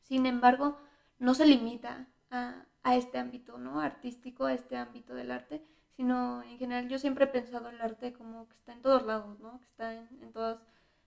Sin 0.00 0.26
embargo, 0.26 0.78
no 1.18 1.34
se 1.34 1.46
limita 1.46 2.08
a, 2.30 2.64
a 2.82 2.96
este 2.96 3.18
ámbito 3.18 3.58
¿no? 3.58 3.80
artístico, 3.80 4.46
a 4.46 4.54
este 4.54 4.76
ámbito 4.76 5.14
del 5.14 5.30
arte, 5.30 5.62
sino 6.00 6.42
en 6.44 6.56
general 6.56 6.88
yo 6.88 6.98
siempre 6.98 7.26
he 7.26 7.28
pensado 7.28 7.68
el 7.68 7.78
arte 7.78 8.14
como 8.14 8.48
que 8.48 8.56
está 8.56 8.72
en 8.72 8.80
todos 8.80 9.04
lados, 9.04 9.38
¿no? 9.38 9.58
Que 9.60 9.66
está 9.66 9.94
en, 9.94 10.08
en 10.22 10.32
todos 10.32 10.58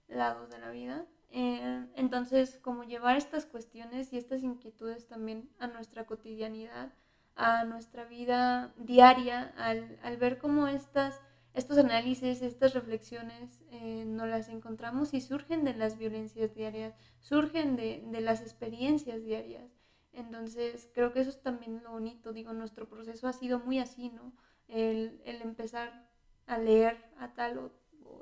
lados 0.08 0.52
de 0.52 0.60
la 0.60 0.70
vida. 0.70 1.08
Eh, 1.32 1.88
entonces, 1.96 2.60
como 2.62 2.84
llevar 2.84 3.18
estas 3.18 3.48
cuestiones 3.48 4.14
y 4.14 4.20
estas 4.20 4.44
inquietudes 4.44 5.08
también 5.08 5.50
a 5.58 5.66
nuestra 5.66 6.06
cotidianidad, 6.06 6.94
a 7.36 7.66
nuestra 7.66 8.06
vida 8.06 8.72
diaria, 8.78 9.52
al, 9.58 9.98
al 10.04 10.18
ver 10.18 10.38
cómo 10.38 10.68
estas, 10.68 11.20
estos 11.56 11.80
análisis, 11.80 12.44
estas 12.44 12.76
reflexiones 12.76 13.64
eh, 13.72 14.06
nos 14.06 14.28
las 14.28 14.48
encontramos 14.48 15.16
y 15.16 15.22
surgen 15.22 15.64
de 15.64 15.74
las 15.74 15.98
violencias 15.98 16.54
diarias, 16.54 16.94
surgen 17.20 17.76
de, 17.78 18.04
de 18.12 18.22
las 18.22 18.42
experiencias 18.42 19.24
diarias. 19.24 19.72
Entonces, 20.12 20.88
creo 20.94 21.14
que 21.14 21.22
eso 21.22 21.32
es 21.32 21.42
también 21.42 21.82
lo 21.82 21.94
bonito, 21.94 22.32
digo, 22.32 22.54
nuestro 22.54 22.88
proceso 22.88 23.28
ha 23.28 23.34
sido 23.34 23.58
muy 23.58 23.80
así, 23.80 24.10
¿no? 24.12 24.34
El, 24.68 25.22
el 25.26 25.42
empezar 25.42 26.10
a 26.46 26.58
leer 26.58 26.98
a 27.18 27.34
tal 27.34 27.58
o, 27.58 27.72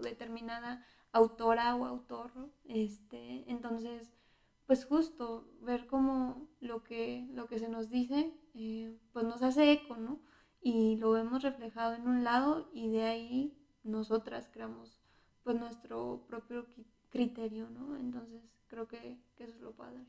determinada 0.01 0.85
autora 1.11 1.75
o 1.75 1.85
autor, 1.85 2.31
este, 2.65 3.43
entonces, 3.51 4.13
pues 4.65 4.85
justo 4.85 5.47
ver 5.61 5.85
cómo 5.87 6.49
lo 6.59 6.83
que, 6.83 7.27
lo 7.33 7.47
que 7.47 7.59
se 7.59 7.67
nos 7.67 7.89
dice, 7.89 8.33
eh, 8.53 8.97
pues 9.11 9.25
nos 9.25 9.43
hace 9.43 9.71
eco, 9.71 9.97
¿no? 9.97 10.21
Y 10.61 10.95
lo 10.97 11.11
vemos 11.11 11.43
reflejado 11.43 11.95
en 11.95 12.07
un 12.07 12.23
lado 12.23 12.69
y 12.73 12.89
de 12.89 13.03
ahí 13.03 13.57
nosotras 13.83 14.49
creamos 14.51 15.01
pues 15.43 15.59
nuestro 15.59 16.23
propio 16.27 16.67
criterio, 17.09 17.69
¿no? 17.69 17.97
Entonces 17.97 18.41
creo 18.67 18.87
que, 18.87 19.19
que 19.35 19.43
eso 19.43 19.55
es 19.55 19.61
lo 19.61 19.73
padre. 19.73 20.05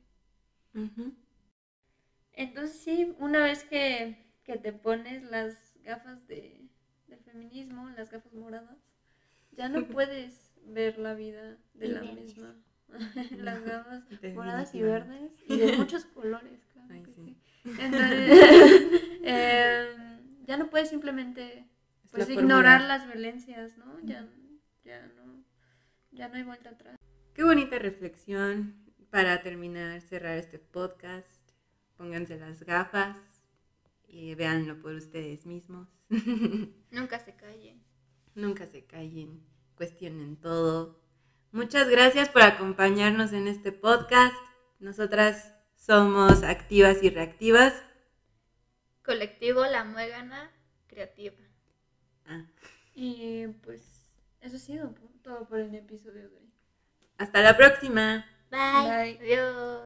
Entonces 2.32 2.78
sí, 2.80 3.14
una 3.18 3.44
vez 3.44 3.64
que, 3.64 4.32
que 4.44 4.56
te 4.56 4.72
pones 4.72 5.22
las 5.24 5.71
gafas 5.82 6.26
de, 6.28 6.68
del 7.08 7.20
feminismo, 7.20 7.88
las 7.90 8.10
gafas 8.10 8.32
moradas, 8.34 8.78
ya 9.52 9.68
no 9.68 9.86
puedes 9.86 10.54
ver 10.64 10.98
la 10.98 11.14
vida 11.14 11.58
de 11.74 11.86
Y 11.86 11.90
la 11.90 12.00
verdes. 12.00 12.24
misma. 12.24 12.56
Las 13.38 13.62
gafas 13.64 14.04
moradas 14.34 14.74
y 14.74 14.82
verdes 14.82 15.32
y 15.48 15.56
de 15.58 15.78
muchos 15.78 16.04
colores, 16.04 16.60
claro. 16.74 16.88
Ay, 16.92 17.02
que 17.02 17.10
sí. 17.10 17.36
sí. 17.62 17.70
Entonces, 17.80 19.00
em, 19.22 20.44
ya 20.44 20.58
no 20.58 20.68
puedes 20.68 20.90
simplemente 20.90 21.60
Es 22.04 22.10
pues, 22.10 22.28
la 22.28 22.34
ignorar 22.34 22.80
fórmula. 22.80 22.98
las 22.98 23.06
violencias, 23.06 23.78
¿no? 23.78 23.98
Ya, 24.02 24.28
ya 24.84 25.06
no, 25.16 25.42
ya 26.10 26.28
no 26.28 26.34
hay 26.34 26.42
vuelta 26.42 26.68
atrás. 26.70 26.96
Qué 27.32 27.42
bonita 27.44 27.78
reflexión 27.78 28.74
para 29.10 29.42
terminar, 29.42 29.98
cerrar 30.02 30.36
este 30.36 30.58
podcast. 30.58 31.40
Pónganse 31.96 32.36
las 32.38 32.62
gafas 32.62 33.16
y 34.12 34.34
véanlo 34.34 34.78
por 34.80 34.92
ustedes 34.94 35.46
mismos. 35.46 35.88
Nunca 36.90 37.18
se 37.18 37.34
callen. 37.34 37.82
Nunca 38.34 38.66
se 38.66 38.84
callen, 38.84 39.42
cuestionen 39.74 40.36
todo. 40.36 41.00
Muchas 41.50 41.88
gracias 41.88 42.28
por 42.28 42.42
acompañarnos 42.42 43.32
en 43.32 43.48
este 43.48 43.72
podcast. 43.72 44.34
Nosotras 44.78 45.52
somos 45.76 46.42
activas 46.42 47.02
y 47.02 47.10
reactivas. 47.10 47.74
Colectivo 49.04 49.64
La 49.66 49.84
Muégana 49.84 50.50
Creativa. 50.86 51.36
Ah, 52.26 52.44
Y 52.94 53.46
pues 53.64 54.12
eso 54.40 54.56
ha 54.56 54.60
sido 54.60 54.94
todo 55.22 55.48
por 55.48 55.58
el 55.58 55.74
episodio 55.74 56.28
de 56.28 56.36
hoy. 56.36 56.52
hasta 57.18 57.40
la 57.42 57.56
próxima. 57.56 58.26
Bye. 58.50 58.60
Bye. 58.60 59.18
Adiós. 59.20 59.80